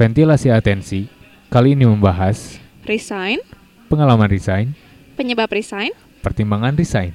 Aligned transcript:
Ventilasi 0.00 0.48
atensi 0.48 1.12
kali 1.52 1.76
ini 1.76 1.84
membahas 1.84 2.56
Resign, 2.88 3.36
pengalaman 3.92 4.32
resign, 4.32 4.72
penyebab 5.12 5.52
resign. 5.52 5.92
pertimbangan 6.24 6.72
resign. 6.72 7.12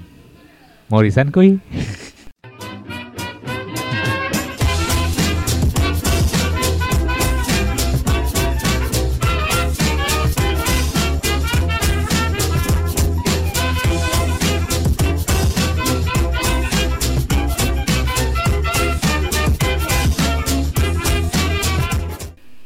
Mau 0.94 1.02
resign 1.02 1.34
kuy? 1.34 1.58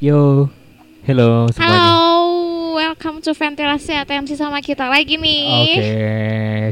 Yo, 0.10 0.50
hello 1.06 1.46
semuanya. 1.54 1.94
Halo, 1.94 2.74
welcome 2.74 3.22
to 3.22 3.30
ventilasi 3.30 3.94
atensi 3.94 4.34
sama 4.34 4.58
kita 4.58 4.90
lagi 4.90 5.22
nih. 5.22 5.46
Oke, 5.70 6.02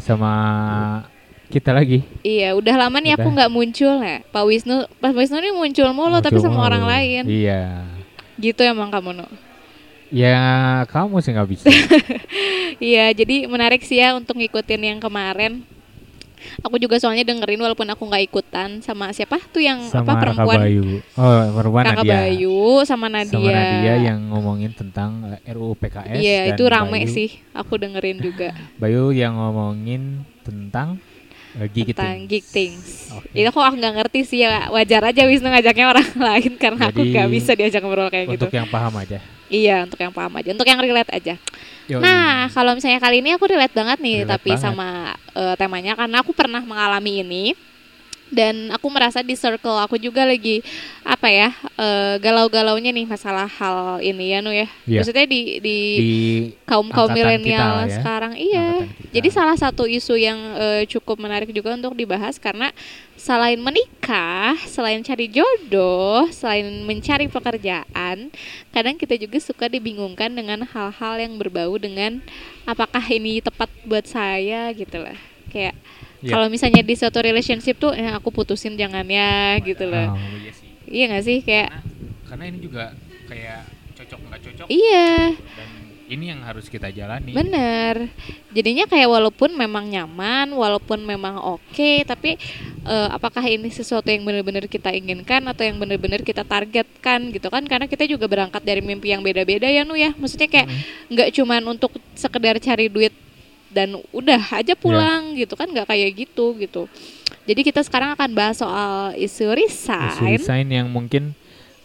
sama 0.02 0.34
kita 1.46 1.70
lagi. 1.70 2.02
Iya, 2.26 2.58
udah 2.58 2.74
lama 2.82 2.98
nih 2.98 3.14
aku 3.14 3.30
Udah. 3.30 3.36
nggak 3.38 3.52
muncul 3.54 3.94
ya. 4.02 4.26
Pak 4.34 4.42
Wisnu, 4.42 4.90
Pak 4.98 5.14
Wisnu 5.14 5.38
nih 5.38 5.54
muncul 5.54 5.86
mulu 5.94 6.18
tapi 6.18 6.42
Muncul 6.42 6.50
sama 6.50 6.58
mulu. 6.58 6.66
orang 6.66 6.84
lain. 6.90 7.24
Iya. 7.30 7.86
Gitu 8.42 8.62
emang 8.66 8.90
kamu 8.90 9.22
no. 9.22 9.30
Ya 10.10 10.42
kamu 10.90 11.22
sih 11.22 11.30
nggak 11.38 11.50
bisa. 11.54 11.70
Iya, 12.82 13.14
jadi 13.14 13.46
menarik 13.46 13.86
sih 13.86 14.02
ya 14.02 14.18
untuk 14.18 14.34
ngikutin 14.34 14.82
yang 14.82 14.98
kemarin. 14.98 15.62
Aku 16.62 16.78
juga 16.78 17.02
soalnya 17.02 17.26
dengerin 17.26 17.60
walaupun 17.62 17.88
aku 17.90 18.04
nggak 18.08 18.24
ikutan 18.30 18.80
sama 18.86 19.10
siapa 19.14 19.42
tuh 19.50 19.62
yang 19.62 19.82
sama 19.90 20.06
apa 20.06 20.14
Raka 20.14 20.22
perempuan 20.22 20.58
Bayu. 20.62 20.86
Oh, 21.18 21.42
perempuan 21.54 21.86
Kakak 21.86 21.98
Nadia. 22.06 22.14
Bayu 22.14 22.62
sama 22.86 23.08
Nadia. 23.10 23.34
Sama 23.34 23.52
Nadia 23.52 23.94
yang 24.02 24.20
ngomongin 24.32 24.72
tentang 24.74 25.10
eh, 25.38 25.54
RUU 25.54 25.74
PKS. 25.78 26.18
Iya, 26.18 26.40
dan 26.46 26.50
itu 26.54 26.64
rame 26.70 27.00
Bayu- 27.04 27.14
sih. 27.14 27.30
Aku 27.54 27.74
dengerin 27.78 28.18
juga. 28.22 28.54
Bayu 28.82 29.10
yang 29.14 29.34
ngomongin 29.38 30.26
tentang 30.46 31.02
uh, 31.58 31.68
tentang 31.68 31.74
gigiting. 31.74 32.18
geek 32.30 32.46
things. 32.46 33.12
Oke. 33.12 33.34
Itu 33.34 33.50
kok 33.50 33.64
aku 33.66 33.76
nggak 33.82 33.96
ngerti 34.02 34.20
sih 34.24 34.40
ya 34.46 34.70
wajar 34.70 35.02
aja 35.10 35.22
Wisnu 35.26 35.50
ngajaknya 35.50 35.86
orang 35.90 36.08
lain 36.30 36.52
karena 36.56 36.84
aku 36.90 37.02
Jadi, 37.02 37.12
nggak 37.14 37.30
bisa 37.34 37.52
diajak 37.58 37.82
ngobrol 37.82 38.10
kayak 38.14 38.30
gitu. 38.30 38.46
Untuk 38.46 38.56
yang 38.56 38.70
paham 38.70 38.94
aja. 38.98 39.20
Iya 39.48 39.88
untuk 39.88 40.00
yang 40.04 40.12
paham 40.12 40.34
aja, 40.44 40.50
untuk 40.52 40.68
yang 40.68 40.80
relate 40.84 41.12
aja. 41.16 41.40
Yoi. 41.88 42.04
Nah 42.04 42.52
kalau 42.52 42.76
misalnya 42.76 43.00
kali 43.00 43.24
ini 43.24 43.36
aku 43.36 43.48
relate 43.48 43.72
banget 43.72 43.98
nih 44.04 44.16
Relate 44.24 44.32
tapi 44.36 44.52
banget. 44.56 44.64
sama 44.64 44.88
eh, 45.36 45.56
temanya 45.56 45.94
karena 45.96 46.20
aku 46.20 46.32
pernah 46.36 46.60
mengalami 46.64 47.24
ini 47.24 47.46
dan 48.28 48.70
aku 48.76 48.88
merasa 48.92 49.24
di 49.24 49.36
circle 49.40 49.80
aku 49.80 49.96
juga 49.96 50.28
lagi 50.28 50.60
apa 51.08 51.28
ya 51.32 51.50
eh, 51.80 52.16
galau-galaunya 52.20 52.92
nih 52.92 53.08
masalah 53.08 53.48
hal 53.48 54.04
ini 54.04 54.36
ya 54.36 54.40
nu 54.44 54.52
ya. 54.52 54.68
Iya. 54.84 55.00
Maksudnya 55.02 55.26
di 55.28 55.42
di, 55.64 55.78
di 55.98 56.10
kaum 56.68 56.92
kaum 56.92 57.12
milenial 57.16 57.88
ya. 57.88 58.00
sekarang 58.00 58.36
iya 58.36 58.84
jadi 59.16 59.30
salah 59.32 59.56
satu 59.56 59.88
isu 59.88 60.20
yang 60.20 60.40
eh, 60.60 60.84
cukup 60.92 61.18
menarik 61.20 61.50
juga 61.56 61.74
untuk 61.74 61.96
dibahas 61.96 62.36
karena 62.36 62.72
selain 63.18 63.58
menikah 63.58 64.54
selain 64.70 65.02
cari 65.02 65.32
jodoh 65.32 66.30
selain 66.30 66.68
mencari 66.86 67.26
pekerjaan 67.32 68.30
kadang 68.76 68.96
kita 69.00 69.18
juga 69.18 69.42
suka 69.42 69.66
dibingungkan 69.72 70.30
dengan 70.30 70.68
hal-hal 70.68 71.18
yang 71.18 71.34
berbau 71.40 71.74
dengan 71.82 72.22
apakah 72.68 73.02
ini 73.10 73.42
tepat 73.42 73.72
buat 73.88 74.06
saya 74.06 74.70
gitu 74.76 75.02
lah 75.02 75.18
kayak 75.50 75.74
Iya. 76.18 76.34
kalau 76.34 76.48
misalnya 76.48 76.82
di 76.82 76.94
suatu 76.94 77.20
relationship 77.20 77.78
tuh 77.78 77.92
eh, 77.92 78.10
aku 78.10 78.30
putusin 78.30 78.74
jangan 78.74 79.06
ya 79.06 79.58
gitu 79.62 79.86
loh 79.86 80.14
Oh, 80.14 80.38
iya 80.38 80.52
sih. 80.52 80.70
iya 80.86 81.04
gak 81.08 81.24
sih 81.24 81.38
kayak 81.40 81.70
Karena, 81.70 81.82
karena 82.26 82.44
ini 82.48 82.60
juga 82.60 82.84
kayak 83.26 83.62
cocok 83.94 84.20
nggak 84.24 84.42
cocok 84.42 84.68
iya 84.68 85.34
dan 85.38 85.70
ini 86.08 86.32
yang 86.32 86.40
harus 86.40 86.72
kita 86.72 86.88
jalani. 86.88 87.36
Bener. 87.36 88.08
Jadinya 88.56 88.88
kayak 88.88 89.12
walaupun 89.12 89.52
memang 89.52 89.92
nyaman, 89.92 90.56
walaupun 90.56 91.04
memang 91.04 91.36
oke, 91.36 92.08
tapi 92.08 92.40
eh, 92.88 93.10
apakah 93.12 93.44
ini 93.44 93.68
sesuatu 93.68 94.08
yang 94.08 94.24
benar-benar 94.24 94.72
kita 94.72 94.96
inginkan 94.96 95.44
atau 95.44 95.68
yang 95.68 95.76
benar-benar 95.76 96.24
kita 96.24 96.48
targetkan 96.48 97.28
gitu 97.36 97.52
kan? 97.52 97.68
Karena 97.68 97.92
kita 97.92 98.08
juga 98.08 98.24
berangkat 98.24 98.64
dari 98.64 98.80
mimpi 98.80 99.12
yang 99.12 99.20
beda-beda 99.20 99.68
ya 99.68 99.84
nu 99.84 100.00
ya. 100.00 100.16
Maksudnya 100.16 100.48
kayak 100.48 100.72
Mm. 100.72 100.80
nggak 101.12 101.30
cuman 101.36 101.62
untuk 101.68 101.92
sekedar 102.16 102.56
cari 102.58 102.88
duit 102.88 103.12
dan 103.72 104.00
udah 104.16 104.42
aja 104.58 104.74
pulang 104.74 105.36
gitu 105.36 105.54
kan 105.60 105.68
nggak 105.68 105.88
kayak 105.88 106.12
gitu 106.28 106.56
gitu. 106.58 106.88
Jadi 107.48 107.62
kita 107.64 107.82
sekarang 107.84 108.16
akan 108.16 108.30
bahas 108.36 108.60
soal 108.60 109.16
isu 109.16 109.52
Isu 109.52 109.56
resign. 109.56 110.36
resign 110.36 110.68
yang 110.68 110.88
mungkin 110.92 111.32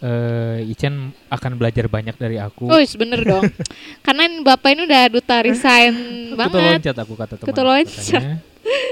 eh 0.03 0.67
Ichen 0.67 1.15
akan 1.31 1.51
belajar 1.55 1.87
banyak 1.87 2.19
dari 2.19 2.35
aku. 2.35 2.67
Oh, 2.67 2.79
bener 2.79 3.23
dong. 3.23 3.47
Karena 4.05 4.27
bapak 4.43 4.75
ini 4.75 4.81
udah 4.83 5.03
duta 5.07 5.39
resign 5.39 5.95
banget. 6.35 6.83
loncat 6.83 6.97
aku 6.99 7.13
kata 7.15 7.39
teman. 7.39 7.47
Kutu 7.47 7.61
loncat. 7.63 7.87
katanya. 7.95 8.35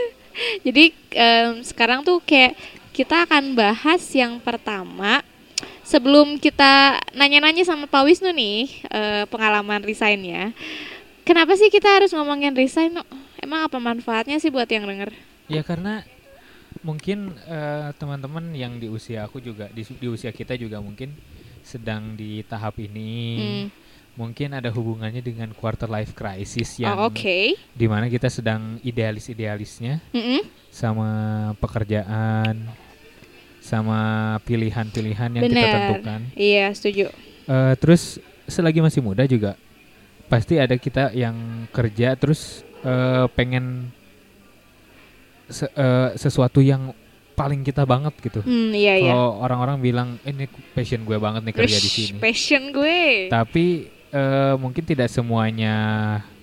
Jadi 0.66 0.96
em, 1.12 1.60
sekarang 1.68 2.08
tuh 2.08 2.24
kayak 2.24 2.56
kita 2.96 3.28
akan 3.28 3.52
bahas 3.56 4.00
yang 4.16 4.40
pertama 4.40 5.20
sebelum 5.84 6.40
kita 6.40 7.04
nanya-nanya 7.12 7.68
sama 7.68 7.84
Pak 7.92 8.08
Wisnu 8.08 8.32
nih 8.32 8.72
eh, 8.88 9.24
pengalaman 9.28 9.84
resignnya. 9.84 10.56
Kenapa 11.22 11.54
sih 11.54 11.70
kita 11.70 11.88
harus 11.88 12.12
ngomongin 12.12 12.54
resign? 12.54 12.98
No? 12.98 13.04
Emang 13.38 13.66
apa 13.66 13.78
manfaatnya 13.78 14.38
sih 14.38 14.50
buat 14.50 14.68
yang 14.68 14.86
denger? 14.86 15.14
Ya 15.48 15.62
karena 15.62 16.02
mungkin 16.82 17.36
eh, 17.46 17.90
teman-teman 17.96 18.56
yang 18.56 18.80
di 18.80 18.88
usia 18.88 19.28
aku 19.28 19.38
juga 19.38 19.68
di, 19.70 19.84
di 19.84 20.08
usia 20.08 20.32
kita 20.32 20.56
juga 20.56 20.80
mungkin 20.80 21.14
sedang 21.62 22.16
di 22.16 22.42
tahap 22.42 22.80
ini 22.80 23.14
Hmm. 23.38 23.66
mungkin 24.18 24.50
ada 24.52 24.68
hubungannya 24.68 25.22
dengan 25.22 25.54
quarter 25.54 25.86
life 25.86 26.12
crisis 26.12 26.80
yang 26.80 26.98
Oh, 26.98 27.08
Oke. 27.08 27.54
di 27.54 27.86
mana 27.86 28.10
kita 28.10 28.28
sedang 28.28 28.82
idealis-idealisnya 28.82 30.02
Mm-mm. 30.10 30.42
sama 30.74 31.10
pekerjaan 31.62 32.66
sama 33.62 34.00
pilihan-pilihan 34.42 35.30
yang 35.38 35.44
kita 35.46 35.54
Bener. 35.54 35.74
tentukan 35.78 36.22
Iya 36.34 36.66
setuju. 36.74 37.06
Eh, 37.46 37.74
terus 37.78 38.18
selagi 38.50 38.82
masih 38.82 39.06
muda 39.06 39.22
juga 39.24 39.54
pasti 40.32 40.56
ada 40.56 40.72
kita 40.74 41.12
yang 41.12 41.36
kerja 41.70 42.16
terus 42.16 42.64
eh, 42.82 43.28
pengen 43.36 43.92
se- 45.46 45.68
eh, 45.70 46.16
sesuatu 46.16 46.64
yang 46.64 46.96
paling 47.32 47.62
kita 47.62 47.84
banget 47.84 48.16
gitu. 48.22 48.40
Hmm, 48.42 48.72
iya 48.72 48.96
iya. 48.96 49.12
Kalau 49.12 49.44
orang-orang 49.44 49.78
bilang 49.78 50.08
"Eh, 50.24 50.32
ini 50.32 50.46
passion 50.72 51.04
gue 51.04 51.18
banget 51.18 51.42
nih 51.44 51.56
kerja 51.56 51.78
di 51.78 51.84
Wish, 51.84 51.98
sini. 52.08 52.18
Passion 52.18 52.64
gue. 52.72 53.28
Tapi 53.28 53.66
eh, 54.08 54.56
mungkin 54.56 54.84
tidak 54.84 55.08
semuanya 55.08 55.76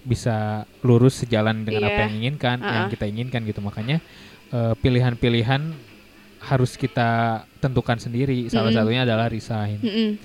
bisa 0.03 0.65
lurus 0.81 1.21
sejalan 1.21 1.65
dengan 1.65 1.84
apa 1.84 1.93
Iya. 1.94 2.04
yang 2.09 2.15
inginkan, 2.16 2.56
yang 2.59 2.84
Uh-uh. 2.84 2.93
kita 2.93 3.04
inginkan 3.04 3.41
gitu. 3.44 3.60
Makanya 3.60 4.00
pilihan-pilihan 4.81 5.60
harus 6.41 6.72
kita 6.75 7.44
tentukan 7.60 8.00
sendiri. 8.00 8.48
Salah 8.48 8.72
Mm-mm. 8.72 8.81
satunya 8.81 9.03
adalah 9.04 9.28
resign 9.28 9.77
Mm-mm. 9.78 10.16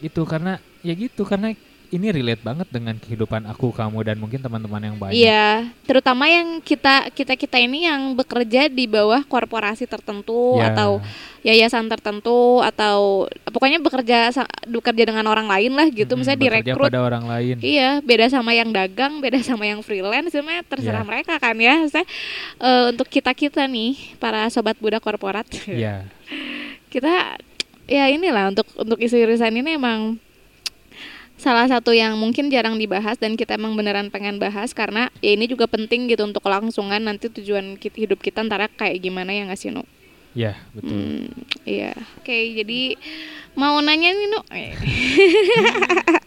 itu 0.00 0.22
karena 0.24 0.56
ya 0.80 0.96
gitu 0.96 1.22
karena 1.22 1.52
ini 1.92 2.08
relate 2.08 2.40
banget 2.40 2.64
dengan 2.72 2.96
kehidupan 2.96 3.44
aku 3.44 3.68
kamu 3.68 4.00
dan 4.00 4.16
mungkin 4.16 4.40
teman-teman 4.40 4.80
yang 4.80 4.96
banyak 4.96 5.12
Iya, 5.14 5.68
terutama 5.84 6.24
yang 6.24 6.58
kita 6.58 7.12
kita 7.12 7.36
kita 7.36 7.60
ini 7.60 7.84
yang 7.84 8.16
bekerja 8.16 8.72
di 8.72 8.88
bawah 8.88 9.20
korporasi 9.22 9.84
tertentu 9.84 10.56
Ya, 10.56 10.72
atau 10.72 11.04
yayasan 11.44 11.92
tertentu 11.92 12.64
atau 12.64 13.28
pokoknya 13.44 13.76
bekerja 13.78 14.32
bekerja 14.64 15.04
dengan 15.04 15.28
orang 15.28 15.44
lain 15.44 15.76
lah 15.76 15.92
gitu, 15.92 16.16
mm, 16.16 16.18
misalnya 16.24 16.40
bekerja 16.40 16.64
direkrut. 16.64 16.88
pada 16.88 17.02
orang 17.04 17.24
lain 17.28 17.56
Iya, 17.60 18.00
beda 18.00 18.26
sama 18.26 18.56
yang 18.56 18.72
dagang, 18.72 19.20
beda 19.20 19.44
sama 19.44 19.68
yang 19.68 19.84
freelance, 19.84 20.32
sebenarnya 20.32 20.64
terserah 20.64 21.04
Iya. 21.04 21.08
mereka 21.12 21.36
kan 21.36 21.56
ya. 21.60 21.76
Saya 21.92 22.08
untuk 22.88 23.04
kita 23.06 23.36
kita 23.36 23.68
nih 23.68 24.16
para 24.16 24.48
sobat 24.48 24.80
budak 24.80 25.04
korporat, 25.04 25.44
ya 25.68 26.08
kita 26.92 27.36
ya 27.84 28.08
inilah 28.08 28.48
untuk 28.48 28.64
untuk 28.78 28.96
isu 28.96 29.20
resign 29.28 29.60
ini 29.60 29.76
emang 29.76 30.16
salah 31.42 31.66
satu 31.66 31.90
yang 31.90 32.14
mungkin 32.14 32.46
jarang 32.48 32.78
dibahas 32.78 33.18
dan 33.18 33.34
kita 33.34 33.58
emang 33.58 33.74
beneran 33.74 34.08
pengen 34.08 34.38
bahas 34.38 34.70
karena 34.70 35.10
ya 35.18 35.34
ini 35.34 35.44
juga 35.44 35.66
penting 35.66 36.06
gitu 36.06 36.22
untuk 36.22 36.38
kelangsungan 36.40 37.02
nanti 37.02 37.26
tujuan 37.28 37.74
hidup 37.76 38.16
kita 38.16 38.40
antara 38.40 38.70
kayak 38.70 39.02
gimana 39.02 39.28
ya 39.28 39.42
nggak 39.44 39.58
sih 39.58 39.68
Nu? 39.68 39.82
ya 40.32 40.56
betul 40.72 40.88
Hmm, 40.88 41.28
iya. 41.62 41.92
Oke, 42.16 42.32
jadi 42.56 42.96
mau 43.52 43.76
nanya 43.78 44.08
nih 44.10 44.26
Nu. 44.26 44.40
Eh, 44.48 44.72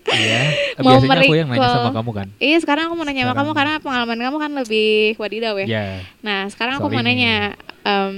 Iya. 0.05 0.39
Mau 0.85 1.01
biasanya 1.01 1.17
aku 1.17 1.33
yang 1.33 1.49
nanya 1.49 1.69
sama 1.73 1.91
kamu 1.91 2.11
kan 2.13 2.27
Iya, 2.37 2.57
sekarang 2.61 2.83
aku 2.85 2.93
mau 2.93 3.03
nanya 3.03 3.23
sama 3.23 3.33
kamu 3.33 3.49
Sekarang. 3.49 3.57
karena 3.57 3.73
pengalaman 3.81 4.19
kamu 4.21 4.37
kan 4.37 4.51
lebih 4.55 4.89
wadidaw 5.15 5.55
ya. 5.57 5.65
ya 5.65 5.83
Nah, 6.21 6.45
sekarang 6.47 6.77
aku 6.77 6.85
Soal 6.85 6.93
mau 6.93 7.03
nanya 7.03 7.33
em, 7.81 8.15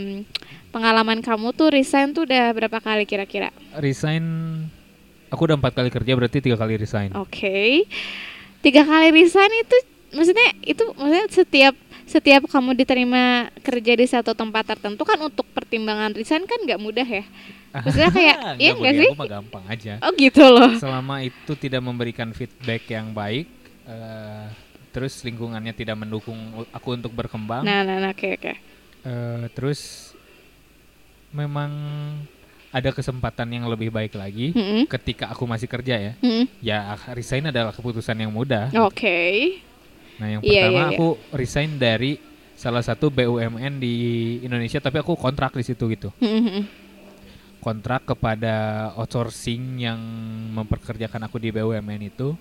pengalaman 0.69 1.19
kamu 1.21 1.47
tuh 1.53 1.71
resign 1.71 2.11
tuh 2.11 2.27
udah 2.27 2.51
berapa 2.51 2.77
kali 2.77 3.05
kira-kira? 3.05 3.55
resign 3.73 4.23
aku 5.27 5.41
udah 5.44 5.56
empat 5.56 5.74
kali 5.74 5.89
kerja 5.89 6.12
berarti 6.13 6.38
tiga 6.39 6.56
kali 6.56 6.75
resign 6.75 7.12
Oke. 7.13 7.83
Tiga 8.59 8.83
kali 8.83 9.13
resign 9.13 9.51
itu 9.53 9.77
maksudnya 10.09 10.50
itu 10.62 10.83
maksudnya 10.95 11.27
setiap 11.29 11.75
setiap 12.07 12.47
kamu 12.47 12.71
diterima 12.74 13.51
kerja 13.59 13.94
di 13.94 14.07
satu 14.07 14.31
tempat 14.31 14.63
tertentu 14.65 15.03
kan 15.03 15.19
untuk 15.19 15.44
pertimbangan 15.51 16.15
resign 16.15 16.47
kan 16.47 16.59
nggak 16.63 16.79
mudah 16.79 17.03
ya. 17.03 17.24
Maksudnya 17.77 18.09
kayak 18.09 18.38
iya 18.57 18.71
enggak 18.74 18.94
bagi 18.95 19.01
sih? 19.03 19.09
Aku 19.12 19.19
mah 19.19 19.29
gampang 19.29 19.63
aja. 19.68 19.94
Oh 20.01 20.12
gitu 20.15 20.41
loh. 20.41 20.71
Selama 20.79 21.21
itu 21.21 21.51
tidak 21.53 21.83
memberikan 21.83 22.31
feedback 22.31 22.88
yang 22.89 23.12
baik, 23.12 23.45
eh, 23.85 24.45
terus 24.89 25.19
lingkungannya 25.21 25.75
tidak 25.75 25.94
mendukung 25.94 26.39
aku 26.71 26.95
untuk 26.95 27.12
berkembang, 27.13 27.62
Nah, 27.62 27.83
nah, 27.85 28.01
nah, 28.01 28.15
oke 28.15 28.33
oke. 28.33 28.53
eh, 29.03 29.44
terus 29.53 30.09
memang 31.29 31.69
ada 32.77 32.89
kesempatan 32.94 33.50
yang 33.50 33.65
lebih 33.65 33.89
baik 33.89 34.13
lagi 34.13 34.53
Mm-mm. 34.53 34.85
ketika 34.85 35.33
aku 35.33 35.50
masih 35.50 35.65
kerja 35.65 35.95
ya. 35.97 36.13
Mm-mm. 36.21 36.45
Ya 36.62 36.94
resign 37.18 37.50
adalah 37.50 37.74
keputusan 37.74 38.13
yang 38.21 38.29
mudah. 38.29 38.69
Oke. 38.85 39.59
Nah 40.21 40.27
yang 40.38 40.41
Oh. 40.41 40.45
Iya, 40.45 40.69
pertama 40.69 40.77
iya, 40.77 40.85
iya. 40.94 40.97
aku 40.97 41.07
resign 41.33 41.71
dari 41.81 42.21
salah 42.57 42.81
satu 42.81 43.13
BUMN 43.13 43.77
di 43.77 43.95
Indonesia, 44.41 44.81
tapi 44.81 44.97
aku 45.01 45.13
kontrak 45.13 45.53
di 45.53 45.65
situ 45.65 45.85
gitu. 45.94 46.09
Mm-mm. 46.21 46.65
Kontrak 47.62 48.06
kepada 48.06 48.89
outsourcing 48.97 49.81
yang 49.81 50.00
memperkerjakan 50.53 51.25
aku 51.25 51.38
di 51.38 51.50
BUMN 51.53 52.01
itu. 52.06 52.33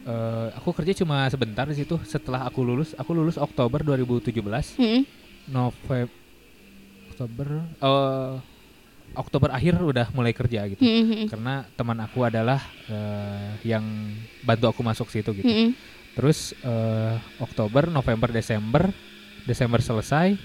Eh, 0.00 0.48
aku 0.56 0.72
kerja 0.74 1.04
cuma 1.04 1.28
sebentar 1.30 1.68
di 1.70 1.76
situ. 1.78 2.00
Setelah 2.02 2.48
aku 2.48 2.66
lulus, 2.66 2.96
aku 2.98 3.14
lulus 3.14 3.38
Oktober 3.38 3.84
2017. 3.86 4.74
Mm-mm. 4.80 5.02
November, 5.50 6.10
Oktober, 7.14 7.48
eh, 7.78 8.34
Oktober 9.14 9.50
akhir 9.50 9.74
udah 9.82 10.06
mulai 10.14 10.30
kerja 10.30 10.66
gitu. 10.70 10.82
Mm-mm. 10.82 11.26
Karena 11.26 11.66
teman 11.74 11.98
aku 11.98 12.22
adalah 12.22 12.62
eh, 12.86 13.50
yang 13.66 13.82
bantu 14.46 14.70
aku 14.70 14.80
masuk 14.86 15.10
situ 15.10 15.34
gitu. 15.34 15.46
Mm-mm. 15.50 15.74
Terus 16.14 16.54
eh, 16.62 17.14
Oktober, 17.42 17.90
November, 17.90 18.30
Desember, 18.30 18.90
Desember 19.46 19.82
selesai 19.82 20.38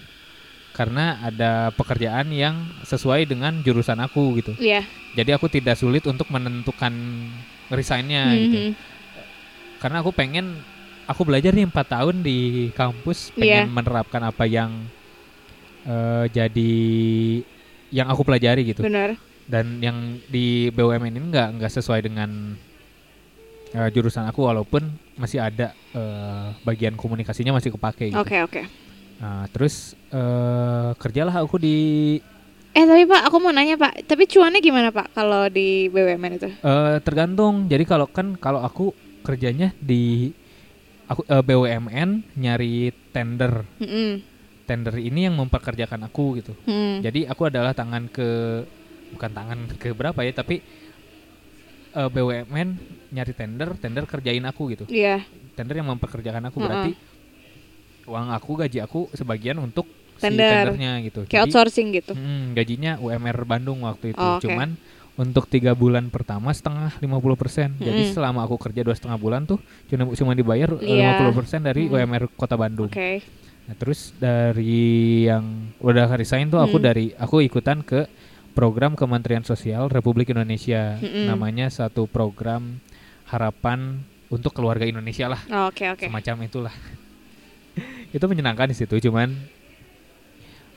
karena 0.76 1.24
ada 1.24 1.72
pekerjaan 1.72 2.28
yang 2.36 2.68
sesuai 2.84 3.30
dengan 3.30 3.64
jurusan 3.64 3.96
aku 4.02 4.44
gitu. 4.44 4.52
Iya. 4.60 4.84
Jadi 5.16 5.32
aku 5.32 5.48
tidak 5.48 5.80
sulit 5.80 6.04
untuk 6.04 6.28
menentukan 6.28 6.92
resignnya 7.72 8.36
gitu. 8.36 8.60
Mhm. 8.60 8.72
Karena 9.80 10.04
aku 10.04 10.12
pengen 10.12 10.60
aku 11.08 11.22
belajar 11.24 11.54
nih 11.54 11.70
empat 11.70 11.88
tahun 11.96 12.26
di 12.26 12.70
kampus 12.76 13.32
pengen 13.38 13.70
Iya. 13.70 13.72
menerapkan 13.72 14.20
apa 14.26 14.44
yang 14.50 14.90
eh, 15.86 16.26
jadi 16.34 16.74
yang 17.96 18.12
aku 18.12 18.28
pelajari 18.28 18.68
gitu. 18.68 18.84
Benar. 18.84 19.16
Dan 19.48 19.80
yang 19.80 20.20
di 20.28 20.68
BUMN 20.76 21.16
ini 21.16 21.32
nggak 21.32 21.48
nggak 21.62 21.72
sesuai 21.72 22.04
dengan 22.04 22.60
eh, 23.72 23.90
jurusan 23.96 24.28
aku 24.28 24.44
walaupun 24.44 24.84
masih 25.16 25.40
ada 25.40 25.72
eh, 25.96 26.48
bagian 26.68 27.00
komunikasinya 27.00 27.56
masih 27.56 27.72
kepake 27.72 28.12
gitu. 28.12 28.20
Oke 28.20 28.44
oke. 28.44 28.62
Nah, 29.24 29.48
terus 29.56 29.96
eh, 30.12 30.92
kerjalah 31.00 31.40
aku 31.40 31.56
di 31.56 31.78
Eh 32.76 32.84
tapi 32.84 33.08
Pak, 33.08 33.32
aku 33.32 33.40
mau 33.40 33.56
nanya 33.56 33.80
Pak. 33.80 34.04
Tapi 34.04 34.28
cuannya 34.28 34.60
gimana 34.60 34.92
Pak 34.92 35.16
kalau 35.16 35.48
di 35.48 35.88
BUMN 35.88 36.32
itu? 36.36 36.50
eh, 36.52 36.98
tergantung. 37.00 37.72
Jadi 37.72 37.88
kalau 37.88 38.12
kan 38.12 38.36
kalau 38.36 38.60
aku 38.60 38.92
kerjanya 39.24 39.72
di 39.80 40.36
aku 41.08 41.24
eh, 41.24 41.40
BUMN 41.40 42.36
nyari 42.36 42.92
tender. 43.16 43.64
Mm-mm. 43.80 44.35
Tender 44.66 44.98
ini 44.98 45.30
yang 45.30 45.38
memperkerjakan 45.38 46.02
aku 46.04 46.42
gitu. 46.42 46.54
Mm. 46.66 47.06
Jadi 47.06 47.30
aku 47.30 47.46
adalah 47.46 47.72
tangan 47.72 48.10
ke 48.10 48.28
bukan 49.14 49.32
tangan 49.32 49.60
ke 49.82 49.94
berapa 49.94 50.18
ya, 50.22 50.34
tapi 50.34 50.66
eh, 51.92 52.10
BUMN 52.10 52.70
nyari 53.14 53.34
tender, 53.34 53.78
tender 53.78 54.04
kerjain 54.04 54.44
aku 54.44 54.74
gitu. 54.74 54.86
Iya. 54.90 55.22
Tender 55.54 55.78
yang 55.78 55.88
memperkerjakan 55.88 56.50
aku 56.50 56.58
Mm-mm. 56.58 56.66
berarti 56.68 56.92
uang 58.06 58.28
aku 58.30 58.52
gaji 58.60 58.80
aku 58.82 59.10
sebagian 59.14 59.58
untuk 59.58 59.90
si 60.16 60.30
Tender. 60.30 60.72
tendernya 60.74 61.02
gitu. 61.02 61.26
Kayak 61.26 61.50
outsourcing 61.50 61.90
gitu. 61.92 62.14
Hmm, 62.14 62.54
gajinya 62.54 62.98
UMR 62.98 63.38
Bandung 63.44 63.82
waktu 63.82 64.14
itu. 64.14 64.20
Oh, 64.20 64.38
oke. 64.38 64.46
Cuman 64.46 64.78
untuk 65.16 65.48
tiga 65.48 65.72
bulan 65.72 66.12
pertama 66.12 66.52
setengah 66.52 66.92
50%. 67.00 67.80
Jadi 67.80 68.02
Mm-mm. 68.04 68.14
selama 68.14 68.44
aku 68.44 68.60
kerja 68.60 68.84
dua 68.84 68.96
setengah 68.98 69.16
bulan 69.16 69.48
tuh 69.48 69.60
cuma 69.88 70.12
cuma 70.12 70.32
dibayar 70.34 70.76
eh, 70.82 71.00
Iya. 71.00 71.24
50% 71.24 71.64
dari 71.64 71.88
Mm. 71.88 71.94
UMR 71.94 72.24
Kota 72.36 72.56
Bandung. 72.56 72.92
Oke. 72.92 73.24
Nah, 73.66 73.74
terus 73.74 74.14
dari 74.16 75.26
yang 75.26 75.74
udah 75.82 76.14
resign 76.14 76.48
tuh 76.48 76.62
aku 76.62 76.78
Hmm. 76.78 76.86
dari 76.86 77.06
aku 77.18 77.42
ikutan 77.42 77.82
ke 77.82 78.06
program 78.54 78.94
Kementerian 78.94 79.42
Sosial 79.42 79.90
Republik 79.90 80.30
Indonesia. 80.30 80.96
Mm-mm. 80.98 81.26
Namanya 81.28 81.68
satu 81.68 82.06
program 82.06 82.78
harapan 83.26 84.00
untuk 84.30 84.54
keluarga 84.54 84.86
Indonesia 84.86 85.26
lah, 85.28 85.42
Oh, 85.50 85.70
Oke 85.70 85.86
oke. 85.88 86.06
semacam 86.08 86.36
itulah. 86.46 86.76
itu 88.16 88.26
menyenangkan 88.26 88.70
di 88.70 88.78
situ, 88.78 88.96
cuman 89.02 89.34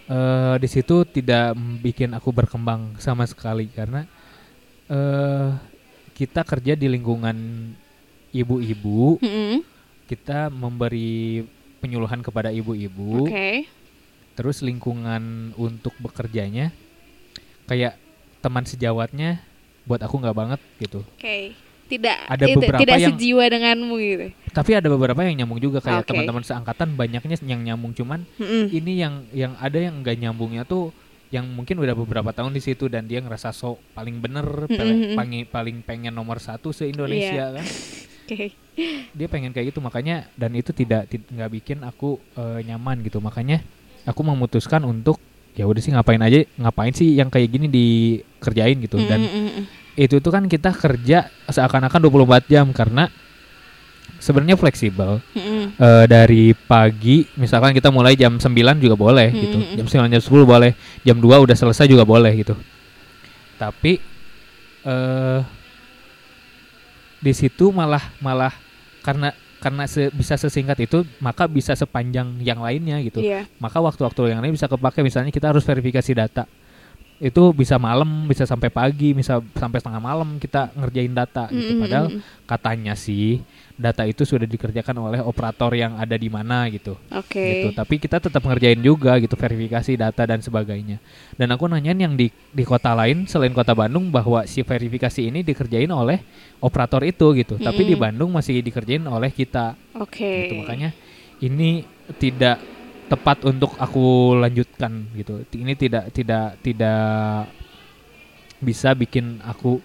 eh 0.08 0.56
di 0.56 0.66
situ 0.66 1.04
tidak 1.04 1.52
bikin 1.78 2.16
aku 2.16 2.32
berkembang 2.32 2.96
sama 2.96 3.28
sekali 3.28 3.68
karena 3.68 4.08
eh 4.88 5.52
kita 6.16 6.42
kerja 6.42 6.72
di 6.74 6.88
lingkungan 6.88 7.36
ibu-ibu, 8.32 9.20
Mm-mm. 9.20 9.60
kita 10.08 10.48
memberi 10.48 11.44
penyuluhan 11.78 12.20
kepada 12.20 12.50
ibu-ibu. 12.50 13.24
Oke. 13.24 13.66
terus 14.34 14.60
lingkungan 14.60 15.50
untuk 15.54 15.90
bekerjanya 15.98 16.70
kayak 17.64 17.98
teman 18.38 18.62
sejawatnya 18.62 19.42
buat 19.82 19.98
aku 19.98 20.14
nggak 20.16 20.36
banget 20.36 20.60
gitu 20.78 21.02
Oke. 21.02 21.58
Tidak 21.88 22.28
Ada 22.28 22.44
itu, 22.44 22.60
beberapa 22.60 22.78
tidak 22.78 22.96
yang- 22.98 23.10
sejiwa 23.10 23.44
denganmu 23.48 23.94
gitu. 23.98 24.26
tapi 24.52 24.70
ada 24.72 24.86
beberapa 24.86 25.18
yang 25.20 25.34
nyambung 25.36 25.58
juga 25.58 25.80
kayak 25.80 26.04
Oke. 26.04 26.08
teman-teman 26.12 26.44
seangkatan 26.44 26.94
banyaknya 26.94 27.34
yang 27.42 27.64
nyambung 27.64 27.90
cuman 27.92 28.22
Mm-mm. 28.36 28.70
ini 28.70 28.92
yang 28.96 29.14
yang 29.32 29.52
ada 29.56 29.78
yang 29.80 29.98
nggak 29.98 30.16
nyambungnya 30.18 30.62
tuh 30.62 30.94
yang 31.28 31.42
mungkin 31.44 31.76
udah 31.76 31.92
beberapa 31.94 32.30
tahun 32.30 32.52
di 32.52 32.62
situ 32.62 32.86
dan 32.86 33.04
dia 33.04 33.18
ngerasa 33.18 33.50
sok 33.50 33.80
paling 33.92 34.16
bener 34.16 34.46
pele- 34.66 34.94
Mm-mm. 34.94 35.16
paling 35.16 35.32
paling 35.44 35.76
pengen 35.80 36.12
nomor 36.12 36.38
satu 36.38 36.70
se 36.70 36.86
Indonesia 36.86 37.50
kan 37.50 37.64
Oke. 38.28 38.52
dia 39.16 39.26
pengen 39.26 39.50
kayak 39.50 39.72
gitu 39.72 39.80
makanya 39.80 40.28
dan 40.36 40.52
itu 40.54 40.70
tidak 40.70 41.08
tid- 41.08 41.26
nggak 41.26 41.50
bikin 41.50 41.78
aku 41.82 42.20
eh, 42.36 42.60
nyaman 42.62 43.00
gitu 43.02 43.18
makanya 43.18 43.64
aku 44.04 44.20
memutuskan 44.22 44.84
untuk 44.84 45.16
ya 45.56 45.66
udah 45.66 45.82
sih 45.82 45.90
ngapain 45.90 46.22
aja 46.22 46.46
ngapain 46.54 46.94
sih 46.94 47.18
yang 47.18 47.26
kayak 47.26 47.50
gini 47.50 47.66
dikerjain 47.66 48.78
gitu 48.78 49.02
dan 49.02 49.18
Mm-mm. 49.18 49.64
itu 49.98 50.22
tuh 50.22 50.30
kan 50.30 50.46
kita 50.46 50.70
kerja 50.70 51.26
seakan-akan 51.50 51.98
24 52.06 52.46
jam 52.46 52.70
karena 52.70 53.10
sebenarnya 54.22 54.54
fleksibel 54.54 55.18
Mm-mm. 55.34 55.74
Eh, 55.74 56.04
dari 56.06 56.54
pagi 56.54 57.26
misalkan 57.34 57.74
kita 57.74 57.90
mulai 57.90 58.14
jam 58.14 58.38
9 58.38 58.54
juga 58.78 58.94
boleh 58.94 59.28
gitu 59.34 59.58
Mm-mm. 59.58 59.76
jam 59.82 60.06
9 60.06 60.14
jam 60.14 60.22
10 60.22 60.46
boleh 60.46 60.72
jam 61.02 61.18
2 61.18 61.26
udah 61.42 61.56
selesai 61.58 61.90
juga 61.90 62.06
boleh 62.06 62.30
gitu 62.38 62.54
tapi 63.58 63.98
eh 64.86 65.40
di 67.18 67.32
situ 67.32 67.70
malah 67.70 68.02
malah 68.18 68.54
karena 69.00 69.30
karena 69.58 69.84
se- 69.84 70.14
bisa 70.14 70.38
sesingkat 70.38 70.78
itu 70.78 71.02
maka 71.18 71.44
bisa 71.44 71.74
sepanjang 71.74 72.38
yang 72.40 72.62
lainnya 72.62 73.02
gitu 73.02 73.18
Iya. 73.18 73.50
maka 73.58 73.78
waktu-waktu 73.78 74.30
yang 74.30 74.40
lain 74.40 74.54
bisa 74.54 74.66
kepake 74.66 75.02
misalnya 75.02 75.28
kita 75.28 75.50
harus 75.50 75.62
verifikasi 75.62 76.14
data 76.14 76.46
itu 77.18 77.42
bisa 77.50 77.74
malam 77.76 78.06
bisa 78.24 78.46
sampai 78.46 78.70
pagi 78.70 79.10
bisa 79.10 79.42
sampai 79.52 79.82
setengah 79.82 79.98
malam 79.98 80.38
kita 80.38 80.70
ngerjain 80.72 81.10
data 81.10 81.50
gitu 81.50 81.74
Mm-mm. 81.74 81.82
padahal 81.82 82.06
katanya 82.46 82.94
sih 82.94 83.42
data 83.78 84.02
itu 84.02 84.26
sudah 84.26 84.44
dikerjakan 84.44 84.98
oleh 84.98 85.20
operator 85.22 85.70
yang 85.78 85.94
ada 85.94 86.18
di 86.18 86.26
mana 86.26 86.66
gitu. 86.66 86.98
Oke. 87.14 87.38
gitu. 87.38 87.68
Tapi 87.78 88.02
kita 88.02 88.18
tetap 88.18 88.42
ngerjain 88.42 88.82
juga 88.82 89.14
gitu 89.22 89.38
verifikasi 89.38 89.94
data 89.94 90.26
dan 90.26 90.42
sebagainya. 90.42 90.98
Dan 91.38 91.54
aku 91.54 91.70
nanyain 91.70 91.96
yang 91.96 92.18
di 92.18 92.26
di 92.34 92.64
kota 92.66 92.90
lain 92.98 93.30
selain 93.30 93.54
kota 93.54 93.78
Bandung 93.78 94.10
bahwa 94.10 94.42
si 94.50 94.66
verifikasi 94.66 95.30
ini 95.30 95.46
dikerjain 95.46 95.88
oleh 95.94 96.18
operator 96.58 97.06
itu 97.06 97.30
gitu. 97.38 97.54
Tapi 97.56 97.86
di. 97.86 97.94
Bandung 97.94 98.34
masih 98.34 98.58
dikerjain 98.58 99.06
oleh 99.06 99.30
kita. 99.30 99.78
Oke. 99.94 100.26
gitu. 100.26 100.54
Makanya 100.66 100.90
ini 101.38 101.86
tidak 102.18 102.58
tepat 103.06 103.46
untuk 103.46 103.78
aku 103.78 104.34
lanjutkan 104.42 105.06
gitu. 105.14 105.46
Ini 105.54 105.78
tidak 105.78 106.10
tidak 106.10 106.58
tidak 106.66 107.46
bisa 108.58 108.90
bikin 108.98 109.38
aku 109.46 109.78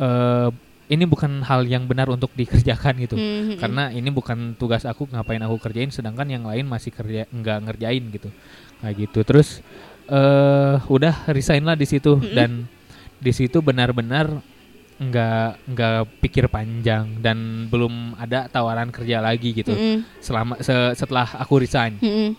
eh 0.00 0.67
ini 0.88 1.04
bukan 1.04 1.44
hal 1.44 1.68
yang 1.68 1.84
benar 1.84 2.08
untuk 2.08 2.32
dikerjakan 2.32 2.96
gitu 3.04 3.16
Mm-mm. 3.20 3.60
karena 3.60 3.92
ini 3.92 4.08
bukan 4.08 4.56
tugas 4.56 4.88
aku 4.88 5.04
ngapain 5.12 5.40
aku 5.44 5.60
kerjain 5.60 5.92
sedangkan 5.92 6.28
yang 6.28 6.44
lain 6.48 6.64
masih 6.64 6.90
kerja 6.90 7.28
nggak 7.28 7.58
ngerjain 7.68 8.04
gitu 8.08 8.28
kayak 8.80 8.94
gitu 8.96 9.20
terus 9.22 9.60
eh 10.08 10.76
udah 10.88 11.28
resign 11.28 11.68
lah 11.68 11.76
di 11.76 11.84
situ 11.84 12.16
Mm-mm. 12.16 12.32
dan 12.32 12.64
di 13.20 13.32
situ 13.36 13.60
benar-benar 13.60 14.40
nggak 14.98 15.50
nggak 15.70 15.98
pikir 16.24 16.50
panjang 16.50 17.22
dan 17.22 17.68
belum 17.70 18.18
ada 18.18 18.48
tawaran 18.48 18.90
kerja 18.90 19.20
lagi 19.20 19.52
gitu 19.52 19.70
Mm-mm. 19.70 20.02
selama 20.18 20.58
se- 20.58 20.96
setelah 20.96 21.28
aku 21.38 21.60
resign 21.62 22.00
Mm-mm. 22.00 22.32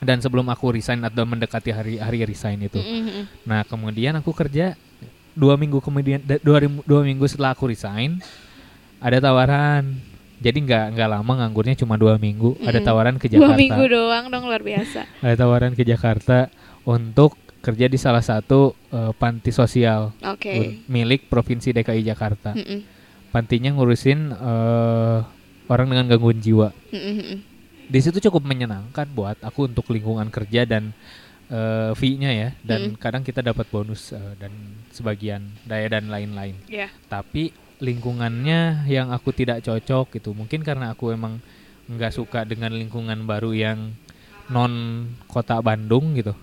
dan 0.00 0.18
sebelum 0.18 0.48
aku 0.48 0.74
resign 0.74 1.04
atau 1.04 1.22
mendekati 1.28 1.70
hari 1.70 1.94
hari 2.00 2.24
resign 2.24 2.64
itu 2.64 2.80
Mm-mm. 2.80 3.28
nah 3.44 3.62
kemudian 3.62 4.16
aku 4.18 4.32
kerja 4.32 4.74
dua 5.40 5.56
minggu 5.56 5.80
kemudian 5.80 6.20
dua, 6.44 6.60
dua 6.84 7.00
minggu 7.00 7.24
setelah 7.24 7.56
aku 7.56 7.72
resign 7.72 8.20
ada 9.00 9.16
tawaran 9.16 9.96
jadi 10.40 10.56
nggak 10.56 10.84
nggak 10.96 11.08
lama 11.08 11.32
nganggurnya 11.44 11.76
cuma 11.76 12.00
dua 12.00 12.16
minggu 12.16 12.56
ada 12.64 12.80
Mm-mm. 12.80 12.88
tawaran 12.88 13.16
ke 13.20 13.28
Dua 13.32 13.52
Jakarta 13.52 13.60
minggu 13.60 13.84
doang 13.92 14.24
dong 14.32 14.44
luar 14.48 14.64
biasa. 14.64 15.04
ada 15.24 15.34
tawaran 15.36 15.72
ke 15.76 15.84
Jakarta 15.84 16.48
untuk 16.88 17.36
kerja 17.60 17.92
di 17.92 18.00
salah 18.00 18.24
satu 18.24 18.72
eh, 18.88 19.12
panti 19.20 19.52
sosial 19.52 20.16
Oke. 20.24 20.80
milik 20.88 21.28
Provinsi 21.28 21.76
DKI 21.76 22.00
Jakarta. 22.08 22.56
Mm-mm. 22.56 22.80
Pantinya 23.30 23.76
ngurusin 23.76 24.32
eh, 24.32 25.18
orang 25.68 25.86
dengan 25.92 26.08
gangguan 26.08 26.40
jiwa. 26.40 26.72
Mm-mm, 26.88 27.14
mm-mm. 27.20 27.38
Di 27.90 28.00
situ 28.00 28.16
cukup 28.24 28.48
menyenangkan 28.48 29.12
buat 29.12 29.36
aku 29.44 29.68
untuk 29.68 29.92
lingkungan 29.92 30.32
kerja 30.32 30.64
dan 30.64 30.96
eh, 31.50 31.92
fee-nya 31.98 32.30
ya. 32.30 32.48
Dan 32.62 32.94
kadang 32.96 33.26
kita 33.26 33.42
dapat 33.42 33.66
bonus 33.68 34.14
eh, 34.14 34.34
dan 34.38 34.54
sebagian 34.94 35.50
daya 35.66 35.90
dan 35.90 36.08
lain-lain. 36.08 36.56
Ya. 36.70 36.88
Tapi 37.10 37.50
lingkungannya 37.82 38.86
yang 38.86 39.10
aku 39.10 39.34
tidak 39.34 39.66
cocok 39.66 40.20
gitu. 40.20 40.30
Mungkin 40.32 40.62
karena 40.62 40.94
aku 40.94 41.10
emang 41.10 41.42
nggak 41.90 42.14
suka 42.14 42.46
dengan 42.46 42.70
lingkungan 42.70 43.26
baru 43.26 43.50
yang 43.50 43.90
non 44.52 45.06
kota 45.26 45.58
Bandung 45.58 46.14
gitu. 46.14 46.36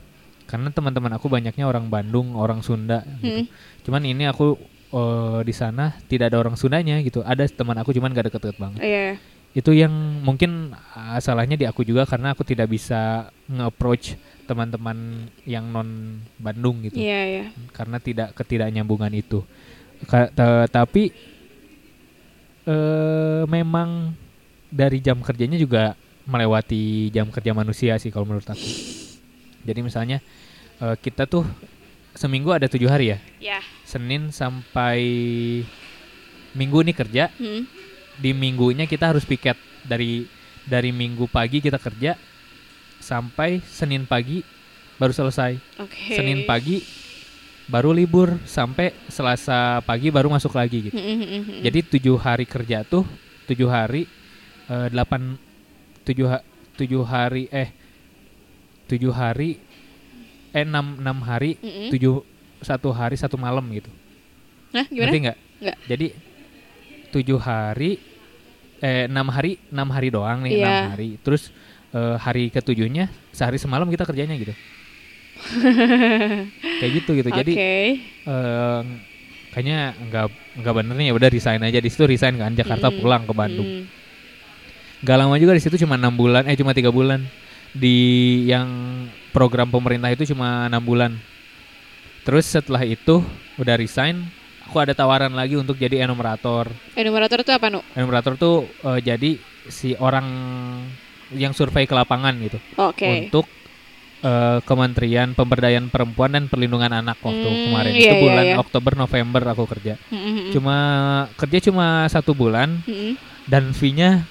Karena 0.48 0.72
teman-teman 0.72 1.12
aku 1.16 1.28
banyaknya 1.28 1.68
orang 1.68 1.88
Bandung, 1.88 2.36
orang 2.36 2.64
Sunda 2.64 3.04
gitu. 3.20 3.44
Mm. 3.44 3.46
Cuman 3.84 4.02
ini 4.04 4.24
aku 4.28 4.60
eh, 4.92 5.40
di 5.48 5.54
sana 5.56 5.96
tidak 6.08 6.34
ada 6.34 6.40
orang 6.44 6.60
Sundanya 6.60 7.00
gitu. 7.00 7.24
Ada 7.24 7.48
teman 7.48 7.78
aku 7.80 7.96
cuman 7.96 8.12
gak 8.12 8.32
deket-deket 8.32 8.58
banget. 8.60 8.82
Iya. 8.84 9.10
Itu 9.56 9.72
yang 9.72 9.92
mungkin 10.24 10.76
ah, 10.96 11.20
salahnya 11.20 11.56
di 11.56 11.66
aku 11.68 11.84
juga 11.84 12.04
karena 12.04 12.36
aku 12.36 12.44
tidak 12.44 12.68
bisa 12.72 13.32
nge-approach 13.48 14.20
teman-teman 14.48 15.28
yang 15.44 15.68
non 15.68 16.18
Bandung 16.40 16.80
gitu. 16.82 16.96
Iya, 16.96 17.22
iya. 17.28 17.44
Karena 17.76 18.00
tidak 18.00 18.32
ketidaknyambungan 18.34 19.12
itu. 19.12 19.44
Ka- 20.08 20.32
ta- 20.32 20.66
tapi 20.66 21.12
eh 22.68 23.44
memang 23.48 24.12
dari 24.68 25.00
jam 25.00 25.20
kerjanya 25.24 25.56
juga 25.56 25.96
melewati 26.28 27.08
jam 27.10 27.32
kerja 27.32 27.56
manusia 27.56 27.96
sih 27.96 28.12
kalau 28.12 28.28
menurut 28.28 28.48
aku. 28.48 28.68
Jadi 29.64 29.80
misalnya 29.80 30.20
eh, 30.80 30.96
kita 31.00 31.24
tuh 31.24 31.48
seminggu 32.12 32.52
ada 32.52 32.68
tujuh 32.68 32.88
hari 32.88 33.16
ya. 33.16 33.20
Ya. 33.40 33.60
Senin 33.84 34.32
sampai 34.32 35.00
Minggu 36.58 36.82
nih 36.82 36.96
kerja, 36.96 37.30
Mm. 37.38 37.70
di 38.18 38.32
minggunya 38.34 38.90
kita 38.90 39.14
harus 39.14 39.22
piket 39.22 39.54
dari 39.86 40.26
dari 40.66 40.90
Minggu 40.90 41.30
pagi 41.30 41.62
kita 41.62 41.78
kerja 41.78 42.18
sampai 43.08 43.64
Senin 43.64 44.04
pagi 44.04 44.44
baru 45.00 45.16
selesai. 45.16 45.56
Oke. 45.80 46.12
Senin 46.12 46.44
pagi 46.44 46.84
baru 47.68 47.92
libur 47.92 48.36
sampai 48.44 48.92
Selasa 49.08 49.80
pagi 49.82 50.12
baru 50.12 50.28
masuk 50.28 50.52
lagi 50.52 50.92
gitu. 50.92 51.00
Jadi 51.64 51.80
tujuh 51.88 52.20
hari 52.20 52.44
kerja 52.44 52.84
tuh 52.84 53.08
tujuh 53.48 53.68
hari 53.68 54.04
eh, 54.68 54.88
delapan 54.92 55.40
tujuh 56.04 56.28
ha- 56.28 56.44
tujuh 56.76 57.04
hari 57.04 57.48
eh 57.48 57.72
tujuh 58.88 59.12
hari 59.12 59.60
eh 60.52 60.64
enam 60.64 61.00
enam 61.00 61.20
hari 61.24 61.56
Mm-mm. 61.60 61.92
tujuh 61.92 62.24
satu 62.60 62.92
hari 62.92 63.16
satu 63.16 63.36
malam 63.36 63.64
gitu. 63.72 63.92
Hah, 64.72 64.84
gimana? 64.88 65.08
Ngerti 65.08 65.18
nggak? 65.24 65.38
Nggak. 65.64 65.78
Jadi 65.88 66.08
tujuh 67.12 67.40
hari 67.40 68.00
eh 68.80 69.06
enam 69.08 69.28
hari 69.28 69.60
enam 69.70 69.88
hari 69.92 70.08
doang 70.08 70.44
nih 70.44 70.60
enam 70.60 70.72
Iya. 70.72 70.84
hari. 70.92 71.10
Terus 71.20 71.52
eh, 71.94 72.16
hari 72.20 72.50
ketujuhnya 72.50 73.12
sehari 73.32 73.62
semalam 73.62 73.88
kita 73.88 74.04
kerjanya 74.04 74.36
gitu. 74.36 74.54
Kayak 76.82 76.92
gitu 77.04 77.10
gitu. 77.14 77.30
Jadi 77.30 77.54
eh, 77.58 78.82
kayaknya 79.54 79.94
nggak 79.98 80.26
nggak 80.62 80.74
bener 80.74 80.94
nih 80.98 81.06
ya 81.10 81.14
udah 81.18 81.30
resign 81.34 81.62
aja 81.66 81.80
di 81.82 81.90
situ 81.90 82.06
resign 82.06 82.38
kan 82.38 82.54
Jakarta 82.54 82.90
Mm-mm. 82.94 83.02
pulang 83.02 83.24
ke 83.26 83.34
Bandung. 83.34 83.68
Mm. 83.68 83.86
Gak 84.98 85.18
lama 85.18 85.38
juga 85.38 85.54
di 85.54 85.62
situ 85.62 85.78
cuma 85.86 85.94
enam 85.94 86.14
bulan 86.14 86.50
eh 86.50 86.58
cuma 86.58 86.74
tiga 86.74 86.90
bulan 86.90 87.22
di 87.70 87.98
yang 88.50 88.70
program 89.30 89.70
pemerintah 89.70 90.10
itu 90.10 90.34
cuma 90.34 90.66
enam 90.66 90.82
bulan. 90.82 91.14
Terus 92.26 92.50
setelah 92.50 92.84
itu 92.84 93.24
udah 93.56 93.76
resign, 93.80 94.26
aku 94.68 94.84
ada 94.84 94.92
tawaran 94.92 95.32
lagi 95.32 95.56
untuk 95.56 95.80
jadi 95.80 96.04
enumerator. 96.04 96.68
Enumerator 96.98 97.40
itu 97.40 97.52
apa, 97.56 97.72
Nu? 97.72 97.80
Enumerator 97.96 98.36
tuh 98.36 98.68
eh, 98.84 99.00
jadi 99.00 99.40
si 99.70 99.96
orang 99.96 100.28
yang 101.32 101.52
survei 101.52 101.84
ke 101.84 101.92
lapangan 101.92 102.32
gitu 102.38 102.56
Oke. 102.78 103.28
untuk 103.28 103.44
eh, 104.20 104.60
Kementerian 104.62 105.32
Pemberdayaan 105.32 105.88
Perempuan 105.88 106.32
dan 106.32 106.46
Perlindungan 106.46 106.90
Anak 106.90 107.18
waktu 107.18 107.44
Hmm, 107.44 107.64
kemarin 107.68 107.92
iya, 107.92 108.00
itu 108.02 108.14
iya, 108.14 108.22
bulan 108.22 108.46
iya. 108.46 108.56
Oktober 108.58 108.94
November 108.96 109.42
aku 109.48 109.64
kerja. 109.68 109.94
Mm, 110.08 110.16
mm, 110.16 110.24
mm. 110.24 110.52
Cuma 110.52 110.78
kerja 111.36 111.58
cuma 111.62 111.86
satu 112.08 112.32
bulan 112.32 112.80
Mm, 112.82 112.94
mm. 112.94 113.14
dan 113.46 113.64
fee-nya 113.72 114.24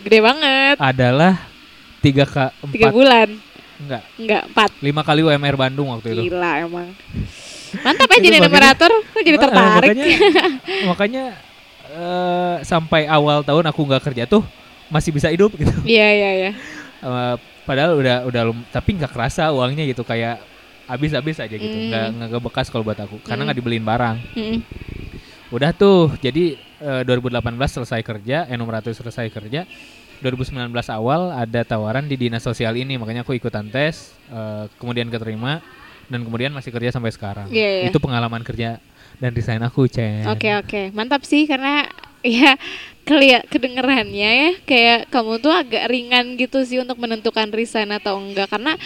Gede 0.00 0.18
banget. 0.18 0.76
adalah 0.76 1.38
tiga 2.00 2.24
k 2.24 2.50
Tiga 2.68 2.90
bulan. 2.90 3.28
enggak 3.78 4.02
Enggak, 4.14 4.42
empat. 4.46 4.70
lima 4.78 5.00
kali 5.00 5.20
UMR 5.22 5.56
Bandung 5.56 5.88
waktu 5.88 6.12
itu. 6.12 6.22
Gila 6.26 6.52
emang. 6.60 6.88
Mantap 7.80 8.08
ya 8.08 8.18
jadi 8.18 8.26
makanya- 8.34 8.40
enumerator. 8.42 8.92
Kok 9.06 9.22
jadi 9.22 9.38
tertarik? 9.38 9.88
makanya 9.88 10.04
makanya 10.90 11.24
eh, 11.88 12.54
sampai 12.62 13.06
awal 13.06 13.40
tahun 13.40 13.64
aku 13.66 13.80
nggak 13.82 14.04
kerja 14.04 14.24
tuh 14.24 14.44
masih 14.90 15.10
bisa 15.14 15.30
hidup 15.30 15.54
gitu. 15.54 15.70
Iya, 15.88 16.08
iya, 16.12 16.30
iya. 16.36 16.50
Eh, 17.00 17.34
padahal 17.64 17.96
udah 17.96 18.16
udah 18.28 18.42
lum- 18.50 18.66
tapi 18.68 18.98
nggak 18.98 19.14
kerasa 19.14 19.48
uangnya 19.48 19.86
gitu 19.88 20.02
kayak 20.02 20.42
habis-habis 20.84 21.38
aja 21.38 21.54
gitu. 21.54 21.70
Hmm. 21.70 21.88
Nggak 21.88 22.06
nggak 22.34 22.42
bekas 22.50 22.66
kalau 22.68 22.82
buat 22.82 22.98
aku 22.98 23.22
karena 23.22 23.46
nggak 23.48 23.58
dibeliin 23.62 23.86
barang. 23.86 24.16
Mm, 24.34 24.58
Udah 25.50 25.70
tuh, 25.74 26.14
jadi 26.18 26.54
eh, 26.78 27.02
2018 27.02 27.42
selesai 27.82 28.00
kerja, 28.02 28.46
enumerator 28.46 28.94
selesai 28.94 29.26
kerja. 29.30 29.66
2019 30.20 30.68
awal 30.92 31.32
ada 31.32 31.64
tawaran 31.64 32.04
di 32.04 32.12
dinas 32.14 32.44
sosial 32.44 32.76
ini, 32.76 33.00
makanya 33.00 33.24
aku 33.24 33.32
ikutan 33.32 33.66
tes, 33.72 34.12
eh, 34.28 34.68
kemudian 34.76 35.08
keterima 35.08 35.64
dan 36.06 36.22
kemudian 36.22 36.52
masih 36.52 36.70
kerja 36.70 36.92
sampai 36.92 37.10
sekarang. 37.10 37.48
Iya, 37.48 37.82
iya. 37.82 37.88
Itu 37.88 37.98
pengalaman 37.98 38.44
kerja 38.44 38.78
dan 39.16 39.30
resign 39.32 39.62
aku, 39.64 39.88
Cen. 39.88 40.28
Oke 40.28 40.54
oke 40.54 40.90
mantap 40.92 41.24
sih 41.24 41.48
karena 41.48 41.88
ya 42.26 42.54
keliat 43.02 43.48
kedengerannya 43.48 44.30
ya 44.30 44.50
kayak 44.62 45.10
kamu 45.10 45.40
tuh 45.40 45.50
agak 45.50 45.88
ringan 45.90 46.38
gitu 46.38 46.62
sih 46.62 46.78
untuk 46.78 47.00
menentukan 47.00 47.50
resign 47.50 47.90
atau 47.90 48.20
enggak 48.20 48.46
karena 48.48 48.76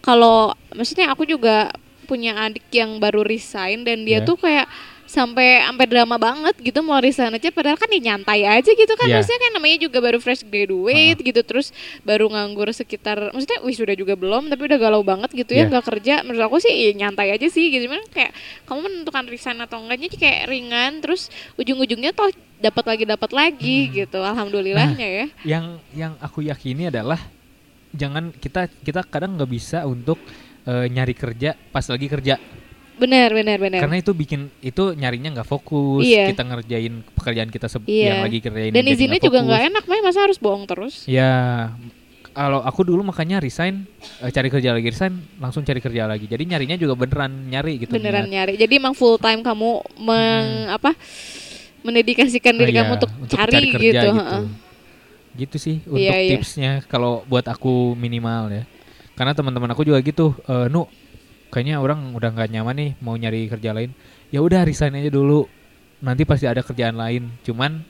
kalau 0.00 0.54
maksudnya 0.72 1.10
aku 1.10 1.26
juga 1.26 1.74
punya 2.06 2.38
adik 2.46 2.70
yang 2.70 3.02
baru 3.02 3.26
resign 3.26 3.82
dan 3.82 4.06
dia 4.06 4.22
Ya. 4.22 4.24
tuh 4.24 4.38
kayak 4.38 4.70
sampai 5.16 5.64
sampai 5.64 5.86
drama 5.88 6.16
banget 6.16 6.52
gitu 6.60 6.84
mau 6.84 7.00
resign 7.00 7.32
aja 7.32 7.48
padahal 7.48 7.74
kan 7.74 7.88
ya 7.88 8.00
nyantai 8.04 8.44
aja 8.44 8.68
gitu 8.68 8.92
kan. 8.92 9.08
Ya. 9.08 9.16
maksudnya 9.16 9.40
kan 9.40 9.50
namanya 9.56 9.78
juga 9.80 9.98
baru 9.98 10.20
fresh 10.20 10.44
graduate 10.44 11.16
gitu 11.18 11.40
terus 11.40 11.72
baru 12.02 12.28
nganggur 12.28 12.68
sekitar 12.68 13.32
maksudnya 13.32 13.64
wisuda 13.64 13.92
juga 13.92 14.12
belum 14.12 14.46
tapi 14.46 14.68
udah 14.68 14.76
galau 14.76 15.00
banget 15.00 15.32
gitu 15.32 15.52
ya 15.52 15.64
Ya. 15.64 15.72
nggak 15.72 15.86
kerja. 15.88 16.14
Menurut 16.20 16.44
aku 16.46 16.56
sih 16.60 16.68
ya 16.70 16.92
nyantai 16.92 17.32
aja 17.32 17.48
sih 17.48 17.72
gitu. 17.72 17.88
Cuman 17.88 18.04
kayak 18.12 18.36
kamu 18.64 18.78
menentukan 18.84 19.24
resign 19.26 19.58
atau 19.58 19.80
enggaknya 19.80 20.12
kayak 20.12 20.40
ringan 20.46 21.00
terus 21.00 21.32
ujung-ujungnya 21.56 22.12
toh 22.12 22.28
dapat 22.58 22.84
lagi 22.86 23.04
dapat 23.04 23.30
lagi 23.32 23.78
Hmm. 23.88 23.92
gitu. 23.96 24.18
Alhamdulillahnya 24.20 25.08
ya. 25.08 25.26
Yang 25.42 25.64
yang 25.96 26.12
aku 26.20 26.44
yakini 26.44 26.92
adalah 26.92 27.16
jangan 27.90 28.28
kita 28.30 28.68
kita 28.76 29.00
kadang 29.02 29.34
nggak 29.34 29.48
bisa 29.48 29.82
untuk 29.84 30.20
eh, 30.62 30.86
nyari 30.86 31.14
kerja 31.14 31.56
pas 31.70 31.86
lagi 31.86 32.06
kerja 32.06 32.36
benar 32.96 33.28
benar 33.30 33.58
benar 33.58 33.80
karena 33.80 33.96
itu 33.96 34.10
bikin 34.10 34.48
itu 34.58 34.92
nyarinya 34.92 35.36
nggak 35.36 35.44
fokus 35.46 36.00
Iya. 36.02 36.32
kita 36.32 36.42
ngerjain 36.42 37.04
pekerjaan 37.12 37.48
kita 37.48 37.66
se- 37.66 37.84
Iya. 37.84 38.08
yang 38.10 38.20
lagi 38.24 38.38
kerjain 38.40 38.72
dan 38.72 38.84
izinnya 38.84 39.20
juga 39.20 39.38
nggak 39.40 39.62
enak 39.68 39.84
mah 39.84 40.00
masa 40.02 40.24
harus 40.24 40.36
bohong 40.36 40.64
terus 40.64 41.04
Ya, 41.04 41.70
kalau 42.32 42.60
aku 42.60 42.84
dulu 42.84 43.00
makanya 43.02 43.36
resign, 43.36 43.84
eh, 44.18 44.28
cari 44.28 44.48
kerja 44.48 44.70
lagi 44.70 44.84
resign, 44.86 45.12
langsung 45.36 45.60
cari 45.62 45.80
kerja 45.80 46.04
lagi. 46.04 46.24
Jadi 46.24 46.44
nyarinya 46.44 46.76
juga 46.76 46.92
beneran 46.94 47.32
nyari 47.48 47.80
gitu. 47.80 47.92
beneran 47.92 48.24
niat. 48.24 48.32
nyari 48.32 48.52
jadi 48.56 48.72
emang 48.76 48.92
full 48.92 49.16
time 49.16 49.40
kamu 49.40 49.70
meng 49.98 50.46
apa 50.68 50.92
mendedikasikan 51.80 52.52
diri 52.54 52.72
Oh, 52.72 52.76
kamu 52.76 52.88
iya, 52.88 52.96
untuk, 52.96 53.10
cari, 53.30 53.60
kerja 53.70 54.00
gitu, 54.02 54.08
gitu. 54.10 54.38
Gitu 55.36 55.56
sih 55.56 55.76
untuk 55.84 56.00
Iya, 56.00 56.16
iya. 56.18 56.30
tipsnya 56.32 56.72
kalau 56.84 57.24
buat 57.24 57.44
aku 57.44 57.92
minimal 57.94 58.48
ya. 58.50 58.64
Karena 59.12 59.32
teman-teman 59.32 59.68
aku 59.70 59.84
juga 59.84 60.00
gitu, 60.00 60.36
eh, 60.42 60.68
nu 60.68 60.88
kayaknya 61.48 61.78
orang 61.78 62.12
udah 62.12 62.30
nggak 62.32 62.50
nyaman 62.52 62.76
nih 62.76 62.90
mau 63.00 63.14
nyari 63.14 63.46
kerja 63.46 63.70
lain. 63.72 63.90
Ya 64.28 64.42
udah 64.42 64.66
resign 64.66 64.98
aja 64.98 65.10
dulu. 65.10 65.46
Nanti 66.02 66.26
pasti 66.26 66.44
ada 66.44 66.60
kerjaan 66.60 66.94
lain. 66.94 67.30
Cuman 67.42 67.80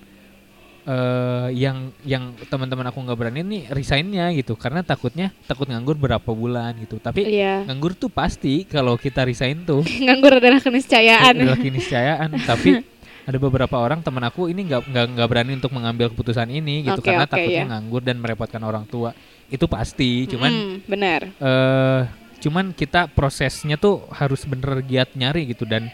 eh 0.86 1.48
yang 1.58 1.90
yang 2.06 2.38
teman-teman 2.46 2.86
aku 2.86 3.02
nggak 3.02 3.18
berani 3.18 3.42
nih 3.42 3.62
resignnya 3.74 4.30
gitu. 4.30 4.54
Karena 4.54 4.86
takutnya 4.86 5.34
takut 5.50 5.66
nganggur 5.66 5.98
berapa 5.98 6.30
bulan 6.30 6.78
gitu. 6.78 7.02
Tapi 7.02 7.26
iya. 7.26 7.66
nganggur 7.66 7.98
tuh 7.98 8.06
pasti 8.06 8.62
kalau 8.62 8.94
kita 8.94 9.26
resign 9.26 9.66
tuh. 9.66 9.82
Nganggur 10.06 10.38
adalah 10.38 10.62
keniscayaan. 10.62 11.34
Adalah 11.34 11.58
keniscayaan. 11.58 12.30
Tapi 12.50 12.78
ada 13.26 13.38
beberapa 13.42 13.74
orang 13.82 14.06
teman 14.06 14.22
aku 14.22 14.46
ini 14.46 14.62
nggak 14.70 14.86
nggak 14.86 15.06
nggak 15.18 15.26
berani 15.26 15.52
untuk 15.58 15.74
mengambil 15.74 16.06
keputusan 16.14 16.46
ini 16.46 16.86
gitu. 16.86 17.02
Oke, 17.02 17.10
karena 17.10 17.26
oke, 17.26 17.34
takutnya 17.34 17.64
ya. 17.66 17.70
nganggur 17.74 18.02
dan 18.06 18.16
merepotkan 18.22 18.62
orang 18.62 18.86
tua. 18.86 19.10
Itu 19.50 19.66
pasti. 19.66 20.30
Cuman 20.30 20.50
Mm, 20.54 20.74
benar. 20.86 21.20
eh 21.34 22.02
cuman 22.38 22.72
kita 22.72 23.08
prosesnya 23.10 23.76
tuh 23.76 24.04
harus 24.12 24.44
bener 24.44 24.80
giat 24.84 25.12
nyari 25.16 25.50
gitu 25.50 25.64
dan 25.64 25.88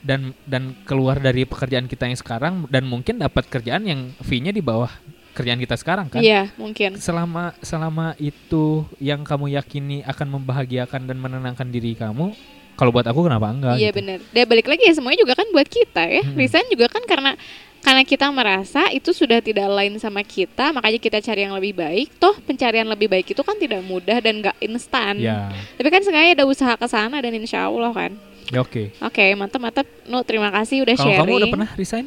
dan 0.00 0.32
dan 0.48 0.72
keluar 0.88 1.20
dari 1.20 1.44
pekerjaan 1.44 1.84
kita 1.84 2.08
yang 2.08 2.16
sekarang 2.16 2.54
dan 2.72 2.88
mungkin 2.88 3.20
dapat 3.20 3.44
kerjaan 3.52 3.84
yang 3.84 4.00
fee-nya 4.24 4.48
di 4.48 4.64
bawah 4.64 4.88
kerjaan 5.36 5.60
kita 5.60 5.76
sekarang 5.76 6.08
kan 6.08 6.24
iya 6.24 6.48
mungkin 6.56 6.96
selama 6.96 7.52
selama 7.60 8.16
itu 8.16 8.82
yang 8.98 9.22
kamu 9.22 9.54
yakini 9.60 10.00
akan 10.08 10.40
membahagiakan 10.40 11.04
dan 11.04 11.16
menenangkan 11.20 11.68
diri 11.68 11.92
kamu 11.94 12.32
kalau 12.80 12.96
buat 12.96 13.04
aku 13.04 13.28
kenapa 13.28 13.52
enggak 13.52 13.76
Iya 13.76 13.92
gitu. 13.92 13.98
benar. 14.00 14.18
Dan 14.32 14.44
balik 14.48 14.66
lagi 14.72 14.88
ya 14.88 14.94
semuanya 14.96 15.20
juga 15.20 15.36
kan 15.36 15.44
buat 15.52 15.68
kita 15.68 16.00
ya. 16.00 16.24
Mm-mm. 16.24 16.40
Resign 16.40 16.64
juga 16.72 16.88
kan 16.88 17.04
karena 17.04 17.36
karena 17.80 18.04
kita 18.04 18.28
merasa 18.28 18.92
itu 18.92 19.10
sudah 19.10 19.40
tidak 19.40 19.64
lain 19.66 19.96
sama 19.96 20.20
kita, 20.20 20.68
makanya 20.70 21.00
kita 21.00 21.18
cari 21.18 21.40
yang 21.42 21.56
lebih 21.56 21.72
baik. 21.72 22.12
Toh 22.20 22.36
pencarian 22.38 22.84
lebih 22.84 23.08
baik 23.08 23.32
itu 23.32 23.40
kan 23.40 23.56
tidak 23.56 23.80
mudah 23.80 24.20
dan 24.20 24.44
nggak 24.44 24.56
instan. 24.60 25.16
ya 25.16 25.48
Tapi 25.80 25.88
kan 25.88 26.04
sengaja 26.04 26.36
ada 26.36 26.44
usaha 26.44 26.76
ke 26.76 26.86
sana 26.86 27.18
dan 27.18 27.32
insya 27.32 27.66
Allah 27.66 27.88
kan. 27.90 28.12
ya 28.50 28.60
oke 28.60 28.92
Oke, 29.00 29.24
mantap 29.32 29.60
mantap. 29.62 29.86
Nu, 30.04 30.20
terima 30.20 30.50
kasih 30.50 30.84
udah 30.84 30.94
kalau 30.94 31.06
sharing. 31.08 31.24
kamu 31.24 31.38
udah 31.40 31.50
pernah 31.50 31.70
resign 31.74 32.06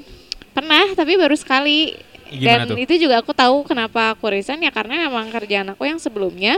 Pernah, 0.53 0.86
tapi 0.94 1.18
baru 1.18 1.34
sekali. 1.34 1.98
gimana 2.30 2.65
dan 2.65 2.74
tuh 2.74 2.77
itu 2.82 2.94
juga 2.98 3.22
aku 3.22 3.30
tahu 3.30 3.62
kenapa 3.62 4.13
aku 4.13 4.25
resign 4.25 4.62
ya 4.62 4.74
karena 4.74 5.06
memang 5.06 5.30
kerjaan 5.30 5.70
aku 5.70 5.86
yang 5.86 5.98
sebelumnya 5.98 6.58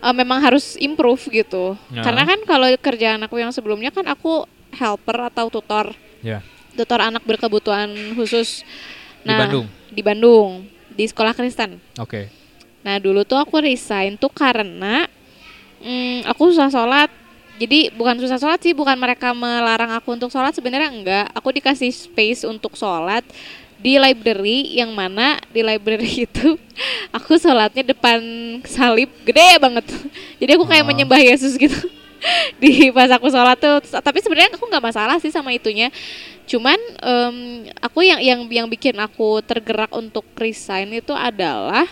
eh, 0.00 0.14
memang 0.14 0.40
harus 0.40 0.76
improve 0.76 1.20
gitu. 1.28 1.76
Ya. 1.92 2.00
Karena 2.04 2.24
kan 2.24 2.40
kalau 2.44 2.68
kerjaan 2.76 3.20
aku 3.24 3.36
yang 3.36 3.52
sebelumnya 3.52 3.92
kan 3.92 4.04
aku 4.08 4.44
helper 4.72 5.28
atau 5.28 5.48
tutor, 5.48 5.92
ya 6.20 6.40
tutor 6.74 7.00
anak 7.00 7.22
berkebutuhan 7.24 7.90
khusus. 8.14 8.62
Di 9.20 9.32
Bandung? 9.32 9.66
Di 9.90 10.02
Bandung, 10.02 10.50
di 10.94 11.04
sekolah 11.04 11.34
Kristen. 11.34 11.76
oke 11.98 12.40
Nah 12.80 12.96
dulu 12.96 13.24
tuh 13.28 13.36
aku 13.36 13.60
resign 13.60 14.16
tuh 14.16 14.32
karena 14.32 15.04
mm, 15.80 16.24
aku 16.28 16.52
susah 16.52 16.72
sholat. 16.72 17.10
Jadi 17.60 17.92
bukan 17.92 18.16
susah 18.16 18.40
sholat 18.40 18.56
sih, 18.64 18.72
bukan 18.72 18.96
mereka 18.96 19.36
melarang 19.36 19.92
aku 19.92 20.16
untuk 20.16 20.32
sholat 20.32 20.56
sebenarnya 20.56 20.88
enggak. 20.88 21.26
Aku 21.36 21.52
dikasih 21.52 21.92
space 21.92 22.48
untuk 22.48 22.72
sholat 22.72 23.20
di 23.80 24.00
library 24.00 24.76
yang 24.76 24.92
mana 24.92 25.40
di 25.52 25.64
library 25.64 26.08
itu 26.28 26.56
aku 27.12 27.36
sholatnya 27.36 27.84
depan 27.84 28.20
salib 28.64 29.12
gede 29.28 29.60
banget. 29.60 29.84
Jadi 30.40 30.50
aku 30.56 30.64
kayak 30.64 30.84
Oh. 30.84 30.88
menyembah 30.88 31.20
Yesus 31.20 31.60
gitu 31.60 31.76
di 32.64 32.88
pas 32.96 33.12
aku 33.12 33.28
sholat 33.28 33.60
tuh. 33.60 33.84
Tapi 33.84 34.24
sebenarnya 34.24 34.56
aku 34.56 34.64
nggak 34.64 34.84
masalah 34.84 35.20
sih 35.20 35.28
sama 35.28 35.52
itunya. 35.52 35.92
Cuman 36.50 36.74
em, 36.98 37.36
aku 37.78 38.02
yang 38.02 38.18
yang 38.18 38.40
yang 38.50 38.66
bikin 38.66 38.98
aku 38.98 39.38
tergerak 39.46 39.94
untuk 39.94 40.26
resign 40.34 40.90
itu 40.98 41.14
adalah 41.14 41.86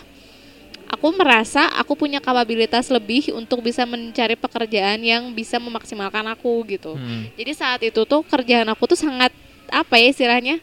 aku 0.91 1.15
merasa 1.15 1.71
aku 1.79 1.95
punya 1.95 2.19
kapabilitas 2.19 2.91
lebih 2.91 3.31
untuk 3.39 3.63
bisa 3.63 3.87
mencari 3.87 4.35
pekerjaan 4.35 4.99
yang 4.99 5.31
bisa 5.31 5.63
memaksimalkan 5.63 6.27
aku 6.35 6.67
gitu. 6.67 6.99
Hmm. 6.99 7.31
Jadi 7.39 7.53
saat 7.55 7.81
itu 7.87 8.03
tuh 8.03 8.27
kerjaan 8.27 8.67
aku 8.67 8.91
tuh 8.91 8.99
sangat 8.99 9.31
apa 9.71 9.95
ya 9.95 10.11
istilahnya 10.11 10.59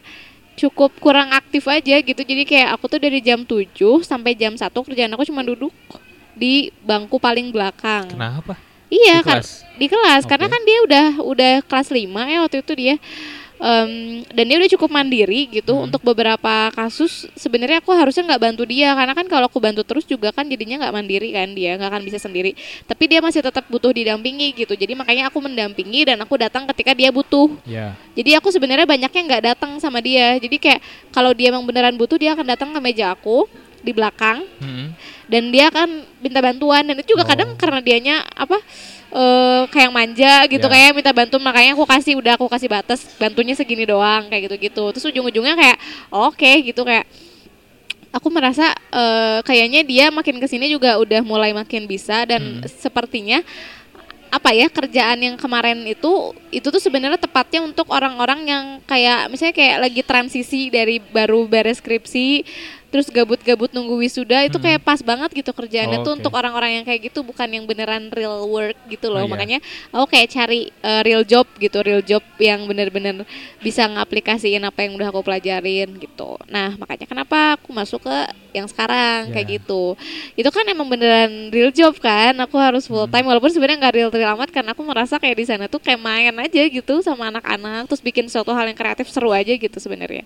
cukup 0.60 0.92
kurang 1.00 1.32
aktif 1.32 1.64
aja 1.64 1.96
gitu. 1.96 2.20
Jadi 2.20 2.44
kayak 2.44 2.76
aku 2.76 2.92
tuh 2.92 3.00
dari 3.00 3.24
jam 3.24 3.48
7 3.48 3.64
sampai 4.04 4.36
jam 4.36 4.52
1 4.52 4.60
kerjaan 4.68 5.12
aku 5.16 5.24
cuma 5.24 5.40
duduk 5.40 5.72
di 6.36 6.68
bangku 6.84 7.16
paling 7.16 7.48
belakang. 7.48 8.12
kenapa 8.12 8.60
Iya, 8.86 9.18
Di 9.18 9.26
kan 9.26 9.42
kelas? 9.42 9.50
di 9.82 9.86
kelas 9.90 10.22
karena 10.30 10.46
Oke. 10.46 10.52
kan 10.54 10.62
dia 10.62 10.78
udah 10.86 11.06
udah 11.26 11.54
kelas 11.66 11.88
5 11.90 12.06
ya 12.06 12.38
waktu 12.46 12.62
itu 12.62 12.72
dia 12.78 12.94
Em, 13.56 14.20
dan 14.36 14.44
dia 14.44 14.56
udah 14.60 14.70
cukup 14.76 14.92
mandiri 14.92 15.48
gitu 15.48 15.72
Hmm. 15.72 15.88
untuk 15.88 16.04
beberapa 16.04 16.68
kasus. 16.76 17.24
Sebenarnya 17.32 17.80
aku 17.80 17.88
harusnya 17.96 18.28
nggak 18.28 18.42
bantu 18.52 18.62
dia 18.68 18.92
karena 18.92 19.16
kan 19.16 19.24
kalau 19.24 19.48
aku 19.48 19.56
bantu 19.64 19.80
terus 19.80 20.04
juga 20.04 20.28
kan 20.28 20.44
jadinya 20.44 20.84
nggak 20.84 20.92
mandiri 20.92 21.32
kan 21.32 21.56
dia 21.56 21.72
nggak 21.80 21.88
akan 21.88 22.02
bisa 22.04 22.20
sendiri. 22.20 22.52
Tapi 22.84 23.04
dia 23.08 23.24
masih 23.24 23.40
tetap 23.40 23.64
butuh 23.72 23.96
didampingi 23.96 24.52
gitu. 24.52 24.76
Jadi 24.76 24.92
makanya 24.92 25.32
aku 25.32 25.40
mendampingi 25.40 26.04
dan 26.04 26.20
aku 26.20 26.36
datang 26.36 26.68
ketika 26.68 26.92
dia 26.92 27.08
butuh. 27.08 27.48
Ya. 27.64 27.96
Jadi 28.12 28.36
aku 28.36 28.52
sebenarnya 28.52 28.84
banyaknya 28.84 29.22
nggak 29.24 29.42
datang 29.56 29.80
sama 29.80 30.04
dia. 30.04 30.36
Jadi 30.36 30.60
kayak 30.60 30.80
kalau 31.08 31.32
dia 31.32 31.48
emang 31.48 31.64
beneran 31.64 31.96
butuh 31.96 32.20
dia 32.20 32.36
akan 32.36 32.44
datang 32.44 32.76
ke 32.76 32.80
meja 32.84 33.16
aku 33.16 33.48
di 33.80 33.96
belakang. 33.96 34.44
Hmm. 34.60 34.92
dan 35.26 35.50
dia 35.50 35.72
akan 35.74 36.06
minta 36.22 36.38
bantuan. 36.38 36.86
Dan 36.86 37.02
itu 37.02 37.18
juga 37.18 37.26
Oh. 37.26 37.30
kadang 37.32 37.58
karena 37.58 37.82
dianya 37.82 38.22
apa 38.30 38.62
eh 39.06 39.62
kayak 39.70 39.90
manja 39.90 40.32
gitu 40.50 40.66
Ya. 40.66 40.72
kayak 40.72 40.90
minta 40.94 41.12
bantu 41.14 41.36
makanya 41.38 41.72
aku 41.72 41.86
kasih 41.86 42.18
udah 42.18 42.34
aku 42.34 42.46
kasih 42.50 42.66
batas 42.66 43.06
bantunya 43.16 43.54
segini 43.54 43.86
doang 43.86 44.26
kayak 44.26 44.50
gitu-gitu 44.50 44.90
terus 44.90 45.06
ujung-ujungnya 45.06 45.54
kayak 45.54 45.78
oke 46.10 46.50
gitu 46.66 46.82
kayak 46.82 47.06
aku 48.10 48.28
merasa 48.32 48.72
eh, 48.90 49.38
kayaknya 49.44 49.84
dia 49.84 50.06
makin 50.08 50.40
ke 50.40 50.46
sini 50.48 50.66
juga 50.66 50.96
udah 50.96 51.20
mulai 51.22 51.52
makin 51.52 51.84
bisa 51.84 52.24
dan 52.24 52.60
Hmm. 52.60 52.66
sepertinya 52.66 53.44
apa 54.26 54.50
ya 54.50 54.66
kerjaan 54.66 55.22
yang 55.22 55.36
kemarin 55.38 55.86
itu 55.86 56.34
itu 56.50 56.66
tuh 56.66 56.82
sebenarnya 56.82 57.16
tepatnya 57.16 57.62
untuk 57.62 57.86
orang-orang 57.88 58.42
yang 58.42 58.64
kayak 58.84 59.30
misalnya 59.30 59.54
kayak 59.54 59.76
lagi 59.86 60.02
transisi 60.02 60.66
dari 60.68 60.98
baru 60.98 61.46
beres 61.46 61.78
skripsi 61.78 62.42
terus 62.86 63.10
gabut-gabut 63.10 63.70
nunggu 63.70 63.98
wisuda 63.98 64.46
itu 64.46 64.56
Hmm. 64.56 64.64
kayak 64.64 64.80
pas 64.80 65.00
banget 65.00 65.30
gitu 65.34 65.50
kerjaannya 65.50 66.00
Oh, 66.00 66.04
tuh 66.04 66.12
untuk 66.16 66.32
orang-orang 66.32 66.80
yang 66.80 66.84
kayak 66.84 67.10
gitu 67.10 67.20
bukan 67.20 67.48
yang 67.50 67.64
beneran 67.66 68.08
real 68.08 68.46
work 68.46 68.78
gitu 68.86 69.10
Oh, 69.10 69.18
loh 69.18 69.24
iya. 69.26 69.30
makanya 69.30 69.58
aku 69.90 70.06
kayak 70.08 70.28
cari 70.30 70.60
uh, 70.80 71.02
real 71.02 71.22
job 71.22 71.44
gitu 71.56 71.82
real 71.82 72.00
job 72.00 72.22
yang 72.38 72.62
bener-bener 72.64 73.26
bisa 73.58 73.84
ngaplikasiin 73.84 74.62
apa 74.62 74.86
yang 74.86 74.94
udah 74.94 75.10
aku 75.10 75.20
pelajarin 75.20 75.98
gitu 75.98 76.38
nah 76.46 76.72
makanya 76.74 77.04
kenapa 77.04 77.58
aku 77.58 77.74
masuk 77.74 78.06
ke 78.06 78.16
yang 78.52 78.64
sekarang 78.66 79.28
kayak 79.30 79.46
Ya. 79.46 79.52
gitu 79.60 79.94
itu 80.32 80.48
kan 80.48 80.64
emang 80.64 80.86
beneran 80.86 81.50
real 81.50 81.68
job 81.68 81.92
kan 81.98 82.32
aku 82.38 82.56
harus 82.56 82.86
full 82.86 83.04
Hmm. 83.04 83.12
time 83.12 83.26
walaupun 83.26 83.50
sebenarnya 83.50 83.78
nggak 83.78 83.94
real 83.94 84.10
real 84.10 84.32
amat 84.32 84.48
karena 84.48 84.72
aku 84.72 84.80
merasa 84.80 85.18
kayak 85.18 85.36
di 85.36 85.44
sana 85.44 85.66
tuh 85.66 85.78
kayak 85.78 85.98
main 85.98 86.32
aja 86.32 86.62
gitu 86.62 87.02
sama 87.02 87.28
anak-anak 87.28 87.84
terus 87.86 88.00
bikin 88.00 88.26
suatu 88.26 88.50
hal 88.50 88.64
yang 88.64 88.74
kreatif 88.74 89.10
seru 89.10 89.28
aja 89.30 89.50
gitu 89.50 89.76
sebenarnya 89.76 90.22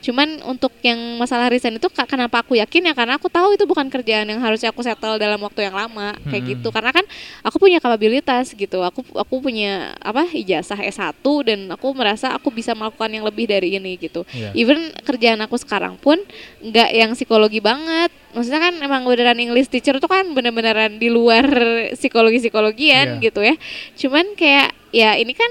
cuman 0.00 0.40
untuk 0.48 0.72
yang 0.80 0.96
masalah 1.20 1.52
resign 1.52 1.76
itu 1.76 1.88
kenapa 2.04 2.40
aku 2.40 2.54
yakin 2.54 2.86
ya 2.86 2.94
karena 2.94 3.16
aku 3.16 3.26
tahu 3.26 3.54
itu 3.54 3.64
bukan 3.64 3.86
kerjaan 3.86 4.24
yang 4.24 4.38
harusnya 4.38 4.68
aku 4.68 4.80
settle 4.80 5.16
dalam 5.16 5.36
waktu 5.38 5.64
yang 5.64 5.74
lama 5.74 6.12
kayak 6.22 6.40
Hmm. 6.40 6.50
gitu 6.52 6.68
karena 6.68 6.90
kan 6.90 7.04
aku 7.40 7.56
punya 7.56 7.78
kapabilitas 7.78 8.52
gitu 8.52 8.78
aku 8.80 9.00
aku 9.12 9.34
punya 9.40 9.92
apa 9.98 10.24
ijazah 10.26 10.78
S1 10.78 11.16
dan 11.42 11.60
aku 11.68 11.92
merasa 11.92 12.30
aku 12.30 12.48
bisa 12.48 12.72
melakukan 12.72 13.08
yang 13.08 13.24
lebih 13.24 13.44
dari 13.44 13.74
ini 13.74 13.96
gitu 13.96 14.22
Iya. 14.30 14.52
even 14.54 14.78
kerjaan 15.00 15.40
aku 15.40 15.56
sekarang 15.56 15.96
pun 15.96 16.16
nggak 16.60 16.90
yang 16.90 17.10
psikologi 17.12 17.58
banget 17.58 18.08
maksudnya 18.30 18.60
kan 18.60 18.74
emang 18.76 19.02
beneran 19.02 19.36
English 19.36 19.66
teacher 19.66 19.96
tuh 19.96 20.06
kan 20.06 20.22
bener-beneran 20.30 20.96
di 20.96 21.08
luar 21.08 21.44
psikologi 21.92 22.38
psikologian 22.40 23.18
Iya. 23.18 23.22
gitu 23.22 23.40
ya 23.42 23.54
cuman 23.96 24.26
kayak 24.34 24.68
ya 24.90 25.14
ini 25.14 25.32
kan 25.32 25.50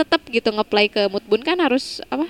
tetap 0.00 0.24
gitu 0.32 0.48
ngeplay 0.48 0.88
ke 0.88 1.12
Mutbun 1.12 1.44
kan 1.44 1.60
harus 1.60 2.00
apa 2.08 2.24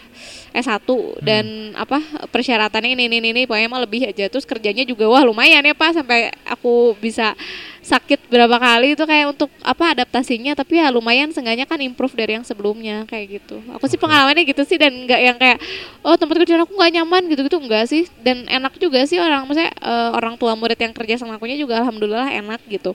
S1 0.50 0.83
dan 1.22 1.70
apa 1.78 2.02
persyaratannya 2.35 2.98
ini 2.98 3.06
ini 3.06 3.16
ini 3.22 3.42
pokoknya 3.46 3.70
mah 3.70 3.83
lebih 3.87 4.11
aja. 4.11 4.26
Terus 4.26 4.42
kerjanya 4.42 4.83
juga 4.83 5.06
wah 5.06 5.22
lumayan 5.22 5.62
ya 5.62 5.74
Pak 5.74 6.02
sampai 6.02 6.35
aku 6.42 6.98
bisa 6.98 7.38
sakit 7.81 8.29
berapa 8.29 8.57
kali 8.57 8.93
itu 8.93 9.03
kayak 9.03 9.33
untuk 9.33 9.49
apa 9.61 9.97
adaptasinya. 9.97 10.53
Tapi 10.53 10.79
ya 10.79 10.93
lumayan 10.93 11.33
seenggaknya 11.33 11.64
kan 11.64 11.81
improve 11.81 12.12
dari 12.12 12.37
yang 12.37 12.45
sebelumnya 12.45 13.09
kayak 13.09 13.40
gitu. 13.40 13.59
Aku 13.73 13.88
sih 13.88 13.97
Oke. 13.97 14.05
pengalamannya 14.05 14.45
gitu 14.45 14.62
sih 14.64 14.77
dan 14.77 14.93
nggak 15.05 15.21
yang 15.21 15.37
kayak 15.40 15.59
oh 16.01 16.14
tempat 16.14 16.45
kerjaan 16.45 16.62
aku 16.62 16.77
nggak 16.77 16.93
nyaman 17.01 17.23
gitu 17.29 17.40
gitu 17.45 17.59
enggak 17.59 17.85
sih. 17.88 18.05
Dan 18.21 18.45
enak 18.47 18.77
juga 18.77 19.01
sih 19.05 19.16
orang 19.16 19.49
maksudnya 19.49 19.73
eh, 19.73 20.11
orang 20.12 20.37
tua 20.37 20.53
murid 20.55 20.77
yang 20.77 20.93
kerja 20.93 21.16
sama 21.16 21.40
akunya 21.40 21.57
juga 21.57 21.81
alhamdulillah 21.81 22.29
enak 22.31 22.61
gitu. 22.69 22.93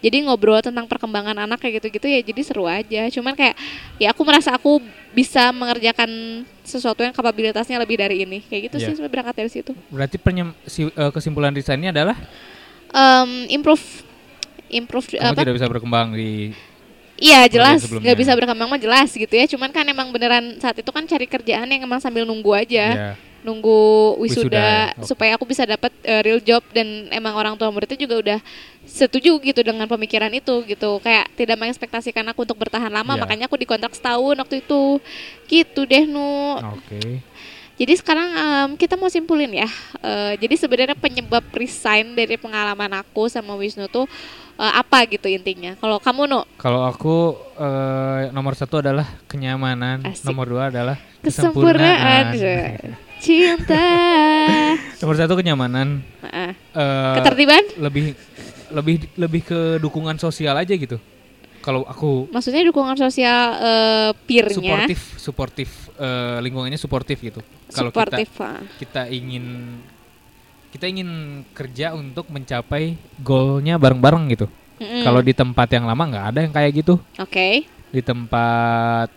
Jadi 0.00 0.16
ngobrol 0.24 0.58
tentang 0.58 0.88
perkembangan 0.88 1.36
anak 1.38 1.60
kayak 1.60 1.84
gitu-gitu 1.84 2.08
ya 2.08 2.20
jadi 2.20 2.40
seru 2.40 2.64
aja. 2.64 3.06
Cuman 3.08 3.36
kayak 3.36 3.54
ya 3.96 4.10
aku 4.10 4.24
merasa 4.24 4.52
aku 4.52 4.80
bisa 5.12 5.52
mengerjakan 5.52 6.08
sesuatu 6.64 7.04
yang 7.04 7.12
kapabilitasnya 7.12 7.76
lebih 7.76 8.00
dari 8.00 8.24
ini. 8.24 8.40
Kayak 8.42 8.72
gitu 8.72 8.76
Iya. 8.80 8.84
sih 8.88 8.92
sebenarnya 8.96 9.12
berangkat 9.12 9.34
dari 9.36 9.50
situ. 9.52 9.72
Berarti 9.92 10.16
penyem- 10.16 10.56
si- 10.64 10.88
eh, 10.88 11.10
kesimpulan 11.12 11.52
resignnya 11.52 11.92
adalah? 11.92 12.16
Em, 12.92 13.48
improve 13.50 13.80
improve 14.72 15.06
kamu 15.14 15.36
apa? 15.36 15.40
tidak 15.44 15.56
bisa 15.60 15.68
berkembang 15.68 16.16
di 16.16 16.50
Iya 17.22 17.46
jelas. 17.46 17.86
Nggak 17.86 18.18
bisa 18.18 18.32
berkembang 18.34 18.66
mah 18.66 18.82
jelas 18.82 19.14
gitu 19.14 19.30
ya. 19.30 19.46
Cuman 19.46 19.70
kan 19.70 19.86
emang 19.86 20.10
beneran 20.10 20.58
saat 20.58 20.74
itu 20.74 20.90
kan 20.90 21.06
cari 21.06 21.30
kerjaan 21.30 21.70
yang 21.70 21.86
emang 21.86 22.02
sambil 22.02 22.26
nunggu 22.26 22.50
aja. 22.50 22.86
Ya, 22.90 23.10
nunggu 23.46 24.18
Wisuda, 24.18 24.42
wisuda, 24.42 24.70
oke. 24.98 25.06
supaya 25.06 25.38
aku 25.38 25.46
bisa 25.46 25.62
dapat 25.62 25.94
eh, 26.02 26.22
real 26.22 26.42
job 26.42 26.62
dan 26.74 27.10
emang 27.14 27.34
orang 27.34 27.54
tua 27.54 27.70
muridnya 27.70 27.98
juga 27.98 28.14
udah 28.18 28.38
setuju 28.86 29.38
gitu 29.38 29.60
dengan 29.62 29.86
pemikiran 29.86 30.34
itu 30.34 30.66
gitu. 30.66 30.98
Kayak 30.98 31.30
tidak 31.38 31.62
mengekspektasikan 31.62 32.26
aku 32.26 32.42
untuk 32.42 32.58
bertahan 32.58 32.90
lama. 32.90 33.14
Iya. 33.14 33.22
makanya 33.22 33.44
aku 33.46 33.54
dikontrak 33.54 33.94
setahun 33.94 34.34
waktu 34.42 34.58
itu. 34.58 34.98
Gitu 35.46 35.80
deh 35.86 36.10
nu. 36.10 36.58
Oke 36.58 37.22
jadi 37.82 37.98
sekarang 37.98 38.28
em, 38.30 38.70
kita 38.78 38.94
mau 38.94 39.10
simpulin 39.10 39.50
ya. 39.50 39.66
Eh, 39.98 40.38
jadi 40.38 40.54
sebenarnya 40.54 40.94
penyebab 40.94 41.42
resign 41.50 42.14
dari 42.14 42.38
pengalaman 42.38 43.02
aku 43.02 43.26
sama 43.26 43.58
Wisnu 43.58 43.90
tuh 43.90 44.06
eh, 44.54 44.72
apa 44.78 45.02
gitu 45.10 45.26
intinya? 45.26 45.74
Kalau 45.82 45.98
kamu 45.98 46.30
nu? 46.30 46.46
Kalau 46.62 46.86
aku 46.86 47.34
eh, 47.58 48.30
nomor 48.30 48.54
satu 48.54 48.78
adalah 48.78 49.10
kenyamanan, 49.26 50.06
Asik. 50.06 50.30
nomor 50.30 50.46
dua 50.46 50.70
adalah 50.70 50.94
kesempurnaan. 51.26 52.38
kesempurnaan. 52.38 52.94
cinta. 53.26 53.86
Nomor 55.02 55.14
satu 55.18 55.34
kenyamanan, 55.34 56.06
Heeh. 56.22 56.50
eh, 56.54 57.14
ketertiban? 57.18 57.62
lebih 57.82 58.14
lebih 58.70 58.94
lebih 59.18 59.42
ke 59.42 59.60
dukungan 59.82 60.22
sosial 60.22 60.54
aja 60.54 60.70
gitu. 60.70 61.02
Kalau 61.62 61.86
aku 61.86 62.26
maksudnya 62.34 62.66
dukungan 62.66 62.98
sosial 62.98 63.56
eh, 63.62 64.10
peernya 64.26 64.58
suportif, 64.58 65.00
suportif 65.16 65.68
eh, 65.96 66.38
lingkungannya 66.42 66.78
suportif 66.78 67.22
gitu. 67.22 67.40
Kalau 67.70 67.94
kita 67.94 68.18
ah. 68.42 68.60
kita 68.82 69.02
ingin 69.08 69.78
kita 70.74 70.90
ingin 70.90 71.42
kerja 71.54 71.94
untuk 71.94 72.26
mencapai 72.28 72.98
goalnya 73.22 73.78
bareng-bareng 73.78 74.24
gitu. 74.34 74.46
Mm-mm. 74.82 75.06
Kalau 75.06 75.22
di 75.22 75.30
tempat 75.30 75.70
yang 75.70 75.86
lama 75.86 76.02
nggak 76.02 76.26
ada 76.34 76.38
yang 76.42 76.52
kayak 76.52 76.70
gitu. 76.82 76.98
oke 77.22 77.48
di 77.92 78.00
tempat 78.00 79.12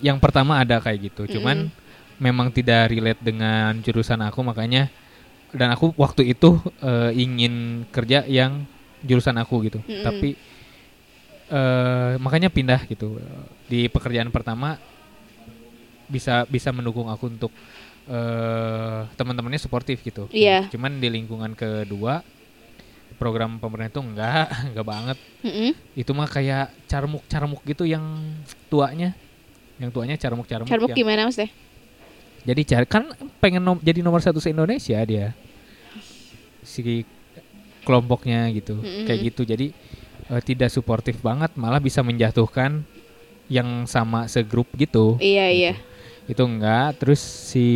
yang 0.00 0.16
pertama 0.18 0.64
ada 0.64 0.80
kayak 0.80 1.12
gitu 1.12 1.38
cuman 1.38 1.68
memang 2.16 2.48
tidak 2.48 2.88
relate 2.90 3.20
dengan 3.20 3.76
jurusan 3.84 4.24
aku 4.24 4.40
makanya 4.40 4.88
dan 5.52 5.70
aku 5.70 5.92
waktu 6.00 6.32
itu 6.32 6.58
eh, 6.80 7.12
ingin 7.14 7.86
kerja 7.92 8.24
yang 8.26 8.64
jurusan 9.04 9.36
aku 9.36 9.68
gitu 9.68 9.78
Mm-mm. 9.84 10.02
tapi 10.02 10.34
eh, 11.46 12.12
makanya 12.16 12.48
pindah 12.48 12.80
gitu 12.84 13.20
di 13.64 13.86
pekerjaan 13.86 14.28
pertama 14.28 14.76
bisa 16.06 16.44
bisa 16.44 16.68
mendukung 16.68 17.06
aku 17.06 17.28
untuk 17.28 17.52
eh, 18.06 19.00
teman-temannya 19.14 19.58
suportif 19.58 20.00
gitu 20.00 20.28
Iya. 20.28 20.68
cuman 20.68 20.96
di 20.96 21.08
lingkungan 21.08 21.52
kedua 21.52 22.20
program 23.14 23.56
pemerintah 23.56 23.90
itu 23.90 24.02
enggak 24.02 24.46
enggak 24.68 24.86
banget 24.86 25.18
Mm-mm. 25.40 25.70
itu 25.94 26.10
mah 26.10 26.26
kayak 26.26 26.68
carmuk-carmuk 26.84 27.62
gitu 27.62 27.84
yang 27.84 28.04
tuanya 28.66 29.14
yang 29.78 29.88
tuanya 29.88 30.14
carmuk-carmuk 30.14 30.66
Carbuk 30.66 30.90
yang- 30.90 30.98
gimana 30.98 31.24
mas 31.24 31.34
deh? 31.34 31.50
jadi 32.44 32.60
cari 32.62 32.86
kan 32.86 33.08
pengen 33.40 33.62
nom- 33.62 33.80
jadi 33.80 34.00
nomor 34.00 34.20
satu 34.20 34.36
se 34.36 34.50
Indonesia 34.50 35.00
dia 35.00 35.32
si 36.60 37.04
kelompoknya 37.82 38.48
gitu 38.50 38.76
Mm-mm. 38.76 39.04
kayak 39.04 39.20
gitu 39.24 39.42
jadi 39.46 39.66
eh, 40.26 40.40
tidak 40.40 40.68
suportif 40.68 41.18
banget 41.18 41.52
malah 41.54 41.78
bisa 41.78 42.00
menjatuhkan 42.00 42.84
yang 43.46 43.84
sama 43.84 44.24
segrup 44.24 44.68
gitu 44.72 45.16
Iya 45.18 45.46
iya. 45.48 45.72
itu 46.24 46.40
enggak 46.40 46.96
terus 46.96 47.20
si 47.20 47.66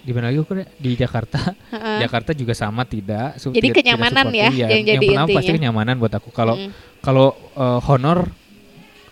di 0.00 0.12
mana 0.12 0.28
lagi 0.28 0.36
aku 0.38 0.52
di 0.76 0.90
Jakarta 0.94 1.56
Heeh. 1.72 1.98
Jakarta 2.00 2.30
juga 2.32 2.52
sama 2.52 2.84
tidak 2.84 3.36
su- 3.38 3.48
Jadi 3.48 3.60
tidak- 3.62 3.72
tidak 3.74 3.76
kenyamanan 3.86 4.24
suportif. 4.26 4.36
ya, 4.36 4.48
Iya, 4.50 4.66
yang 4.70 4.84
jadi 4.86 5.06
pertama 5.06 5.24
pasti 5.26 5.32
intinya. 5.40 5.56
kenyamanan 5.58 5.94
buat 5.96 6.12
aku 6.14 6.28
kalau 6.30 6.54
Mm-mm. 6.54 6.72
kalau 7.00 7.26
eh, 7.54 7.80
honor 7.82 8.18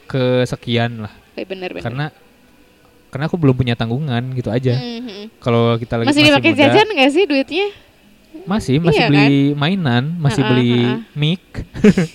kesekian 0.04 0.92
lah 1.02 1.12
Eh, 1.32 1.44
bener 1.44 1.72
bener. 1.72 1.80
karena 1.82 2.06
karena 3.08 3.24
aku 3.24 3.36
belum 3.36 3.52
punya 3.54 3.72
tanggungan 3.72 4.20
gitu 4.32 4.48
aja 4.48 4.76
Mm-mm. 4.76 5.32
kalau 5.38 5.76
kita 5.76 5.96
lagi 5.96 6.08
Masih 6.08 6.24
dipakai 6.26 6.52
muda, 6.52 6.60
jajan 6.62 6.86
nggak 6.90 7.10
sih 7.10 7.24
duitnya? 7.24 7.66
Masih 8.44 8.76
masih 8.78 8.98
Iya 8.98 9.08
beli 9.08 9.34
mainan 9.54 10.04
masih 10.16 10.42
Ha-ha, 10.42 10.50
beli 10.50 10.72
ha-ha. 10.74 10.98
mic 11.14 11.42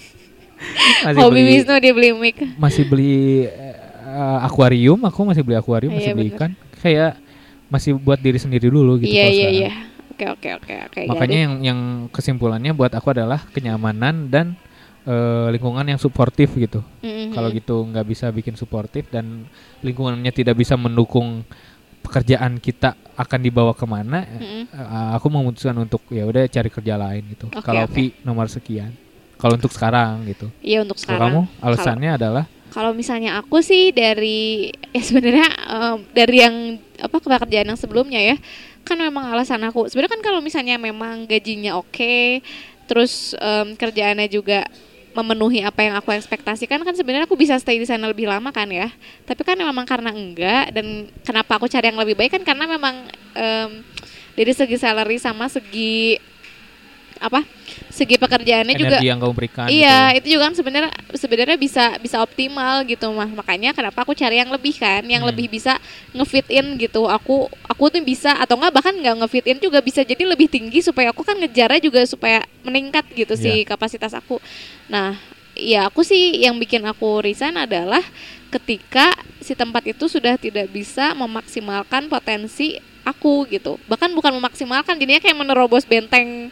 masih 1.05 1.19
Hobi 1.19 1.33
beli 1.33 1.43
Wisnu 1.53 1.75
dia 1.77 1.93
beli 1.93 2.09
mic. 2.13 2.37
masih 2.55 2.83
beli 2.83 3.45
eh, 3.45 4.37
akuarium 4.41 4.99
aku 5.01 5.19
masih 5.23 5.41
beli 5.41 5.55
akuarium 5.55 5.91
Iya, 5.91 5.97
masih 5.97 6.11
beli 6.13 6.29
bener. 6.29 6.37
ikan 6.37 6.51
kayak 6.77 7.11
masih 7.67 7.91
buat 7.95 8.17
diri 8.17 8.37
sendiri 8.37 8.67
dulu 8.67 8.97
gitu 8.97 9.11
Iya 9.11 9.27
iya 9.27 9.49
iya. 9.51 9.71
Oke 10.09 10.25
oke 10.27 10.49
oke 10.55 10.73
oke. 10.87 11.01
makanya 11.05 11.29
got 11.29 11.37
it. 11.37 11.45
yang 11.45 11.53
yang 11.61 11.79
kesimpulannya 12.09 12.71
buat 12.71 12.89
aku 12.89 13.11
adalah 13.11 13.37
kenyamanan 13.47 14.27
dan 14.27 14.57
eh, 15.03 15.47
lingkungan 15.51 15.85
yang 15.85 15.97
suportif 15.97 16.51
gitu 16.51 16.81
Mm-mm. 16.99 17.31
kalau 17.31 17.47
gitu 17.49 17.85
nggak 17.85 18.05
bisa 18.07 18.25
bikin 18.27 18.53
suportif 18.53 19.05
dan 19.07 19.45
lingkungannya 19.79 20.31
tidak 20.31 20.57
bisa 20.57 20.73
mendukung 20.73 21.45
pekerjaan 22.07 22.57
kita 22.57 22.95
akan 23.13 23.39
dibawa 23.39 23.75
ke 23.75 23.83
mana 23.83 24.23
Mm-mm. 24.23 24.63
eh, 24.71 25.11
aku 25.13 25.27
memutuskan 25.27 25.75
untuk 25.75 26.01
ya 26.07 26.23
udah 26.23 26.47
cari 26.47 26.69
kerja 26.69 26.95
lain 26.95 27.23
gitu 27.29 27.51
Oke, 27.51 27.59
kalau 27.61 27.83
oke. 27.83 27.91
fee 27.91 28.15
nomor 28.23 28.47
sekian 28.47 28.95
kalau 29.35 29.53
untuk 29.53 29.69
sekarang 29.69 30.25
gitu 30.25 30.47
Iya 30.59 30.81
untuk 30.81 30.95
sekarang. 30.97 31.29
kamu 31.29 31.41
alasannya 31.59 32.11
adalah 32.15 32.45
Kalau 32.67 32.91
misalnya 32.91 33.37
aku 33.37 33.59
sih 33.59 33.89
dari 33.91 34.69
ya 34.95 35.01
sebenarnya 35.01 35.47
em, 35.67 35.97
dari 36.11 36.37
yang 36.37 36.55
apa 36.97 37.15
pekerjaan 37.17 37.67
yang 37.67 37.79
sebelumnya 37.79 38.19
ya 38.19 38.35
kan 38.81 38.95
memang 38.95 39.27
alasan 39.27 39.61
aku 39.61 39.87
sebenarnya 39.87 40.13
kan 40.15 40.23
kalau 40.23 40.39
misalnya 40.39 40.75
memang 40.75 41.25
gajinya 41.25 41.75
oke 41.75 42.39
terus 42.85 43.35
em, 43.35 43.73
kerjaannya 43.73 44.27
juga 44.27 44.63
memenuhi 45.17 45.65
apa 45.65 45.81
yang 45.81 45.97
aku 45.97 46.13
ekspektasikan 46.13 46.85
kan 46.85 46.93
sebenarnya 46.93 47.25
aku 47.25 47.33
bisa 47.33 47.57
stay 47.57 47.81
di 47.81 47.89
sana 47.89 48.05
lebih 48.05 48.29
lama 48.29 48.53
kan 48.53 48.69
ya. 48.69 48.93
Tapi 49.25 49.41
kan 49.41 49.57
memang 49.57 49.85
karena 49.89 50.13
enggak 50.13 50.69
dan 50.77 51.09
kenapa 51.25 51.57
aku 51.57 51.65
cari 51.65 51.89
yang 51.89 51.97
lebih 51.97 52.13
baik 52.13 52.37
kan 52.37 52.43
karena 52.45 52.69
memang 52.69 53.09
em, 53.33 53.81
dari 54.37 54.53
segi 54.53 54.77
salary 54.77 55.17
sama 55.17 55.49
segi 55.49 56.21
apa 57.17 57.41
segi 57.97 58.21
pekerjaannya 58.21 58.77
juga 58.77 59.01
energi 59.01 59.09
yang 59.09 59.17
kamu 59.17 59.33
berikan 59.33 59.65
Iya, 59.65 60.13
gitu. 60.13 60.17
itu 60.21 60.27
juga 60.37 60.43
kan 60.45 60.53
sebenarnya 60.53 60.91
sebenarnya 61.17 61.57
bisa 61.57 61.83
bisa 61.97 62.17
optimal 62.21 62.85
gitu 62.85 63.09
mah. 63.09 63.25
Makanya 63.25 63.73
kenapa 63.73 64.05
aku 64.05 64.13
cari 64.13 64.37
yang 64.37 64.53
lebih 64.53 64.77
kan, 64.77 65.01
yang 65.09 65.25
Hmm. 65.25 65.33
lebih 65.33 65.49
bisa 65.49 65.81
ngefit 66.13 66.45
in 66.53 66.77
gitu. 66.77 67.09
Aku 67.09 67.49
aku 67.65 67.83
tuh 67.89 68.05
bisa 68.05 68.37
atau 68.37 68.53
enggak 68.61 68.73
bahkan 68.77 68.93
nggak 68.93 69.25
ngefit 69.25 69.45
in 69.49 69.57
juga 69.57 69.81
bisa 69.81 70.05
jadi 70.05 70.21
lebih 70.21 70.45
tinggi 70.45 70.85
supaya 70.85 71.09
aku 71.09 71.25
kan 71.25 71.33
ngejarnya 71.41 71.81
juga 71.81 72.05
supaya 72.05 72.45
meningkat 72.61 73.09
gitu 73.17 73.33
Iya. 73.33 73.41
sih 73.41 73.57
kapasitas 73.65 74.13
aku. 74.13 74.37
Nah, 74.85 75.17
ya 75.57 75.89
aku 75.89 76.05
sih 76.05 76.45
yang 76.45 76.53
bikin 76.61 76.85
aku 76.85 77.25
resign 77.25 77.57
adalah 77.57 78.05
ketika 78.47 79.11
si 79.41 79.57
tempat 79.57 79.83
itu 79.89 80.05
sudah 80.07 80.37
tidak 80.37 80.69
bisa 80.69 81.17
memaksimalkan 81.17 82.07
potensi 82.07 82.77
aku 83.03 83.47
gitu. 83.47 83.79
Bahkan 83.87 84.11
bukan 84.11 84.35
memaksimalkan, 84.35 84.99
jadinya 84.99 85.23
kayak 85.23 85.39
menerobos 85.39 85.87
benteng 85.87 86.51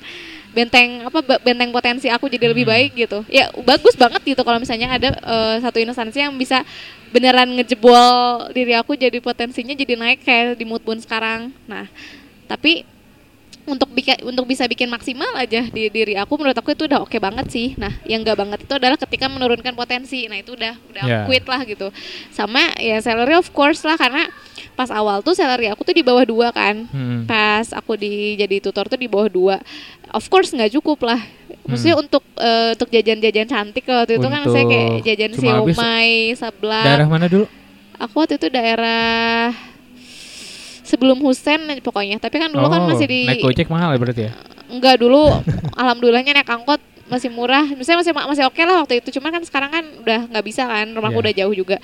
benteng 0.55 1.03
apa 1.03 1.19
benteng 1.43 1.75
potensi 1.75 2.07
aku 2.07 2.31
jadi 2.31 2.47
lebih 2.49 2.63
Hmm. 2.63 2.73
baik 2.73 2.91
gitu 2.95 3.19
ya 3.27 3.51
bagus 3.67 3.93
banget 3.99 4.23
gitu 4.23 4.39
kalau 4.41 4.57
misalnya 4.57 4.95
ada 4.95 5.09
eh, 5.11 5.55
satu 5.59 5.77
instansi 5.83 6.23
yang 6.23 6.31
bisa 6.39 6.63
beneran 7.11 7.51
ngejebol 7.59 8.49
diri 8.55 8.73
aku 8.79 8.95
jadi 8.95 9.19
potensinya 9.19 9.75
jadi 9.75 9.99
naik 9.99 10.23
kayak 10.23 10.55
di 10.55 10.63
moodbound 10.63 11.03
sekarang 11.03 11.51
nah 11.67 11.85
tapi 12.47 12.87
untuk 13.65 13.89
bika, 13.89 14.21
untuk 14.21 14.45
bisa 14.45 14.69
bikin 14.69 14.85
maksimal 14.87 15.33
aja 15.33 15.65
di 15.65 15.89
diri 15.89 16.13
aku 16.13 16.37
menurut 16.37 16.53
aku 16.53 16.77
itu 16.77 16.85
udah 16.85 17.01
oke 17.01 17.17
banget 17.17 17.49
sih. 17.49 17.73
Nah 17.81 17.89
yang 18.05 18.21
enggak 18.21 18.37
banget 18.37 18.59
itu 18.61 18.73
adalah 18.77 18.93
ketika 18.93 19.25
menurunkan 19.25 19.73
potensi. 19.73 20.29
Nah 20.29 20.37
itu 20.37 20.53
udah 20.53 20.73
udah 20.93 21.03
Ya. 21.05 21.19
quit 21.25 21.45
lah 21.49 21.65
gitu. 21.65 21.89
Sama 22.29 22.61
ya 22.77 23.01
salary 23.01 23.33
of 23.33 23.49
course 23.49 23.81
lah 23.81 23.97
karena 23.97 24.29
pas 24.77 24.91
awal 24.91 25.23
tuh 25.25 25.33
salary 25.33 25.65
aku 25.71 25.81
tuh 25.81 25.95
di 25.97 26.05
bawah 26.05 26.21
dua 26.23 26.53
kan. 26.53 26.85
Hmm. 26.89 27.25
pas 27.25 27.65
aku 27.73 27.97
di 27.97 28.37
jadi 28.37 28.61
tutor 28.61 28.85
tuh 28.85 29.01
di 29.01 29.09
bawah 29.09 29.27
dua. 29.27 29.57
Of 30.13 30.29
course 30.29 30.53
nggak 30.53 30.69
cukup 30.77 31.01
lah. 31.01 31.19
Maksudnya 31.65 31.97
untuk 31.97 32.21
eh, 32.37 32.77
untuk 32.77 32.93
jajan-jajan 32.93 33.49
cantik 33.49 33.89
waktu 33.89 34.21
itu 34.21 34.27
kan 34.29 34.41
saya 34.45 34.63
kayak 34.69 34.89
jajan 35.01 35.31
siomay 35.33 36.09
seblak 36.37 36.85
daerah 36.85 37.09
mana 37.09 37.25
dulu? 37.25 37.49
Aku 37.97 38.21
waktu 38.21 38.37
itu 38.37 38.47
daerah 38.53 39.49
sebelum 40.85 41.17
Husen 41.19 41.81
pokoknya. 41.81 42.21
Tapi 42.21 42.35
kan 42.37 42.49
dulu 42.53 42.69
kan 42.69 42.85
Oh, 42.85 42.87
masih 42.93 43.09
di 43.09 43.25
naik 43.25 43.41
gojek 43.41 43.67
mahal 43.67 43.91
ya 43.91 43.99
berarti 43.99 44.21
ya? 44.29 44.31
Enggak 44.69 45.01
dulu 45.01 45.29
alhamdulillahnya 45.81 46.37
naik 46.37 46.49
angkot 46.49 46.79
masih 47.05 47.29
murah. 47.29 47.61
Misalnya 47.69 48.01
masih 48.01 48.13
masih 48.17 48.43
oke 48.49 48.57
lah 48.65 48.81
waktu 48.81 48.97
itu. 48.97 49.13
Cuman 49.21 49.29
kan 49.29 49.43
sekarang 49.45 49.69
kan 49.69 49.85
udah 50.01 50.19
nggak 50.25 50.41
bisa 50.41 50.65
kan 50.65 50.89
rumahku 50.89 51.17
Iya. 51.17 51.23
udah 51.25 51.33
jauh 51.37 51.53
juga. 51.53 51.77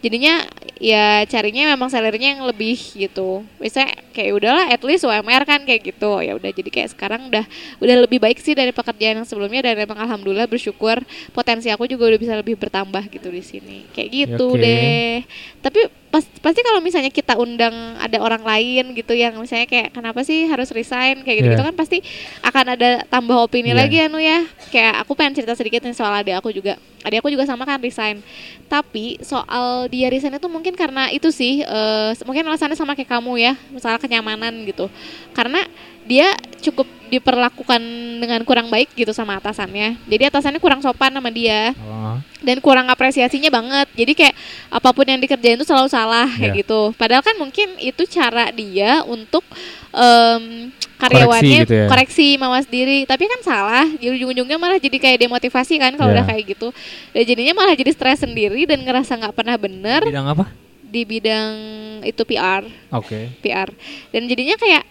Jadinya 0.00 0.40
ya 0.80 1.28
carinya 1.28 1.76
memang 1.76 1.92
salary-nya 1.92 2.40
yang 2.40 2.48
lebih 2.48 2.80
gitu. 2.96 3.44
Biasanya 3.60 3.92
kayak 4.16 4.32
udahlah 4.32 4.64
at 4.72 4.80
least 4.80 5.04
UMR 5.04 5.44
kan 5.44 5.60
kayak 5.68 5.92
gitu. 5.92 6.24
Ya 6.24 6.32
udah 6.32 6.48
jadi 6.48 6.70
kayak 6.72 6.88
sekarang 6.96 7.28
udah 7.28 7.44
udah 7.84 7.96
lebih 8.00 8.16
baik 8.16 8.40
sih 8.40 8.56
dari 8.56 8.72
pekerjaan 8.72 9.20
yang 9.20 9.28
sebelumnya. 9.28 9.60
Dan 9.60 9.76
memang 9.76 10.00
alhamdulillah 10.00 10.48
bersyukur 10.48 11.04
potensi 11.30 11.68
aku 11.68 11.84
juga 11.84 12.08
udah 12.08 12.16
bisa 12.16 12.32
lebih 12.32 12.56
bertambah 12.56 13.12
gitu 13.12 13.28
di 13.28 13.44
sini. 13.44 13.84
Kayak 13.92 14.08
gitu 14.08 14.56
Oke. 14.56 14.64
deh. 14.64 15.14
Tapi 15.60 15.80
pas, 16.12 16.20
pasti 16.44 16.60
kalau 16.60 16.84
misalnya 16.84 17.08
kita 17.08 17.40
undang 17.40 17.72
ada 17.96 18.20
orang 18.20 18.44
lain 18.44 18.92
gitu 18.92 19.16
yang 19.16 19.32
misalnya 19.40 19.64
kayak 19.64 19.96
kenapa 19.96 20.20
sih 20.20 20.44
harus 20.44 20.68
resign? 20.68 21.24
kayak 21.24 21.40
gitu, 21.40 21.48
Iya. 21.48 21.56
gitu 21.56 21.64
kan 21.64 21.74
pasti 21.74 21.98
akan 22.44 22.64
ada 22.76 22.90
tambah 23.08 23.32
opini 23.40 23.72
Iya. 23.72 23.80
lagi 23.80 23.96
anu 24.04 24.20
ya. 24.20 24.44
Kayak 24.68 25.00
aku 25.00 25.16
pengen 25.16 25.40
cerita 25.40 25.56
sedikit 25.56 25.80
nih 25.80 25.96
soal 25.96 26.12
adik 26.12 26.36
aku 26.36 26.52
juga. 26.52 26.76
Adik 27.00 27.24
aku 27.24 27.32
juga 27.32 27.48
sama 27.48 27.64
kan 27.64 27.80
resign. 27.80 28.20
Tapi 28.68 29.24
soal 29.24 29.88
dia 29.88 30.12
resign 30.12 30.36
itu 30.36 30.48
mungkin 30.52 30.76
karena 30.76 31.08
itu 31.08 31.32
sih 31.32 31.64
eh, 31.64 32.10
mungkin 32.22 32.44
alasannya 32.44 32.76
sama 32.76 32.92
kayak 32.92 33.08
kamu 33.08 33.32
ya 33.40 33.52
masalah 33.72 33.96
kenyamanan 33.96 34.52
gitu. 34.68 34.92
Karena 35.32 35.64
dia 36.04 36.32
cukup 36.58 36.84
diperlakukan 37.12 37.82
dengan 38.24 38.40
kurang 38.42 38.72
baik 38.72 38.96
gitu 38.96 39.12
sama 39.12 39.36
atasannya. 39.36 40.00
Jadi 40.08 40.32
atasannya 40.32 40.56
kurang 40.58 40.80
sopan 40.80 41.12
sama 41.12 41.28
dia. 41.28 41.76
Oh. 41.78 42.16
dan 42.42 42.58
kurang 42.58 42.90
apresiasinya 42.90 43.54
banget. 43.54 43.86
Jadi 43.94 44.12
kayak 44.18 44.34
apa 44.66 44.90
pun 44.90 45.06
yang 45.06 45.22
dikerjain 45.22 45.54
itu 45.54 45.62
selalu 45.62 45.86
salah 45.86 46.26
kayak 46.26 46.58
Iya. 46.58 46.60
gitu. 46.66 46.90
Padahal 46.98 47.22
kan 47.22 47.38
mungkin 47.38 47.78
itu 47.78 48.02
cara 48.10 48.50
dia 48.50 49.06
untuk 49.06 49.46
em, 49.94 50.74
karyawannya 50.98 51.62
gitu 51.62 51.74
ya. 51.74 51.86
koreksi 51.86 52.34
mawas 52.34 52.66
diri. 52.66 53.06
Tapi 53.06 53.30
kan 53.30 53.40
salah. 53.46 53.86
Di 53.94 54.10
ujung-ujungnya 54.10 54.58
malah 54.58 54.82
jadi 54.82 54.98
kayak 54.98 55.22
demotivasi 55.22 55.78
kan 55.78 55.94
kalau 55.94 56.10
Iya. 56.10 56.16
udah 56.18 56.26
kayak 56.34 56.44
gitu. 56.50 56.74
Dan 57.14 57.22
jadinya 57.22 57.54
malah 57.54 57.78
jadi 57.78 57.90
stres 57.94 58.26
sendiri 58.26 58.66
dan 58.66 58.82
ngerasa 58.82 59.22
nggak 59.22 59.34
pernah 59.38 59.54
bener 59.54 60.02
bidang 60.02 60.26
apa? 60.26 60.50
di 60.82 61.02
bidang 61.06 61.54
itu 62.02 62.20
PR 62.26 62.66
oke. 62.90 63.38
PR 63.38 63.70
dan 64.10 64.22
jadinya 64.26 64.58
kayak 64.58 64.82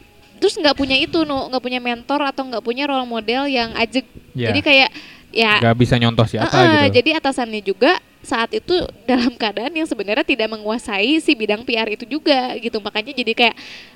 terus 0.42 0.58
nggak 0.58 0.74
punya 0.74 0.98
itu 0.98 1.22
no 1.22 1.46
nggak 1.54 1.62
punya 1.62 1.78
mentor 1.78 2.26
atau 2.26 2.42
nggak 2.50 2.66
punya 2.66 2.90
role 2.90 3.06
model 3.06 3.46
yang 3.46 3.70
ajak 3.78 4.04
Ya. 4.32 4.48
jadi 4.48 4.60
kayak 4.64 4.90
ya 5.36 5.60
nggak 5.60 5.76
bisa 5.76 5.96
nyontoh 6.00 6.24
siapa 6.24 6.48
Heeh, 6.52 6.88
gitu 6.88 7.04
Jadi 7.04 7.10
atasannya 7.20 7.62
juga 7.62 7.92
saat 8.22 8.54
itu 8.54 8.72
dalam 9.10 9.34
keadaan 9.34 9.74
yang 9.74 9.90
sebenarnya 9.90 10.22
tidak 10.22 10.46
menguasai 10.54 11.18
si 11.20 11.34
bidang 11.34 11.66
PR 11.66 11.90
itu 11.90 12.06
juga 12.06 12.54
gitu. 12.62 12.78
Makanya 12.78 13.18
jadi 13.18 13.34
kayak 13.34 13.56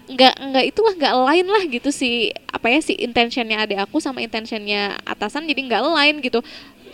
nggak 0.10 0.34
nggak 0.50 0.66
itulah 0.74 0.94
nggak 0.98 1.16
lain 1.30 1.46
lah 1.46 1.64
gitu 1.70 1.90
si 1.94 2.34
apa 2.50 2.68
ya 2.74 2.80
si 2.82 2.98
intentionnya 2.98 3.64
adik 3.64 3.80
aku 3.86 4.02
sama 4.02 4.22
intentionnya 4.26 4.98
atasan 5.06 5.46
jadi 5.46 5.62
nggak 5.62 5.82
lain 5.94 6.16
gitu. 6.26 6.42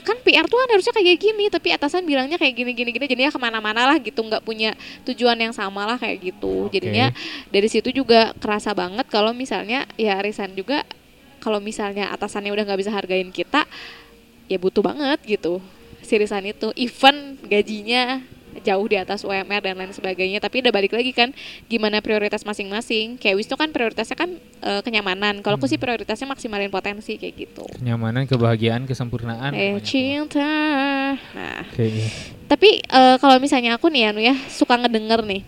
Kan 0.01 0.17
PR 0.25 0.45
tuh 0.49 0.57
kan 0.57 0.69
harusnya 0.73 0.93
kayak 0.93 1.19
gini 1.21 1.45
tapi 1.47 1.69
atasan 1.73 2.03
bilangnya 2.03 2.41
kayak 2.41 2.53
gini 2.57 2.71
gini 2.73 2.89
gini 2.91 3.05
jadinya 3.05 3.31
ke 3.31 3.39
mana-mana 3.39 3.81
lah 3.93 3.97
gitu 4.01 4.21
nggak 4.21 4.41
punya 4.41 4.73
tujuan 5.05 5.37
yang 5.37 5.53
sama 5.53 5.85
lah 5.85 5.97
kayak 6.01 6.33
gitu 6.33 6.67
Oke. 6.67 6.77
jadinya 6.77 7.13
dari 7.53 7.69
situ 7.69 7.93
juga 7.93 8.33
kerasa 8.41 8.73
banget 8.73 9.05
kalau 9.07 9.31
misalnya 9.31 9.85
ya 9.95 10.17
resign 10.19 10.57
juga 10.57 10.83
kalau 11.41 11.57
misalnya 11.57 12.09
atasannya 12.13 12.53
udah 12.53 12.63
nggak 12.65 12.79
bisa 12.81 12.91
hargain 12.93 13.29
kita 13.33 13.65
ya 14.49 14.57
butuh 14.59 14.83
banget 14.83 15.19
gitu 15.25 15.61
si 16.01 16.17
resign 16.17 16.51
itu 16.51 16.73
even 16.75 17.39
gajinya 17.45 18.19
jauh 18.59 18.85
di 18.87 18.99
atas 18.99 19.23
UMR 19.23 19.63
dan 19.63 19.79
lain 19.79 19.95
sebagainya. 19.95 20.43
Tapi 20.43 20.59
udah 20.59 20.73
balik 20.75 20.91
lagi 20.91 21.15
kan 21.15 21.31
gimana 21.71 22.03
prioritas 22.03 22.43
masing-masing. 22.43 23.15
Kayak 23.15 23.39
Wisnu 23.39 23.55
kan 23.55 23.71
prioritasnya 23.71 24.17
kan 24.19 24.29
eh, 24.39 24.81
kenyamanan. 24.83 25.39
Kalau 25.39 25.55
aku 25.55 25.71
sih 25.71 25.79
prioritasnya 25.79 26.27
maksimalin 26.27 26.67
potensi 26.67 27.15
kayak 27.15 27.35
gitu. 27.39 27.63
Kenyamanan, 27.79 28.27
kebahagiaan, 28.27 28.83
kesempurnaan. 28.83 29.55
eh 29.55 29.79
cinta. 29.83 30.51
Nah. 31.15 31.63
Oke, 31.71 31.87
iya. 31.87 32.07
tapi 32.51 32.83
eh, 32.83 33.15
kalau 33.17 33.39
misalnya 33.39 33.79
aku 33.79 33.87
nih 33.87 34.11
Anu 34.11 34.19
ya 34.19 34.35
suka 34.51 34.75
ngedenger 34.75 35.23
nih. 35.23 35.41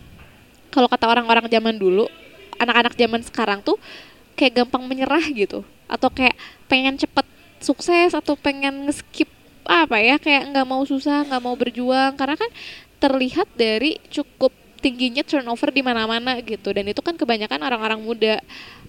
Kalau 0.73 0.89
kata 0.89 1.05
orang-orang 1.05 1.45
zaman 1.51 1.77
dulu 1.77 2.09
anak-anak 2.57 2.93
zaman 2.97 3.21
sekarang 3.21 3.59
tuh 3.61 3.77
kayak 4.33 4.63
gampang 4.63 4.83
menyerah 4.87 5.23
gitu. 5.31 5.61
Atau 5.85 6.09
kayak 6.09 6.33
pengen 6.65 6.97
cepet 6.97 7.25
sukses 7.61 8.11
atau 8.11 8.35
pengen 8.35 8.89
nge-skip 8.89 9.29
apa 9.63 9.95
ya 9.95 10.19
kayak 10.19 10.51
nggak 10.51 10.67
mau 10.67 10.83
susah 10.83 11.23
nggak 11.27 11.43
mau 11.43 11.55
berjuang. 11.55 12.17
Karena 12.17 12.35
kan 12.35 12.49
terlihat 13.03 13.51
dari 13.59 13.99
cukup 14.07 14.55
tingginya 14.79 15.23
turnover 15.27 15.75
di 15.75 15.83
mana-mana 15.83 16.39
gitu. 16.39 16.71
Dan 16.71 16.87
itu 16.87 17.03
kan 17.03 17.19
kebanyakan 17.19 17.59
orang-orang 17.59 17.99
muda. 17.99 18.39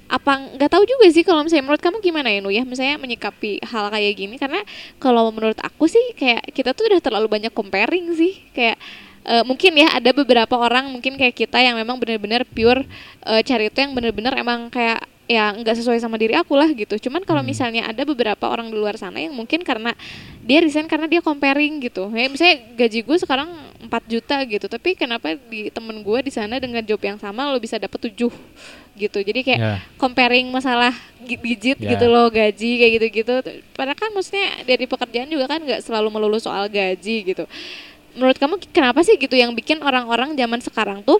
Apa 0.06 0.54
nggak 0.54 0.70
tahu 0.70 0.84
juga 0.86 1.10
sih 1.10 1.26
kalau 1.26 1.42
misalnya 1.42 1.64
menurut 1.66 1.82
kamu 1.82 1.98
gimana 2.04 2.28
ya 2.28 2.44
ya 2.52 2.62
misalnya 2.62 3.00
menyikapi 3.02 3.58
hal 3.66 3.90
kayak 3.90 4.12
gini. 4.14 4.34
Karena 4.38 4.62
kalau 5.02 5.34
menurut 5.34 5.58
aku 5.58 5.90
sih 5.90 6.14
kayak 6.14 6.54
kita 6.54 6.70
tuh 6.70 6.86
udah 6.94 7.00
terlalu 7.02 7.26
banyak 7.26 7.50
comparing 7.50 8.14
sih. 8.14 8.38
Kayak 8.54 8.78
eh, 9.26 9.42
mungkin 9.42 9.72
ya 9.74 9.98
ada 9.98 10.10
beberapa 10.14 10.54
orang 10.54 10.94
mungkin 10.94 11.18
kayak 11.18 11.34
kita 11.34 11.58
yang 11.58 11.74
memang 11.74 11.98
benar-benar 11.98 12.46
pure 12.46 12.86
eh, 13.26 13.42
cari 13.42 13.70
itu 13.72 13.78
yang 13.82 13.96
benar-benar 13.96 14.38
emang 14.38 14.70
kayak 14.70 15.02
ya 15.24 15.56
nggak 15.56 15.72
sesuai 15.74 15.96
sama 15.96 16.20
diri 16.20 16.36
aku 16.36 16.52
lah 16.52 16.68
gitu 16.68 17.00
cuman 17.00 17.24
kalau 17.24 17.40
Hmm. 17.40 17.48
misalnya 17.48 17.82
ada 17.84 18.04
beberapa 18.04 18.44
orang 18.44 18.68
di 18.68 18.76
luar 18.76 18.94
sana 18.94 19.16
yang 19.16 19.32
mungkin 19.32 19.64
karena 19.64 19.96
dia 20.40 20.60
resign 20.60 20.84
karena 20.84 21.08
dia 21.08 21.18
comparing 21.18 21.80
gitu 21.80 22.12
ya 22.12 22.28
misalnya 22.28 22.60
gaji 22.76 23.00
gue 23.00 23.16
sekarang 23.16 23.48
4 23.80 23.88
juta 24.04 24.36
gitu 24.44 24.66
tapi 24.66 24.92
kenapa 24.92 25.32
di 25.48 25.68
temen 25.68 25.96
gue 25.98 26.18
di 26.20 26.28
sana 26.28 26.60
dengan 26.60 26.84
job 26.84 27.00
yang 27.00 27.16
sama 27.16 27.48
lo 27.48 27.56
bisa 27.56 27.80
dapet 27.80 28.12
7 28.12 28.28
gitu 28.94 29.18
jadi 29.18 29.40
kayak 29.40 29.58
Ya. 29.58 29.74
comparing 29.96 30.44
masalah 30.46 30.92
gi- 31.20 31.40
digit 31.40 31.78
Ya. 31.78 31.96
gitu 31.96 32.04
loh 32.04 32.28
gaji 32.28 32.70
kayak 32.78 32.92
gitu-gitu 32.94 33.34
padahal 33.72 33.96
kan 33.96 34.12
maksudnya 34.12 34.60
dari 34.62 34.84
pekerjaan 34.84 35.26
juga 35.26 35.48
kan 35.48 35.58
nggak 35.58 35.80
selalu 35.80 36.08
melulu 36.10 36.36
soal 36.36 36.68
gaji 36.68 37.24
gitu 37.24 37.48
menurut 38.12 38.36
kamu 38.36 38.60
kenapa 38.70 39.00
sih 39.00 39.16
gitu 39.16 39.34
yang 39.34 39.50
bikin 39.50 39.80
orang-orang 39.80 40.36
zaman 40.36 40.60
sekarang 40.60 41.00
tuh 41.00 41.18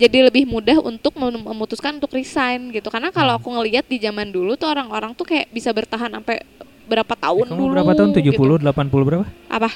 jadi 0.00 0.18
lebih 0.24 0.44
mudah 0.44 0.80
untuk 0.80 1.12
mem- 1.14 1.44
memutuskan 1.44 1.94
untuk 1.94 2.10
resign 2.10 2.72
gitu 2.72 2.88
karena 2.88 3.12
kalau 3.12 3.36
Hmm. 3.36 3.40
aku 3.40 3.48
ngelihat 3.52 3.84
di 3.84 4.00
zaman 4.00 4.28
dulu 4.28 4.56
tuh 4.56 4.66
orang-orang 4.66 5.12
tuh 5.12 5.24
kayak 5.24 5.46
bisa 5.50 5.68
bertahan 5.70 6.08
sampai 6.10 6.40
berapa 6.88 7.14
tahun 7.14 7.44
Eh, 7.44 7.50
kamu 7.50 7.60
dulu 7.60 7.70
berapa 7.70 7.92
tahun? 7.94 8.10
70, 8.10 8.34
gitu. 8.56 8.64
80 8.64 9.04
berapa? 9.04 9.24
apa 9.46 9.70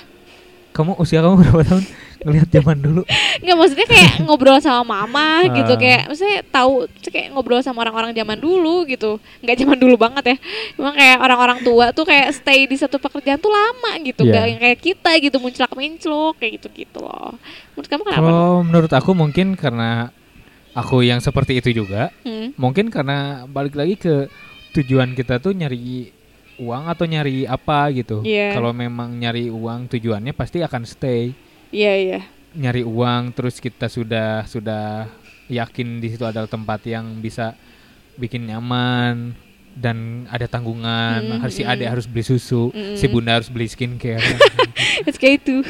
Kamu 0.75 0.99
usia 0.99 1.23
kamu 1.23 1.39
berapa 1.39 1.63
tahun? 1.63 1.85
Ngelihat 2.25 2.49
zaman 2.51 2.79
dulu. 2.81 3.03
nggak 3.37 3.53
maksudnya 3.55 3.85
kayak 3.85 4.11
ngobrol 4.25 4.57
sama 4.57 4.81
mama 4.83 5.45
gitu 5.47 5.73
Ah. 5.73 5.79
kayak 5.79 6.03
maksudnya 6.09 6.41
tahu 6.47 6.73
kayak 7.05 7.29
ngobrol 7.31 7.61
sama 7.61 7.85
orang-orang 7.85 8.11
zaman 8.11 8.39
dulu 8.39 8.83
gitu 8.85 9.21
nggak 9.39 9.57
zaman 9.57 9.77
dulu 9.77 9.95
banget 9.95 10.25
ya 10.25 10.37
emang 10.75 10.95
kayak 10.95 11.19
orang-orang 11.21 11.59
tua 11.61 11.93
tuh 11.93 12.03
kayak 12.03 12.33
stay 12.33 12.65
di 12.65 12.75
satu 12.75 12.97
pekerjaan 12.97 13.37
tuh 13.37 13.53
lama 13.53 14.01
gitu 14.01 14.25
nggak 14.25 14.45
yang 14.47 14.59
kayak 14.59 14.81
kita 14.81 15.11
gitu 15.21 15.37
munclak 15.37 15.69
minclok 15.75 16.41
kayak 16.41 16.57
gitu 16.57 16.69
gitu 16.75 16.99
loh 16.99 17.37
menurut 17.75 17.87
kamu 17.87 18.03
kenapa 18.03 18.17
Kalau 18.17 18.49
menurut 18.63 18.93
aku 18.95 19.11
mungkin 19.13 19.47
karena 19.53 19.91
aku 20.73 20.97
yang 21.03 21.21
seperti 21.21 21.55
itu 21.55 21.71
juga, 21.77 22.09
Hmm. 22.25 22.51
mungkin 22.57 22.89
karena 22.89 23.45
balik 23.45 23.77
lagi 23.77 23.95
ke 23.95 24.27
tujuan 24.73 25.13
kita 25.13 25.39
tuh 25.39 25.53
nyari 25.53 26.09
uang 26.57 26.85
atau 26.87 27.05
nyari 27.05 27.45
apa 27.45 27.91
gitu. 27.91 28.23
Iya. 28.23 28.55
Kalau 28.55 28.71
memang 28.71 29.11
nyari 29.13 29.51
uang 29.51 29.91
tujuannya 29.91 30.33
pasti 30.33 30.63
akan 30.63 30.83
stay. 30.85 31.35
iya 31.75 31.95
iya 31.99 32.21
Nyari 32.55 32.87
uang 32.87 33.35
terus 33.35 33.59
kita 33.59 33.91
sudah 33.91 34.47
sudah 34.47 35.11
yakin 35.51 35.99
di 35.99 36.15
situ 36.15 36.23
adalah 36.23 36.47
tempat 36.47 36.87
yang 36.87 37.19
bisa 37.19 37.59
bikin 38.15 38.47
nyaman 38.47 39.35
dan 39.75 40.23
ada 40.31 40.47
tanggungan. 40.47 41.19
Mm, 41.35 41.39
Harus 41.43 41.59
si 41.59 41.67
mm. 41.67 41.73
adik 41.75 41.89
harus 41.91 42.07
beli 42.07 42.23
susu, 42.23 42.71
Mm. 42.71 42.95
si 42.95 43.05
bunda 43.11 43.35
harus 43.35 43.51
beli 43.51 43.67
skincare. 43.67 44.23
it's 45.03 45.19
kayak 45.19 45.43
itu 45.43 45.67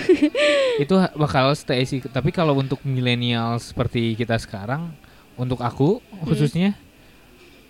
itu 0.76 0.94
bakal 1.16 1.56
stay 1.56 1.88
sih 1.88 2.04
tapi 2.04 2.28
kalau 2.28 2.52
untuk 2.52 2.76
milenial 2.84 3.56
seperti 3.56 4.12
kita 4.12 4.36
sekarang 4.36 4.92
untuk 5.34 5.64
aku 5.64 5.98
khususnya 6.28 6.76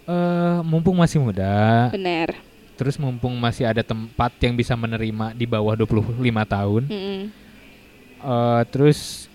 eh 0.04 0.58
mumpung 0.66 0.98
masih 0.98 1.22
muda 1.22 1.88
benar 1.94 2.34
terus 2.74 2.96
mumpung 2.96 3.34
masih 3.34 3.64
ada 3.64 3.80
tempat 3.80 4.34
yang 4.38 4.52
bisa 4.52 4.74
menerima 4.74 5.30
di 5.32 5.44
bawah 5.44 5.74
25 5.74 6.18
tahun 6.44 6.82
Mm-mm. 6.86 7.20
eh 8.20 8.62
terus 8.68 9.30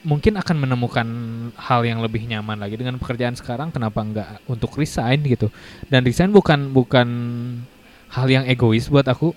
mungkin 0.00 0.32
akan 0.34 0.56
menemukan 0.58 1.06
hal 1.54 1.84
yang 1.84 2.00
lebih 2.00 2.24
nyaman 2.24 2.56
lagi 2.56 2.72
dengan 2.74 2.96
pekerjaan 2.96 3.36
sekarang 3.36 3.68
kenapa 3.68 4.00
enggak 4.00 4.28
untuk 4.46 4.72
resign 4.74 5.20
gitu 5.22 5.52
dan 5.86 6.00
resign 6.00 6.32
bukan 6.32 6.72
bukan 6.72 7.08
hal 8.08 8.26
yang 8.26 8.44
egois 8.44 8.88
buat 8.88 9.04
aku 9.04 9.36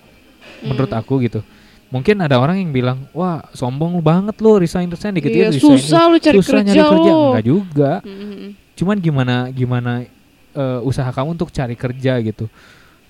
menurut 0.61 0.87
Mm. 0.87 0.99
aku 0.99 1.13
gitu 1.19 1.43
mungkin 1.87 2.15
ada 2.17 2.35
orang 2.35 2.57
yang 2.57 2.71
bilang 2.71 3.05
wah 3.11 3.43
sombong 3.51 3.99
banget 3.99 4.39
lo 4.39 4.55
resign 4.55 4.87
resign 4.87 5.13
dikit 5.13 5.29
Iya, 5.29 5.51
resign 5.51 5.75
susah 5.75 6.03
lu 6.07 6.17
cari 6.17 6.35
susah 6.37 6.51
kerja 6.55 6.63
nyari 6.65 6.79
kerja 6.81 7.11
lo. 7.11 7.23
enggak 7.29 7.45
juga 7.45 7.91
Mm-mm. 8.01 8.49
cuman 8.73 8.97
gimana 8.97 9.35
gimana 9.49 9.91
eh, 10.53 10.79
usaha 10.81 11.05
kamu 11.07 11.35
untuk 11.35 11.49
cari 11.49 11.75
kerja 11.75 12.13
gitu 12.19 12.47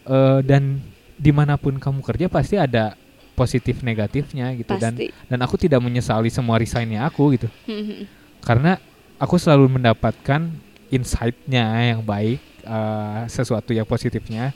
Eh, 0.03 0.39
dan 0.43 0.83
di 1.15 1.31
mana 1.31 1.55
pun 1.55 1.79
kamu 1.79 2.03
kerja 2.03 2.27
pasti 2.27 2.59
ada 2.59 2.99
positif 3.33 3.81
negatifnya 3.81 4.51
gitu. 4.53 4.75
Dan 4.77 4.93
pasti. 4.93 5.07
dan 5.09 5.39
aku 5.41 5.55
tidak 5.57 5.79
menyesali 5.79 6.27
semua 6.27 6.59
resignnya 6.59 7.07
aku 7.07 7.33
gitu. 7.33 7.47
Mm-mm. 7.65 8.05
karena 8.43 8.75
aku 9.15 9.39
selalu 9.39 9.79
mendapatkan 9.79 10.51
insight-nya 10.91 11.95
yang 11.95 12.03
baik 12.03 12.43
eh, 12.61 13.21
sesuatu 13.31 13.71
yang 13.71 13.87
positifnya. 13.87 14.51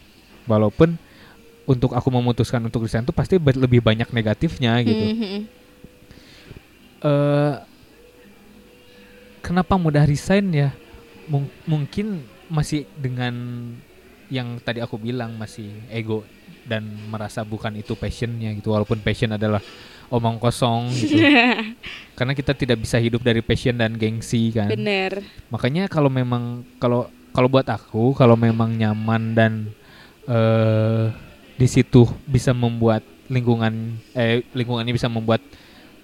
Walaupun 0.45 0.99
untuk 1.67 1.91
aku 1.91 2.07
memutuskan 2.07 2.63
untuk 2.63 2.83
resign 2.83 3.03
itu 3.03 3.11
pasti 3.11 3.35
lebih 3.39 3.83
banyak 3.83 4.07
negatifnya 4.11 4.79
gitu. 4.83 5.03
Eh 7.03 7.55
kenapa 9.41 9.75
mudah 9.75 10.03
resign 10.03 10.51
ya? 10.51 10.69
Mung- 11.27 11.51
mungkin 11.67 12.23
masih 12.47 12.87
dengan 12.95 13.35
yang 14.27 14.59
tadi 14.59 14.79
aku 14.79 14.95
bilang 14.95 15.35
masih 15.35 15.71
ego 15.87 16.23
dan 16.63 16.83
merasa 17.07 17.41
bukan 17.41 17.71
itu 17.75 17.95
passionnya 17.95 18.51
gitu. 18.51 18.71
Walaupun 18.71 18.99
passion 18.99 19.31
adalah 19.31 19.63
omong 20.07 20.35
kosong 20.37 20.91
gitu. 20.91 21.19
Karena 22.17 22.31
kita 22.31 22.51
tidak 22.51 22.83
bisa 22.83 22.95
hidup 22.97 23.21
dari 23.21 23.39
passion 23.39 23.75
dan 23.75 23.95
gengsi 23.95 24.51
kan. 24.51 24.67
bener 24.67 25.23
Makanya 25.47 25.87
kalau 25.87 26.07
memang 26.07 26.63
kalau 26.77 27.07
kalau 27.31 27.47
buat 27.47 27.67
aku 27.67 28.11
kalau 28.13 28.35
memang 28.35 28.73
nyaman 28.73 29.23
dan 29.31 29.53
eh 30.25 31.07
di 31.53 31.65
situ 31.65 32.05
bisa 32.23 32.51
membuat 32.51 33.01
lingkungan 33.27 33.73
eh 34.11 34.43
lingkungannya 34.51 34.93
bisa 34.93 35.07
membuat 35.07 35.41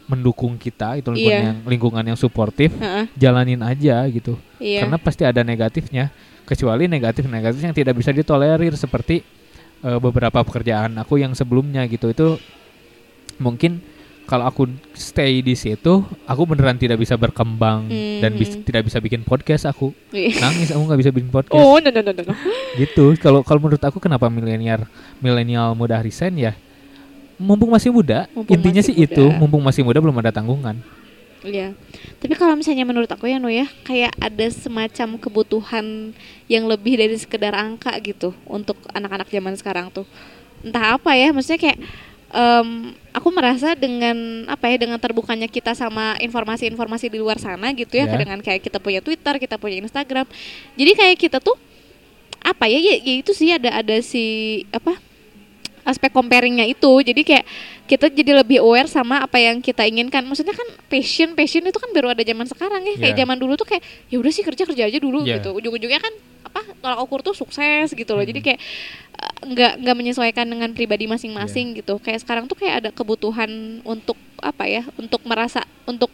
mendukung 0.04 0.58
kita 0.58 1.00
itu 1.00 1.08
lingkungan 1.10 1.40
Iya. 1.40 1.48
yang 1.48 1.60
lingkungan 1.64 2.04
yang 2.04 2.20
suportif 2.20 2.74
Heeh, 2.76 3.08
jalanin 3.16 3.62
aja 3.62 4.04
gitu 4.10 4.36
iya 4.58 4.84
karena 4.84 4.98
pasti 4.98 5.24
ada 5.24 5.40
negatifnya 5.42 6.12
kecuali 6.44 6.86
negatif 6.86 7.26
negatif 7.26 7.60
yang 7.60 7.72
tidak 7.72 7.94
bisa 7.94 8.10
ditolerir 8.10 8.74
seperti 8.74 9.24
eh, 9.80 9.98
beberapa 9.98 10.40
pekerjaan 10.40 10.96
aku 10.98 11.18
yang 11.18 11.32
sebelumnya 11.32 11.84
gitu 11.86 12.08
itu 12.08 12.36
mungkin 13.38 13.82
kalau 14.24 14.48
aku 14.48 14.64
stay 14.94 15.40
di 15.40 15.52
situ 15.52 16.00
aku 16.24 16.42
beneran 16.46 16.78
tidak 16.78 16.96
bisa 16.96 17.16
berkembang 17.16 17.92
dan 18.20 18.32
bis- 18.34 18.56
Hmm. 18.56 18.64
tidak 18.64 18.88
bisa 18.88 18.98
bikin 18.98 19.20
podcast 19.22 19.66
aku 19.66 19.92
Iya. 20.10 20.40
nangis 20.40 20.72
aku 20.72 20.80
nggak 20.82 21.00
bisa 21.00 21.12
bikin 21.12 21.28
podcast 21.28 21.60
oh 21.60 21.76
no 21.76 21.90
no 21.90 22.00
no, 22.00 22.12
no. 22.14 22.34
gitu 22.80 23.18
kalau 23.18 23.44
kalau 23.44 23.60
menurut 23.60 23.82
aku 23.82 24.00
kenapa 24.00 24.28
milenial 24.28 24.88
milenial 25.20 25.74
mudah 25.74 26.00
resign 26.00 26.40
ya 26.40 26.54
mumpung 27.36 27.68
masih 27.68 27.92
muda 27.92 28.32
Mumpung 28.32 28.56
intinya 28.56 28.80
masih 28.80 28.94
sih 28.94 28.96
muda. 28.96 29.12
itu 29.12 29.24
mumpung 29.34 29.60
masih 29.62 29.82
muda 29.84 30.00
belum 30.00 30.16
ada 30.16 30.32
tanggungan 30.32 30.80
Iya. 31.44 31.76
Tapi 32.24 32.34
kalau 32.40 32.56
misalnya 32.56 32.88
menurut 32.88 33.12
aku 33.12 33.28
ya 33.28 33.36
No 33.36 33.52
ya, 33.52 33.68
kayak 33.84 34.16
ada 34.16 34.48
semacam 34.48 35.20
kebutuhan 35.20 36.16
yang 36.48 36.64
lebih 36.72 36.96
dari 36.96 37.20
sekedar 37.20 37.52
angka 37.52 37.92
gitu 38.00 38.32
untuk 38.48 38.80
anak-anak 38.96 39.28
zaman 39.28 39.54
sekarang 39.60 39.92
tuh. 39.92 40.08
Entah 40.64 40.96
apa 40.96 41.12
ya, 41.20 41.36
maksudnya 41.36 41.60
kayak 41.60 41.80
em, 42.32 42.96
aku 43.12 43.28
merasa 43.36 43.76
dengan 43.76 44.48
apa 44.48 44.72
ya 44.72 44.80
dengan 44.80 44.96
terbukanya 44.96 45.52
kita 45.52 45.76
sama 45.76 46.16
informasi-informasi 46.24 47.12
di 47.12 47.20
luar 47.20 47.36
sana 47.44 47.76
gitu 47.76 47.92
ya, 48.00 48.08
Ya. 48.08 48.16
dengan 48.16 48.40
kayak 48.40 48.64
kita 48.64 48.80
punya 48.80 49.04
Twitter, 49.04 49.36
kita 49.36 49.60
punya 49.60 49.84
Instagram. 49.84 50.24
Jadi 50.80 50.92
kayak 50.96 51.18
kita 51.20 51.38
tuh 51.44 51.60
apa 52.40 52.68
ya 52.72 52.80
ya, 52.80 52.96
ya 53.04 53.14
itu 53.20 53.32
sih 53.36 53.52
ada 53.52 53.72
ada 53.84 54.00
si 54.04 54.64
apa 54.72 54.96
aspek 55.84 56.10
comparingnya 56.10 56.64
itu 56.64 56.92
jadi 57.04 57.22
kayak 57.22 57.46
kita 57.84 58.08
jadi 58.08 58.40
lebih 58.40 58.64
aware 58.64 58.88
sama 58.88 59.20
apa 59.20 59.36
yang 59.36 59.60
kita 59.60 59.84
inginkan 59.84 60.24
maksudnya 60.24 60.56
kan 60.56 60.66
passion 60.88 61.36
passion 61.36 61.62
itu 61.62 61.76
kan 61.76 61.92
baru 61.92 62.16
ada 62.16 62.24
zaman 62.24 62.48
sekarang 62.48 62.82
ya 62.84 62.96
kayak 62.96 63.14
Yeah. 63.14 63.20
zaman 63.22 63.38
dulu 63.38 63.54
tuh 63.54 63.68
kayak 63.68 63.84
ya 64.08 64.18
udah 64.18 64.32
sih 64.32 64.42
kerja 64.42 64.64
kerja 64.64 64.84
aja 64.88 64.98
dulu 64.98 65.24
Yeah. 65.24 65.44
gitu 65.44 65.52
ujung-ujungnya 65.54 66.00
kan 66.00 66.14
apa 66.44 66.62
tolak 66.80 67.00
ukur 67.04 67.20
tuh 67.20 67.36
sukses 67.36 67.92
gitu 67.92 68.12
loh 68.16 68.24
jadi 68.24 68.40
Mhm. 68.40 68.46
kayak 68.48 68.60
eh, 69.14 69.34
nggak 69.44 69.74
nggak 69.84 69.96
menyesuaikan 69.96 70.46
dengan 70.48 70.70
pribadi 70.72 71.06
masing-masing 71.06 71.76
Iya. 71.76 71.84
gitu 71.84 72.00
kayak 72.00 72.24
sekarang 72.24 72.48
tuh 72.48 72.56
kayak 72.56 72.76
ada 72.84 72.90
kebutuhan 72.90 73.52
untuk 73.84 74.16
apa 74.40 74.64
ya 74.64 74.88
untuk 74.96 75.20
merasa 75.28 75.68
untuk 75.84 76.10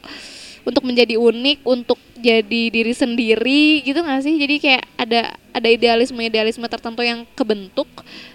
untuk 0.65 0.81
menjadi 0.81 1.15
unik 1.15 1.61
untuk 1.63 1.97
jadi 2.19 2.61
diri 2.69 2.91
sendiri 2.91 3.81
gitu 3.81 3.99
nggak 3.99 4.21
sih? 4.21 4.35
Jadi 4.35 4.55
kayak 4.59 4.83
ada 4.95 5.21
ada 5.49 5.67
idealisme 5.67 6.19
idealisme 6.19 6.63
tertentu 6.67 6.99
yang 7.01 7.25
kebentuk 7.33 7.87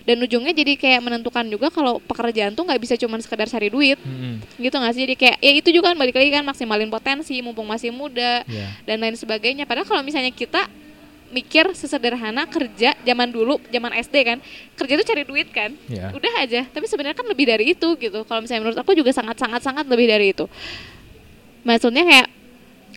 dan 0.03 0.17
ujungnya 0.19 0.51
jadi 0.51 0.75
kayak 0.75 1.01
menentukan 1.01 1.45
juga 1.47 1.69
kalau 1.69 2.01
pekerjaan 2.01 2.53
tuh 2.53 2.65
nggak 2.65 2.81
bisa 2.81 2.95
cuma 2.97 3.17
sekedar 3.21 3.47
cari 3.47 3.69
duit 3.69 3.97
Mm-mm. 4.01 4.41
gitu 4.57 4.75
nggak 4.75 4.93
sih? 4.93 5.03
Jadi 5.05 5.15
kayak 5.15 5.37
ya 5.39 5.53
itu 5.55 5.69
juga 5.71 5.93
kan 5.93 5.97
balik 5.97 6.17
lagi 6.17 6.31
kan 6.31 6.43
maksimalin 6.43 6.89
potensi 6.89 7.37
mumpung 7.39 7.65
masih 7.65 7.93
muda 7.93 8.43
Ya. 8.45 8.69
dan 8.85 8.99
lain 8.99 9.15
sebagainya. 9.15 9.65
Padahal 9.65 9.85
kalau 9.85 10.03
misalnya 10.03 10.33
kita 10.33 10.65
mikir 11.35 11.67
sesederhana 11.75 12.47
kerja 12.47 12.95
zaman 13.03 13.27
dulu 13.27 13.59
zaman 13.67 13.91
SD 13.99 14.15
kan 14.23 14.39
kerja 14.79 14.93
itu 14.95 15.05
cari 15.05 15.23
duit 15.27 15.49
kan? 15.51 15.75
Ya. 15.87 16.09
udah 16.11 16.33
aja. 16.41 16.65
Tapi 16.67 16.87
sebenarnya 16.87 17.17
kan 17.17 17.27
lebih 17.27 17.47
dari 17.47 17.73
itu 17.73 17.89
gitu. 17.97 18.25
Kalau 18.25 18.41
misalnya 18.41 18.65
menurut 18.65 18.79
aku 18.79 18.97
juga 18.97 19.13
sangat 19.13 19.37
sangat 19.37 19.61
sangat 19.61 19.85
lebih 19.87 20.07
dari 20.07 20.31
itu. 20.33 20.49
Maksudnya 21.65 22.05
kayak 22.05 22.29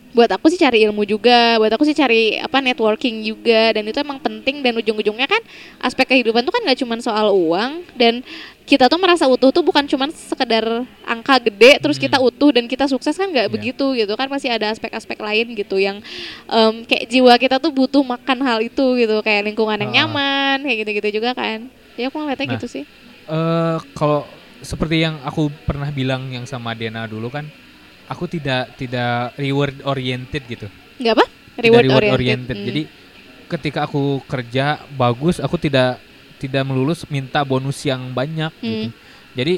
buat 0.08 0.30
aku 0.30 0.48
sih 0.48 0.56
cari 0.56 0.82
ilmu 0.82 1.04
juga 1.04 1.56
buat 1.56 1.68
aku 1.68 1.84
sih 1.84 1.92
cari 1.92 2.36
apa 2.36 2.58
networking 2.58 3.20
juga 3.22 3.72
dan 3.72 3.84
itu 3.84 3.96
emang 3.96 4.16
penting 4.16 4.60
dan 4.60 4.72
ujung-ujungnya 4.74 5.24
kan 5.24 5.42
aspek 5.78 6.08
kehidupan 6.08 6.42
tuh 6.42 6.50
kan 6.50 6.64
nggak 6.64 6.80
cuma 6.80 6.96
soal 6.98 7.28
uang 7.30 7.84
dan 7.92 8.24
kita 8.64 8.84
tuh 8.84 8.96
merasa 8.96 9.24
utuh 9.24 9.48
tuh 9.48 9.60
bukan 9.60 9.84
cuma 9.84 10.08
sekedar 10.08 10.64
angka 11.02 11.40
gede 11.42 11.76
terus 11.78 11.96
Hmm. 11.96 12.04
kita 12.04 12.18
utuh 12.18 12.50
dan 12.50 12.64
kita 12.64 12.84
sukses 12.84 13.14
kan 13.14 13.28
nggak 13.28 13.48
Iya. 13.48 13.52
begitu 13.52 13.86
gitu 13.94 14.12
kan 14.12 14.28
pasti 14.28 14.48
ada 14.48 14.68
aspek-aspek 14.68 15.16
lain 15.16 15.52
gitu 15.52 15.76
yang 15.76 16.00
em, 16.46 16.84
kayak 16.84 17.04
jiwa 17.06 17.32
kita 17.36 17.56
tuh 17.56 17.68
butuh 17.70 18.00
makan 18.02 18.38
hal 18.40 18.58
itu 18.60 18.96
gitu 18.96 19.20
kayak 19.20 19.44
lingkungan 19.44 19.76
yang 19.78 19.92
Ah. 19.92 19.96
nyaman 20.02 20.58
kayak 20.62 20.78
gitu-gitu 20.82 21.20
juga 21.20 21.32
kan 21.32 21.68
ya 21.96 22.08
aku 22.08 22.16
ngeliatnya 22.16 22.46
Nah. 22.46 22.54
gitu 22.56 22.66
sih 22.66 22.84
eh 23.28 23.76
kalau 23.92 24.24
seperti 24.58 25.00
yang 25.00 25.20
aku 25.20 25.52
pernah 25.62 25.88
bilang 25.88 26.28
yang 26.28 26.42
sama 26.42 26.74
Dena 26.74 27.06
dulu 27.06 27.30
kan, 27.30 27.46
aku 28.08 28.24
tidak 28.26 28.74
tidak 28.74 29.36
reward 29.36 29.76
oriented 29.84 30.42
gitu. 30.44 30.66
nggak 30.98 31.14
apa 31.14 31.26
Tidak 31.58 31.82
reward, 31.82 32.06
oriented, 32.14 32.54
Hmm. 32.54 32.66
Jadi 32.66 32.82
ketika 33.48 33.82
aku 33.82 34.22
kerja 34.24 34.78
bagus, 34.94 35.38
aku 35.38 35.58
tidak 35.58 35.98
tidak 36.38 36.62
melulus 36.62 37.02
minta 37.08 37.42
bonus 37.42 37.82
yang 37.82 38.14
banyak 38.14 38.54
gitu. 38.58 38.88
Hmm. 38.88 38.94
Jadi 39.34 39.54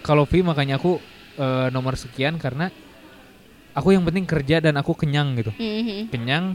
kalau 0.00 0.22
fee 0.22 0.42
makanya 0.42 0.78
aku 0.78 1.02
eh, 1.34 1.68
nomor 1.70 1.98
sekian 1.98 2.38
karena 2.38 2.70
aku 3.72 3.90
yang 3.90 4.04
penting 4.04 4.22
kerja 4.22 4.60
dan 4.60 4.76
aku 4.76 4.94
kenyang 4.94 5.34
gitu. 5.34 5.50
Mhm. 5.50 6.12
Kenyang 6.12 6.54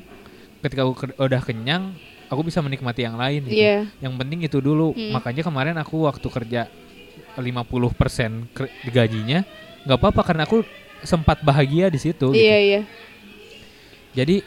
ketika 0.62 0.82
aku 0.84 0.94
ker- 0.96 1.18
udah 1.18 1.42
kenyang, 1.42 1.92
aku 2.30 2.42
bisa 2.44 2.62
menikmati 2.62 3.04
yang 3.04 3.18
lain 3.18 3.44
gitu. 3.44 3.58
Iya. 3.58 3.90
Yang 4.00 4.14
penting 4.16 4.40
itu 4.42 4.58
dulu. 4.60 4.94
Hmm. 4.94 5.12
Makanya 5.18 5.44
kemarin 5.44 5.76
aku 5.76 6.08
waktu 6.08 6.28
kerja 6.28 6.62
50% 7.36 8.50
ker- 8.50 8.72
gajinya 8.88 9.44
nggak 9.84 9.98
apa-apa 9.98 10.22
karena 10.24 10.44
aku 10.44 10.64
sempat 11.04 11.42
bahagia 11.42 11.90
di 11.92 12.00
situ 12.00 12.32
gitu. 12.32 12.38
Iya 12.38 12.58
iya. 12.58 12.82
Jadi 14.18 14.42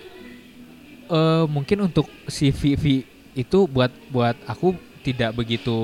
eh 1.10 1.44
mungkin 1.50 1.90
untuk 1.90 2.06
si 2.30 2.54
VV 2.54 3.06
itu 3.34 3.58
buat 3.70 3.90
buat 4.10 4.34
aku 4.46 4.74
tidak 5.00 5.34
begitu 5.38 5.74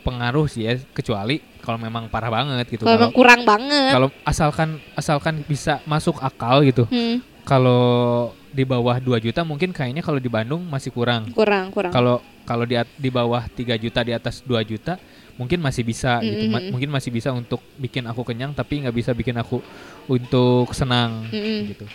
pengaruh 0.00 0.48
sih 0.48 0.64
ya 0.64 0.80
kecuali 0.96 1.44
kalau 1.60 1.76
memang 1.76 2.08
parah 2.08 2.32
banget 2.32 2.66
gitu. 2.72 2.88
Kalau 2.88 3.12
kurang 3.12 3.44
banget. 3.44 3.92
kalau 3.92 4.08
asalkan 4.24 4.80
asalkan 4.96 5.44
bisa 5.44 5.84
masuk 5.84 6.16
akal 6.24 6.64
gitu. 6.64 6.88
Hmm, 6.88 7.20
Kalau 7.44 8.30
di 8.50 8.66
bawah 8.66 8.98
2 8.98 9.16
juta 9.22 9.46
mungkin 9.46 9.70
kayaknya 9.70 10.02
kalau 10.02 10.18
di 10.18 10.28
Bandung 10.28 10.64
masih 10.66 10.90
kurang. 10.90 11.30
kurang 11.36 11.68
kurang. 11.70 11.92
Kalau 11.92 12.24
kalau 12.48 12.64
di 12.64 12.76
di 12.96 13.10
bawah 13.12 13.44
3 13.44 13.76
juta 13.76 14.00
di 14.02 14.12
atas 14.16 14.40
2 14.42 14.56
juta 14.64 14.96
mungkin 15.40 15.64
masih 15.64 15.80
bisa 15.88 16.20
gitu. 16.20 16.52
Ma- 16.52 16.68
mungkin 16.68 16.92
masih 16.92 17.08
bisa 17.08 17.32
untuk 17.32 17.64
bikin 17.80 18.04
aku 18.04 18.20
kenyang 18.28 18.52
tapi 18.52 18.84
nggak 18.84 18.92
bisa 18.92 19.16
bikin 19.16 19.40
aku 19.40 19.64
untuk 20.04 20.68
senang 20.76 21.24
Mm-mm. 21.32 21.72
gitu. 21.72 21.88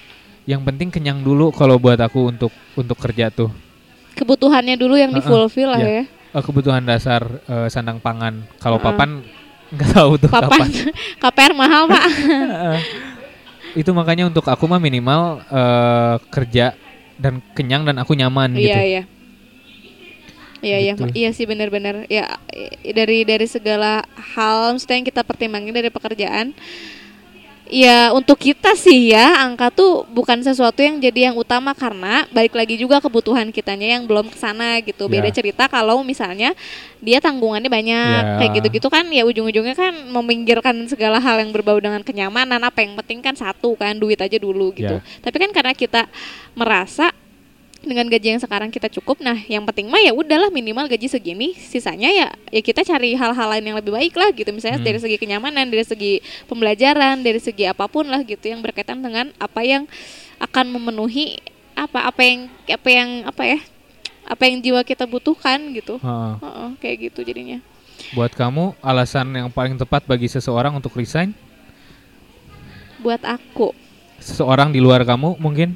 Yang 0.49 0.61
penting 0.65 0.89
kenyang 0.89 1.21
dulu 1.21 1.53
kalau 1.53 1.77
buat 1.77 2.01
aku 2.01 2.33
untuk 2.33 2.49
untuk 2.73 2.97
kerja 2.97 3.29
tuh. 3.29 3.53
Kebutuhannya 4.17 4.73
dulu 4.81 4.97
yang 4.97 5.13
Heeh, 5.13 5.21
di 5.21 5.29
fulfill 5.29 5.69
lah 5.69 5.81
iya. 5.85 6.01
ya. 6.01 6.33
Eh, 6.33 6.41
kebutuhan 6.41 6.81
dasar 6.81 7.21
eh, 7.45 7.69
sandang 7.69 8.01
pangan. 8.01 8.41
Kalau 8.57 8.81
Heeh. 8.81 8.89
papan 8.89 9.09
nggak 9.69 9.89
tahu 9.93 10.11
tuh 10.17 10.29
Papan 10.33 10.49
kapan. 10.65 10.69
KPR 11.21 11.53
mahal 11.53 11.83
pak. 11.85 12.03
Itu 13.77 13.91
makanya 13.93 14.25
untuk 14.25 14.49
aku 14.49 14.65
mah 14.65 14.81
minimal 14.81 15.45
eh, 15.53 16.15
kerja 16.33 16.73
dan 17.21 17.45
kenyang 17.53 17.85
dan 17.85 18.01
aku 18.01 18.17
nyaman 18.17 18.57
gitu. 18.57 18.73
Iya 18.73 19.05
iya. 20.65 20.75
Iya 20.75 20.77
iya 20.81 20.93
Gitu. 20.97 21.13
iya 21.13 21.29
sih 21.31 21.45
benar-benar 21.45 22.09
ya 22.09 22.25
dari 22.83 23.21
dari 23.21 23.45
segala 23.45 24.01
hal 24.33 24.73
maksudnya 24.73 24.97
yang 24.97 25.07
kita 25.07 25.21
pertimbangin 25.21 25.69
dari 25.71 25.87
pekerjaan 25.87 26.57
ya 27.65 28.13
untuk 28.13 28.37
kita 28.37 28.77
sih 28.77 29.09
ya 29.09 29.41
angka 29.41 29.73
tuh 29.73 30.05
bukan 30.05 30.37
sesuatu 30.39 30.85
yang 30.85 31.01
jadi 31.01 31.29
yang 31.29 31.35
utama 31.35 31.73
karena 31.73 32.29
balik 32.29 32.53
lagi 32.53 32.77
juga 32.77 33.01
kebutuhan 33.01 33.49
kitanya 33.49 33.97
yang 33.97 34.05
belum 34.05 34.29
ke 34.29 34.37
sana 34.37 34.77
gitu 34.85 35.09
beda 35.09 35.29
Ya. 35.29 35.33
cerita 35.33 35.65
kalau 35.65 36.05
misalnya 36.05 36.53
dia 37.01 37.17
tanggungannya 37.17 37.65
banyak 37.65 38.21
Ya. 38.21 38.37
kayak 38.37 38.51
gitu-gitu 38.61 38.85
kan 38.85 39.09
ya 39.09 39.25
ujung-ujungnya 39.25 39.73
kan 39.73 39.97
meminggirkan 39.97 40.85
segala 40.85 41.17
hal 41.17 41.41
yang 41.41 41.49
berbau 41.49 41.81
dengan 41.81 42.05
kenyamanan 42.05 42.61
apa 42.61 42.85
yang 42.85 42.93
penting 43.01 43.25
kan 43.25 43.33
satu 43.33 43.73
kan 43.73 43.97
duit 43.97 44.21
aja 44.21 44.37
dulu 44.37 44.69
gitu 44.69 45.01
Ya. 45.01 45.05
tapi 45.25 45.41
kan 45.41 45.49
karena 45.49 45.73
kita 45.73 46.05
merasa 46.53 47.09
dengan 47.85 48.05
gaji 48.05 48.35
yang 48.35 48.41
sekarang 48.41 48.67
kita 48.67 48.89
cukup 48.89 49.21
nah 49.21 49.37
yang 49.45 49.63
penting 49.63 49.87
mah 49.87 50.01
ya 50.01 50.11
udahlah 50.11 50.49
minimal 50.49 50.85
gaji 50.85 51.05
segini 51.05 51.53
sisanya 51.53 52.09
ya 52.09 52.27
ya 52.49 52.61
kita 52.61 52.81
cari 52.81 53.13
hal-hal 53.13 53.47
lain 53.47 53.63
yang 53.63 53.77
lebih 53.77 53.93
baik 53.93 54.13
lah 54.13 54.33
gitu 54.33 54.49
misalnya 54.49 54.77
Hmm. 54.77 54.87
dari 54.87 54.99
segi 54.99 55.15
kenyamanan 55.15 55.65
dari 55.65 55.85
segi 55.85 56.13
pembelajaran 56.45 57.21
dari 57.21 57.37
segi 57.37 57.63
apa 57.65 57.85
pun 57.85 58.05
lah 58.05 58.19
gitu 58.21 58.49
yang 58.49 58.59
berkaitan 58.59 58.99
dengan 58.99 59.29
apa 59.37 59.61
yang 59.61 59.85
akan 60.37 60.65
memenuhi 60.67 61.39
apa 61.73 62.09
apa 62.09 62.21
yang 62.21 62.39
apa 62.67 62.89
yang 62.89 63.09
apa 63.23 63.43
ya 63.45 63.59
apa 64.25 64.43
yang 64.43 64.57
jiwa 64.59 64.81
kita 64.81 65.05
butuhkan 65.05 65.71
gitu 65.71 66.01
Heeh. 66.01 66.33
Heeh, 66.41 66.69
kayak 66.81 66.97
gitu 67.11 67.21
jadinya 67.21 67.61
Buat 68.11 68.35
kamu 68.35 68.75
alasan 68.83 69.31
yang 69.31 69.47
paling 69.47 69.79
tepat 69.79 70.03
bagi 70.03 70.27
seseorang 70.27 70.75
untuk 70.75 70.91
resign? 70.93 71.31
buat 72.99 73.21
aku 73.21 73.71
Seseorang 74.17 74.71
di 74.71 74.79
luar 74.79 75.03
kamu 75.03 75.37
mungkin? 75.37 75.75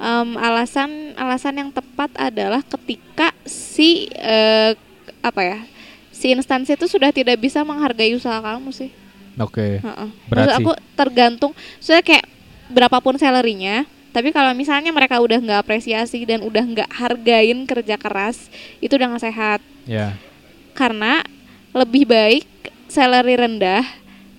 Em, 0.00 0.30
alasan 0.40 1.14
alasan 1.14 1.54
yang 1.58 1.70
tepat 1.70 2.10
adalah 2.16 2.64
ketika 2.64 3.30
si 3.44 4.08
eh, 4.18 4.74
apa 5.22 5.40
ya 5.44 5.58
si 6.10 6.30
instansi 6.30 6.78
itu 6.78 6.86
sudah 6.86 7.10
tidak 7.10 7.38
bisa 7.42 7.66
menghargai 7.66 8.14
usaha 8.14 8.38
kamu 8.38 8.70
sih. 8.70 8.90
Oke. 9.40 9.80
Heeh. 9.82 10.08
Berat 10.28 10.44
Maksud 10.44 10.52
sih. 10.52 10.58
aku 10.62 10.72
tergantung, 10.94 11.52
soalnya 11.80 12.04
kayak 12.04 12.26
berapapun 12.70 13.16
salarynya, 13.16 13.88
tapi 14.12 14.28
kalau 14.30 14.52
misalnya 14.52 14.92
mereka 14.92 15.18
udah 15.18 15.40
nggak 15.40 15.60
apresiasi 15.64 16.22
dan 16.28 16.44
udah 16.44 16.62
nggak 16.62 16.90
hargain 16.92 17.64
kerja 17.64 17.96
keras, 17.96 18.52
itu 18.78 18.92
udah 18.92 19.16
nggak 19.16 19.24
sehat. 19.24 19.60
Ya. 19.88 20.14
Karena 20.76 21.24
lebih 21.72 22.04
baik 22.04 22.46
salary 22.92 23.40
rendah 23.40 23.82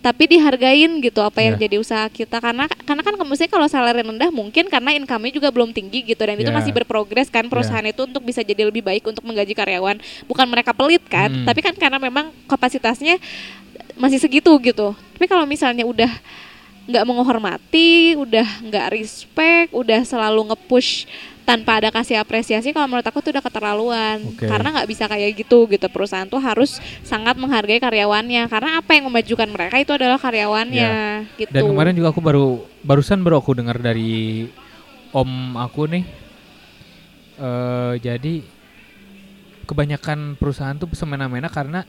tapi 0.04 0.28
dihargain 0.28 1.00
gitu 1.00 1.24
apa 1.24 1.39
yang 1.39 1.56
Ya. 1.56 1.66
jadi 1.66 1.80
usaha 1.80 2.04
kita 2.12 2.44
karena 2.44 2.68
karena 2.68 3.02
kan 3.02 3.16
mesti 3.16 3.48
kalau 3.48 3.72
salary 3.72 4.04
rendah 4.04 4.28
mungkin 4.36 4.68
karena 4.68 4.92
income-nya 4.94 5.32
juga 5.32 5.48
belum 5.48 5.72
tinggi 5.72 6.04
gitu 6.04 6.20
dan 6.20 6.36
itu 6.36 6.52
Ya. 6.52 6.56
masih 6.60 6.76
berprogres 6.76 7.32
kan 7.32 7.48
perusahaan 7.48 7.88
itu 7.88 8.04
untuk 8.04 8.20
bisa 8.20 8.44
jadi 8.44 8.68
lebih 8.68 8.84
baik 8.84 9.08
untuk 9.08 9.24
menggaji 9.24 9.56
karyawan 9.56 10.04
bukan 10.28 10.46
mereka 10.52 10.76
pelit 10.76 11.08
kan 11.08 11.32
Hmm. 11.32 11.48
tapi 11.48 11.63
kan 11.63 11.72
karena 11.74 11.96
memang 11.98 12.36
kapasitasnya 12.52 13.16
masih 13.95 14.20
segitu 14.20 14.51
gitu 14.60 14.91
tapi 15.16 15.26
kalau 15.26 15.47
misalnya 15.47 15.88
udah 15.88 16.12
nggak 16.84 17.06
menghormati 17.08 18.20
udah 18.20 18.43
nggak 18.60 18.91
respect 18.91 19.72
udah 19.72 20.04
selalu 20.04 20.51
nge-push 20.51 21.08
tanpa 21.44 21.80
ada 21.80 21.91
kasih 21.91 22.20
apresiasi 22.20 22.72
kalau 22.72 22.88
menurut 22.88 23.04
aku 23.04 23.20
tuh 23.20 23.36
udah 23.36 23.44
keterlaluan. 23.44 24.18
Oke. 24.24 24.48
karena 24.48 24.80
nggak 24.80 24.89
bisa 24.89 25.06
kayak 25.12 25.36
gitu 25.36 25.68
gitu. 25.68 25.88
Perusahaan 25.91 26.28
tuh 26.28 26.39
harus 26.39 26.80
sangat 27.04 27.36
menghargai 27.36 27.84
karyawannya. 27.84 28.48
Karena 28.48 28.80
apa 28.80 28.96
yang 28.96 29.12
memajukan 29.12 29.48
mereka 29.52 29.76
itu 29.80 29.91
adalah 29.91 30.18
karyawannya 30.18 30.91
gitu. 31.38 31.52
Dan 31.52 31.68
kemarin 31.68 31.94
juga 31.94 32.16
aku 32.16 32.22
baru 32.24 32.48
barusan 32.82 33.20
baru 33.22 33.44
aku 33.44 33.52
dengar 33.60 33.78
dari 33.80 34.48
om 35.12 35.60
aku 35.60 35.88
nih. 35.91 36.06
eh 37.34 37.94
jadi 37.98 38.46
kebanyakan 39.66 40.38
perusahaan 40.38 40.78
tuh 40.78 40.91
semena-mena 40.94 41.50
karena 41.50 41.82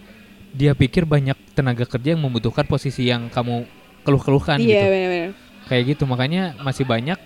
dia 0.55 0.73
pikir 0.73 1.05
banyak 1.05 1.37
tenaga 1.53 1.85
kerja 1.85 2.15
yang 2.15 2.23
membutuhkan 2.23 2.65
posisi 2.65 3.11
yang 3.11 3.27
kamu 3.29 3.67
keluh-keluhkan 4.07 4.63
iya 4.63 4.87
gitu. 4.87 4.89
benar-benar 4.89 5.33
Kayak 5.65 5.83
gitu. 5.97 6.05
Makanya 6.05 6.57
masih 6.61 6.85
banyak 6.85 7.17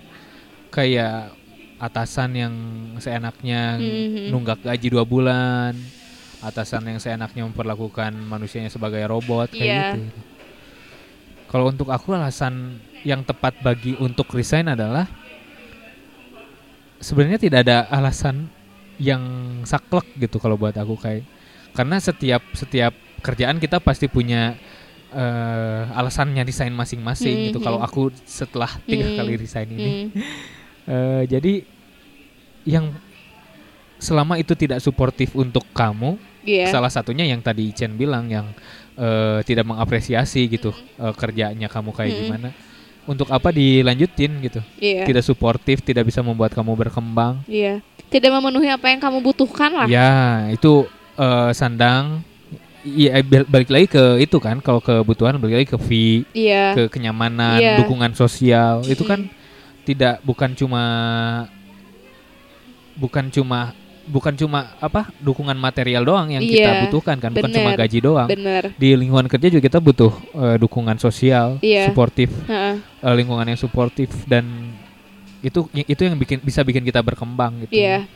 kayak 0.71 1.38
atasan 1.79 2.35
yang 2.35 2.53
seenaknya 2.99 3.79
Mhm. 3.79 4.29
nunggak 4.29 4.59
gaji 4.61 4.87
dua 4.91 5.03
bulan 5.03 5.73
atasan 6.39 6.83
yang 6.85 6.99
seenaknya 6.99 7.43
memperlakukan 7.43 8.11
manusianya 8.15 8.67
sebagai 8.67 8.99
robot 9.03 9.51
kayak 9.51 9.63
Iya. 9.63 9.87
gitu. 9.95 10.19
Kalau 11.49 11.65
untuk 11.67 11.89
aku 11.89 12.13
alasan 12.13 12.77
yang 13.01 13.23
tepat 13.23 13.57
bagi 13.59 13.95
untuk 13.97 14.27
resign 14.29 14.69
adalah 14.69 15.07
sebenarnya 16.99 17.39
tidak 17.39 17.59
ada 17.65 17.87
alasan 17.89 18.51
yang 18.99 19.23
saklek 19.63 20.03
gitu 20.19 20.37
kalau 20.37 20.59
buat 20.59 20.75
aku 20.75 20.99
kayak 20.99 21.23
karena 21.71 21.95
setiap 21.97 22.43
setiap 22.51 22.91
kerjaan 23.19 23.57
kita 23.57 23.79
pasti 23.79 24.07
punya 24.07 24.55
eh, 25.09 25.83
alasannya 25.89 26.45
resign 26.45 26.69
masing-masing 26.69 27.49
gitu. 27.49 27.57
Mhm. 27.57 27.65
Kalau 27.65 27.79
aku 27.81 28.13
setelah 28.29 28.69
tiga 28.85 29.09
Mhm. 29.09 29.15
kali 29.17 29.33
resign 29.35 29.67
ini 29.73 29.91
Hmm. 30.05 30.09
Eh, 30.89 31.23
jadi 31.29 31.53
yang 32.65 32.89
selama 33.97 34.35
itu 34.35 34.55
tidak 34.55 34.79
suportif 34.79 35.35
untuk 35.35 35.63
kamu, 35.71 36.17
Iya. 36.39 36.71
salah 36.71 36.89
satunya 36.89 37.27
yang 37.27 37.43
tadi 37.43 37.69
Chen 37.69 37.93
bilang 37.93 38.25
yang 38.25 38.47
eh, 38.95 39.39
tidak 39.43 39.63
mengapresiasi 39.63 40.49
gitu 40.49 40.73
eh, 40.97 41.13
kerjanya 41.13 41.67
kamu 41.67 41.93
kayak 41.93 42.09
Mm-mm. 42.09 42.21
gimana. 42.25 42.49
Untuk 43.05 43.29
apa 43.29 43.49
dilanjutin 43.49 44.37
gitu? 44.39 44.59
Iya. 44.77 45.01
Tidak 45.03 45.23
suportif, 45.23 45.81
tidak 45.81 46.05
bisa 46.05 46.19
membuat 46.19 46.51
kamu 46.51 46.75
berkembang. 46.75 47.41
Iya. 47.45 47.79
Tidak 48.05 48.29
memenuhi 48.29 48.67
apa 48.67 48.89
yang 48.89 48.99
kamu 48.99 49.21
butuhkan 49.21 49.71
lah. 49.71 49.87
Ya, 49.87 50.45
itu 50.49 50.83
eh, 51.15 51.51
sandang. 51.53 52.21
Iya, 52.79 53.19
bal- 53.21 53.43
balik 53.45 53.69
lagi 53.69 53.87
ke 53.87 54.03
itu 54.19 54.39
kan. 54.39 54.59
Kalau 54.59 54.79
kebutuhan 54.79 55.35
balik 55.35 55.63
lagi 55.63 55.69
ke 55.69 55.77
fee, 55.77 56.23
Iya. 56.31 56.75
ke 56.75 56.83
kenyamanan, 56.89 57.59
Iya. 57.59 57.75
dukungan 57.83 58.15
sosial. 58.15 58.83
Itu 58.83 59.03
Mm. 59.03 59.09
kan 59.09 59.19
tidak 59.89 60.21
bukan 60.21 60.53
cuma 60.53 60.83
bukan 62.95 63.25
cuma 63.29 63.73
bukan 64.05 64.33
cuma 64.35 64.73
apa 64.77 65.13
dukungan 65.19 65.53
material 65.55 66.01
doang 66.01 66.29
yang 66.29 66.41
kita 66.41 66.65
Iya, 66.67 66.81
butuhkan 66.85 67.17
kan 67.17 67.29
bukan 67.29 67.51
cuma 67.51 67.71
bener. 67.71 67.79
gaji 67.79 67.99
doang 67.99 68.27
Bener. 68.27 68.63
di 68.73 68.89
lingkungan 68.93 69.25
kerja 69.25 69.47
juga 69.47 69.63
kita 69.63 69.79
butuh 69.79 70.09
eh, 70.35 70.57
dukungan 70.57 70.97
sosial 70.97 71.57
Iya. 71.59 71.89
suportif 71.89 72.29
Heeh. 72.43 72.81
eh, 72.81 73.13
lingkungan 73.15 73.45
yang 73.45 73.57
suportif 73.57 74.09
dan 74.25 74.45
itu 75.39 75.61
itu 75.79 76.01
yang 76.01 76.13
bikin 76.15 76.37
bisa 76.39 76.61
bikin 76.61 76.81
kita 76.81 76.99
berkembang 76.99 77.63
gitu 77.63 77.73
Iya. 77.75 78.09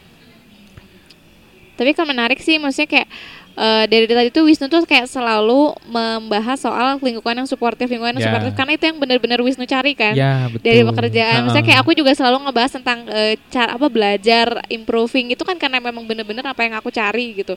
Tapi 1.74 1.90
kan 1.92 2.06
menarik 2.06 2.38
sih, 2.38 2.62
maksudnya 2.62 2.86
kayak 2.88 3.10
eh, 3.54 3.86
dari 3.86 4.06
tadi 4.06 4.30
tuh 4.30 4.44
Wisnu 4.46 4.66
tuh 4.68 4.84
kayak 4.84 5.06
selalu 5.06 5.74
membahas 5.86 6.58
soal 6.58 6.98
lingkungan 6.98 7.46
yang 7.46 7.50
suportif, 7.50 7.86
lingkungan 7.88 8.18
yang 8.18 8.24
Ya. 8.24 8.28
suportif 8.34 8.54
karena 8.58 8.74
itu 8.74 8.84
yang 8.90 8.98
benar-benar 8.98 9.40
Wisnu 9.42 9.66
cari 9.66 9.94
kan. 9.94 10.14
ya 10.14 10.50
betul 10.50 10.66
Dari 10.66 10.82
pekerjaan, 10.86 11.38
maksudnya 11.46 11.66
kayak 11.66 11.80
Heeh. 11.82 11.86
aku 11.88 11.92
juga 11.94 12.12
selalu 12.18 12.38
ngebahas 12.50 12.72
tentang 12.74 13.00
eh, 13.10 13.36
cara 13.50 13.78
apa 13.78 13.88
belajar, 13.90 14.48
improving 14.68 15.34
itu 15.34 15.44
kan 15.46 15.58
karena 15.58 15.78
memang 15.78 16.04
bener-bener 16.04 16.44
apa 16.44 16.62
yang 16.66 16.74
aku 16.76 16.90
cari 16.90 17.38
gitu. 17.38 17.54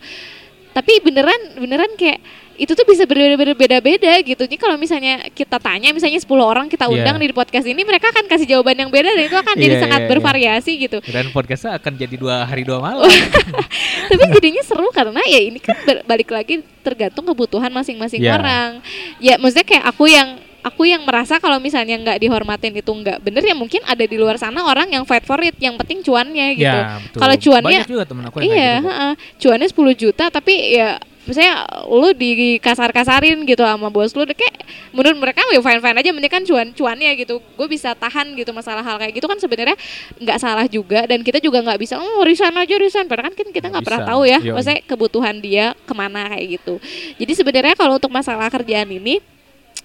Tapi 0.77 0.93
beneran 1.01 1.41
beneran 1.57 1.89
kayak 1.97 2.21
itu 2.57 2.73
tuh 2.73 2.85
bisa 2.85 3.05
berbeda-beda 3.05 3.53
beda-beda 3.53 4.13
gitu. 4.21 4.45
Jadi 4.45 4.57
kalau 4.57 4.77
misalnya 4.77 5.29
kita 5.29 5.57
tanya 5.57 5.93
misalnya 5.93 6.17
10 6.17 6.29
orang 6.41 6.67
kita 6.69 6.85
undang 6.87 7.17
Iya. 7.17 7.29
di 7.29 7.33
podcast 7.33 7.65
ini 7.65 7.81
mereka 7.81 8.09
akan 8.09 8.25
kasih 8.25 8.49
jawaban 8.49 8.77
yang 8.77 8.89
beda 8.89 9.09
dan 9.09 9.25
itu 9.25 9.37
akan 9.37 9.55
jadi 9.57 9.75
Iya, 9.77 9.83
sangat 9.85 10.01
iya, 10.01 10.05
iya. 10.05 10.13
bervariasi 10.13 10.73
gitu. 10.79 10.99
dan 11.05 11.25
podcastnya 11.33 11.77
akan 11.77 11.93
jadi 11.97 12.17
dua 12.17 12.45
hari 12.45 12.65
dua 12.65 12.81
malam 12.81 13.09
Tapi 14.09 14.23
jadinya 14.33 14.63
seru 14.63 14.89
karena 14.89 15.21
ya 15.25 15.41
ini 15.41 15.61
kan 15.61 15.77
balik 16.05 16.29
lagi 16.29 16.61
tergantung 16.81 17.25
kebutuhan 17.25 17.69
masing-masing 17.69 18.25
Ya. 18.25 18.37
orang. 18.37 18.81
Ya 19.21 19.37
maksudnya 19.37 19.65
kayak 19.65 19.85
aku 19.87 20.09
yang 20.09 20.41
aku 20.67 20.83
yang 20.83 21.03
merasa 21.03 21.39
kalau 21.39 21.57
misalnya 21.57 21.95
nggak 21.95 22.19
dihormatin 22.19 22.75
itu 22.75 22.91
nggak 22.91 23.23
bener 23.23 23.39
ya 23.41 23.55
mungkin 23.55 23.79
ada 23.87 24.03
di 24.03 24.17
luar 24.17 24.35
sana 24.35 24.67
orang 24.67 24.91
yang 24.91 25.07
fight 25.07 25.23
for 25.23 25.39
it 25.39 25.55
yang 25.57 25.79
penting 25.79 26.03
cuannya 26.03 26.59
gitu. 26.59 26.67
ya 26.67 26.99
Kalau 27.15 27.35
cuannya- 27.37 27.87
banyak 27.87 27.89
juga 27.89 28.05
temen 28.05 28.25
aku 28.27 28.37
yang 28.39 28.47
Iya, 28.47 28.53
kayak 28.53 28.75
gitu 28.75 28.89
heeh. 28.91 29.13
cuannya 29.39 29.69
10 29.71 29.95
juta 29.97 30.25
tapi 30.27 30.55
ya 30.75 30.91
misalnya 31.23 31.55
lu 31.87 32.15
di 32.15 32.31
kasar-kasarin 32.61 33.43
gitu 33.43 33.59
sama 33.59 33.91
bos 33.91 34.15
lu 34.15 34.23
kayak 34.25 34.63
menurut 34.91 35.19
mereka 35.19 35.43
ya 35.45 35.59
fine-fine 35.59 35.99
aja 35.99 36.11
mending 36.11 36.31
kan 36.31 36.43
cuan 36.43 36.71
cuannya 36.71 37.11
gitu 37.17 37.43
gue 37.43 37.67
bisa 37.67 37.95
tahan 37.95 38.31
gitu 38.35 38.51
masalah 38.51 38.79
hal 38.81 38.95
kayak 38.97 39.11
gitu 39.11 39.27
kan 39.27 39.35
sebenarnya 39.35 39.75
nggak 40.19 40.39
salah 40.39 40.67
juga 40.67 41.03
dan 41.05 41.23
kita 41.23 41.39
juga 41.39 41.59
nggak 41.63 41.79
bisa 41.79 41.99
oh 41.99 42.23
resign 42.23 42.55
aja 42.55 42.75
resign 42.77 43.07
padahal 43.07 43.35
kan 43.35 43.51
kita 43.51 43.67
Nggak 43.67 43.83
pernah 43.83 44.03
tahu 44.07 44.23
ya 44.23 44.39
Yoi. 44.39 44.55
maksudnya 44.55 44.81
kebutuhan 44.85 45.37
dia 45.39 45.75
ke 45.83 45.95
mana 45.95 46.31
kayak 46.31 46.47
gitu 46.59 46.79
jadi 47.19 47.33
sebenarnya 47.35 47.75
kalau 47.75 47.99
untuk 47.99 48.11
masalah 48.11 48.47
kerjaan 48.47 48.87
ini 48.87 49.19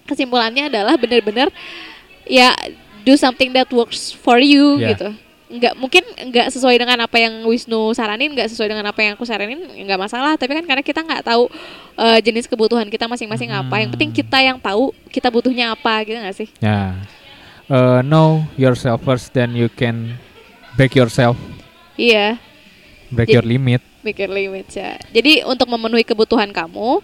kesimpulannya 0.06 0.68
adalah 0.68 0.96
benar-benar 0.96 1.50
ya 2.24 2.54
do 3.02 3.14
something 3.14 3.50
that 3.50 3.68
works 3.70 4.12
for 4.12 4.38
you 4.38 4.78
Ya. 4.78 4.94
gitu 4.94 5.10
nggak 5.52 5.76
mungkin 5.76 6.00
nggak 6.32 6.48
sesuai 6.48 6.80
dengan 6.80 6.96
apa 7.02 7.20
yang 7.20 7.44
Wisnu 7.44 7.92
saranin 7.92 8.32
nggak 8.32 8.48
sesuai 8.48 8.72
dengan 8.72 8.88
apa 8.88 9.04
yang 9.04 9.20
aku 9.20 9.28
saranin 9.28 9.60
nggak 9.60 10.00
masalah 10.00 10.40
tapi 10.40 10.56
kan 10.56 10.64
karena 10.64 10.80
kita 10.80 11.04
nggak 11.04 11.28
tahu 11.28 11.52
eh, 11.98 12.20
jenis 12.22 12.48
kebutuhan 12.48 12.88
kita 12.88 13.04
masing-masing 13.04 13.52
apa 13.52 13.76
yang 13.78 13.92
penting 13.92 14.10
Hmm. 14.10 14.20
kita 14.24 14.38
yang 14.40 14.58
tahu 14.58 14.96
kita 15.08 15.28
butuhnya 15.28 15.76
apa 15.76 16.08
gitu 16.08 16.16
nggak 16.16 16.38
sih 16.38 16.48
Ya. 16.58 16.96
Uh, 17.68 18.00
know 18.02 18.44
yourself 18.56 19.00
first, 19.02 19.32
then 19.32 19.52
you 19.52 19.68
can 19.70 20.20
break 20.76 20.92
yourself, 20.92 21.40
iya 21.96 22.36
break 23.08 23.28
Jadi- 23.28 23.36
your 23.38 23.44
limit. 23.46 23.80
mikir 24.02 24.28
limit 24.28 24.66
ya 24.72 24.98
jadi 25.08 25.46
untuk 25.46 25.70
memenuhi 25.70 26.02
kebutuhan 26.02 26.50
kamu 26.50 27.00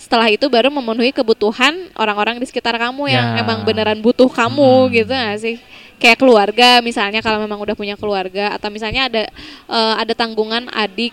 setelah 0.00 0.32
itu 0.32 0.48
baru 0.48 0.72
memenuhi 0.72 1.12
kebutuhan 1.12 1.92
orang-orang 1.92 2.40
di 2.40 2.48
sekitar 2.48 2.72
kamu 2.74 3.12
yang 3.12 3.36
Ya. 3.36 3.44
emang 3.44 3.68
beneran 3.68 4.00
butuh 4.00 4.32
kamu 4.32 4.88
Hmm. 4.88 4.92
gitu 4.96 5.12
gak 5.12 5.38
sih 5.38 5.56
kayak 6.00 6.16
keluarga 6.16 6.80
misalnya 6.80 7.20
kalau 7.20 7.36
memang 7.36 7.60
udah 7.60 7.76
punya 7.76 7.92
keluarga 7.94 8.56
atau 8.56 8.72
misalnya 8.72 9.12
ada 9.12 9.28
eh, 9.68 9.94
ada 10.00 10.16
tanggungan 10.16 10.72
adik 10.72 11.12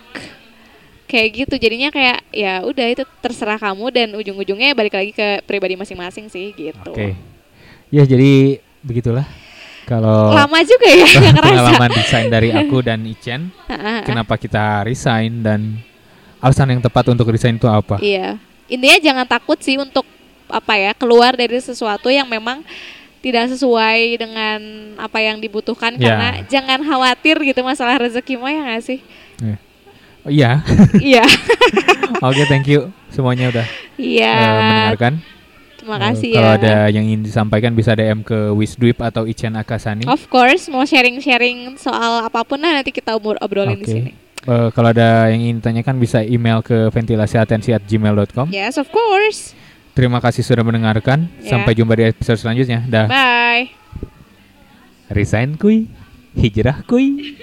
kayak 1.03 1.27
gitu 1.43 1.55
jadinya 1.57 1.91
kayak 1.91 2.23
ya 2.31 2.63
udah 2.63 2.87
itu 2.87 3.03
terserah 3.19 3.59
kamu 3.59 3.85
dan 3.91 4.07
ujung-ujungnya 4.13 4.71
balik 4.71 4.95
lagi 4.95 5.11
ke 5.11 5.43
pribadi 5.43 5.75
masing-masing 5.75 6.27
sih 6.27 6.51
gitu 6.51 6.91
Oke. 6.91 7.15
Ya 7.87 8.03
jadi 8.03 8.59
begitulah 8.79 9.27
kalau 9.83 10.31
lama 10.31 10.59
juga 10.63 10.87
ya 10.87 11.07
pengalaman 11.43 11.91
desain 11.91 12.27
dari 12.27 12.51
aku 12.51 12.79
dan 12.79 13.03
Ichen. 13.03 13.51
Kenapa 14.07 14.35
kita 14.35 14.83
resign 14.83 15.39
dan 15.39 15.79
alasan 16.39 16.75
yang 16.75 16.83
tepat 16.83 17.07
untuk 17.07 17.27
resign 17.27 17.55
itu 17.55 17.67
apa? 17.67 17.95
Iya. 17.99 18.35
Intinya 18.67 18.97
jangan 18.99 19.25
takut 19.25 19.59
sih 19.59 19.75
untuk 19.75 20.03
apa 20.47 20.73
ya, 20.75 20.91
keluar 20.95 21.35
dari 21.35 21.59
sesuatu 21.59 22.07
yang 22.07 22.27
memang 22.27 22.63
tidak 23.17 23.51
sesuai 23.51 24.15
dengan 24.15 24.59
apa 24.95 25.19
yang 25.19 25.41
dibutuhkan 25.41 25.97
Ya. 25.97 26.03
karena 26.05 26.29
jangan 26.47 26.79
khawatir 26.79 27.35
gitu 27.41 27.59
masalah 27.59 27.99
rezeki 27.99 28.37
mah 28.37 28.51
ya 28.53 28.61
nggak 28.63 28.83
sih? 28.83 28.99
Oh, 30.23 30.31
iya. 30.31 30.59
iya. 30.99 31.23
Oke, 32.27 32.43
thank 32.45 32.67
you 32.67 32.91
semuanya 33.09 33.47
udah 33.49 33.65
Iya. 33.95 34.31
eh, 34.31 34.51
mendengarkan. 34.61 35.13
Terima 35.77 35.97
kasih 36.03 36.31
Kalau 36.35 36.51
ya. 36.51 36.57
ada 36.59 36.73
yang 36.91 37.03
ingin 37.07 37.23
disampaikan 37.23 37.71
bisa 37.71 37.95
DM 37.95 38.19
ke 38.19 38.51
Wisdwip 38.51 38.99
atau 38.99 39.23
Ichen 39.23 39.55
Akasani. 39.55 40.03
Of 40.03 40.27
course, 40.27 40.67
mau 40.67 40.83
sharing-sharing 40.83 41.79
soal 41.79 42.27
apa 42.27 42.43
pun 42.43 42.59
lah 42.59 42.75
nanti 42.75 42.91
kita 42.91 43.15
umur 43.15 43.39
obrolin 43.39 43.79
di 43.79 43.87
Oke. 43.87 43.95
sini. 43.95 44.11
Eh, 44.47 44.69
kalau 44.71 44.95
ada 44.95 45.27
yang 45.27 45.43
ingin 45.43 45.55
ditanyakan 45.59 45.99
bisa 45.99 46.23
email 46.23 46.63
ke 46.63 46.87
ventilasiatensi@gmail.com. 46.95 48.47
Yes, 48.47 48.79
of 48.79 48.87
course. 48.87 49.51
Terima 49.91 50.23
kasih 50.23 50.39
sudah 50.47 50.63
mendengarkan. 50.63 51.27
Ya. 51.43 51.57
Sampai 51.57 51.75
jumpa 51.75 51.99
di 51.99 52.07
episode 52.07 52.39
selanjutnya. 52.39 52.79
Dah. 52.87 53.11
Bye. 53.11 53.75
Resign 55.11 55.59
kuy. 55.59 55.91
Hijrah 56.39 56.87
kuy. 56.87 57.35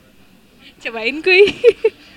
Cobain 0.84 1.24
kuy. 1.24 1.48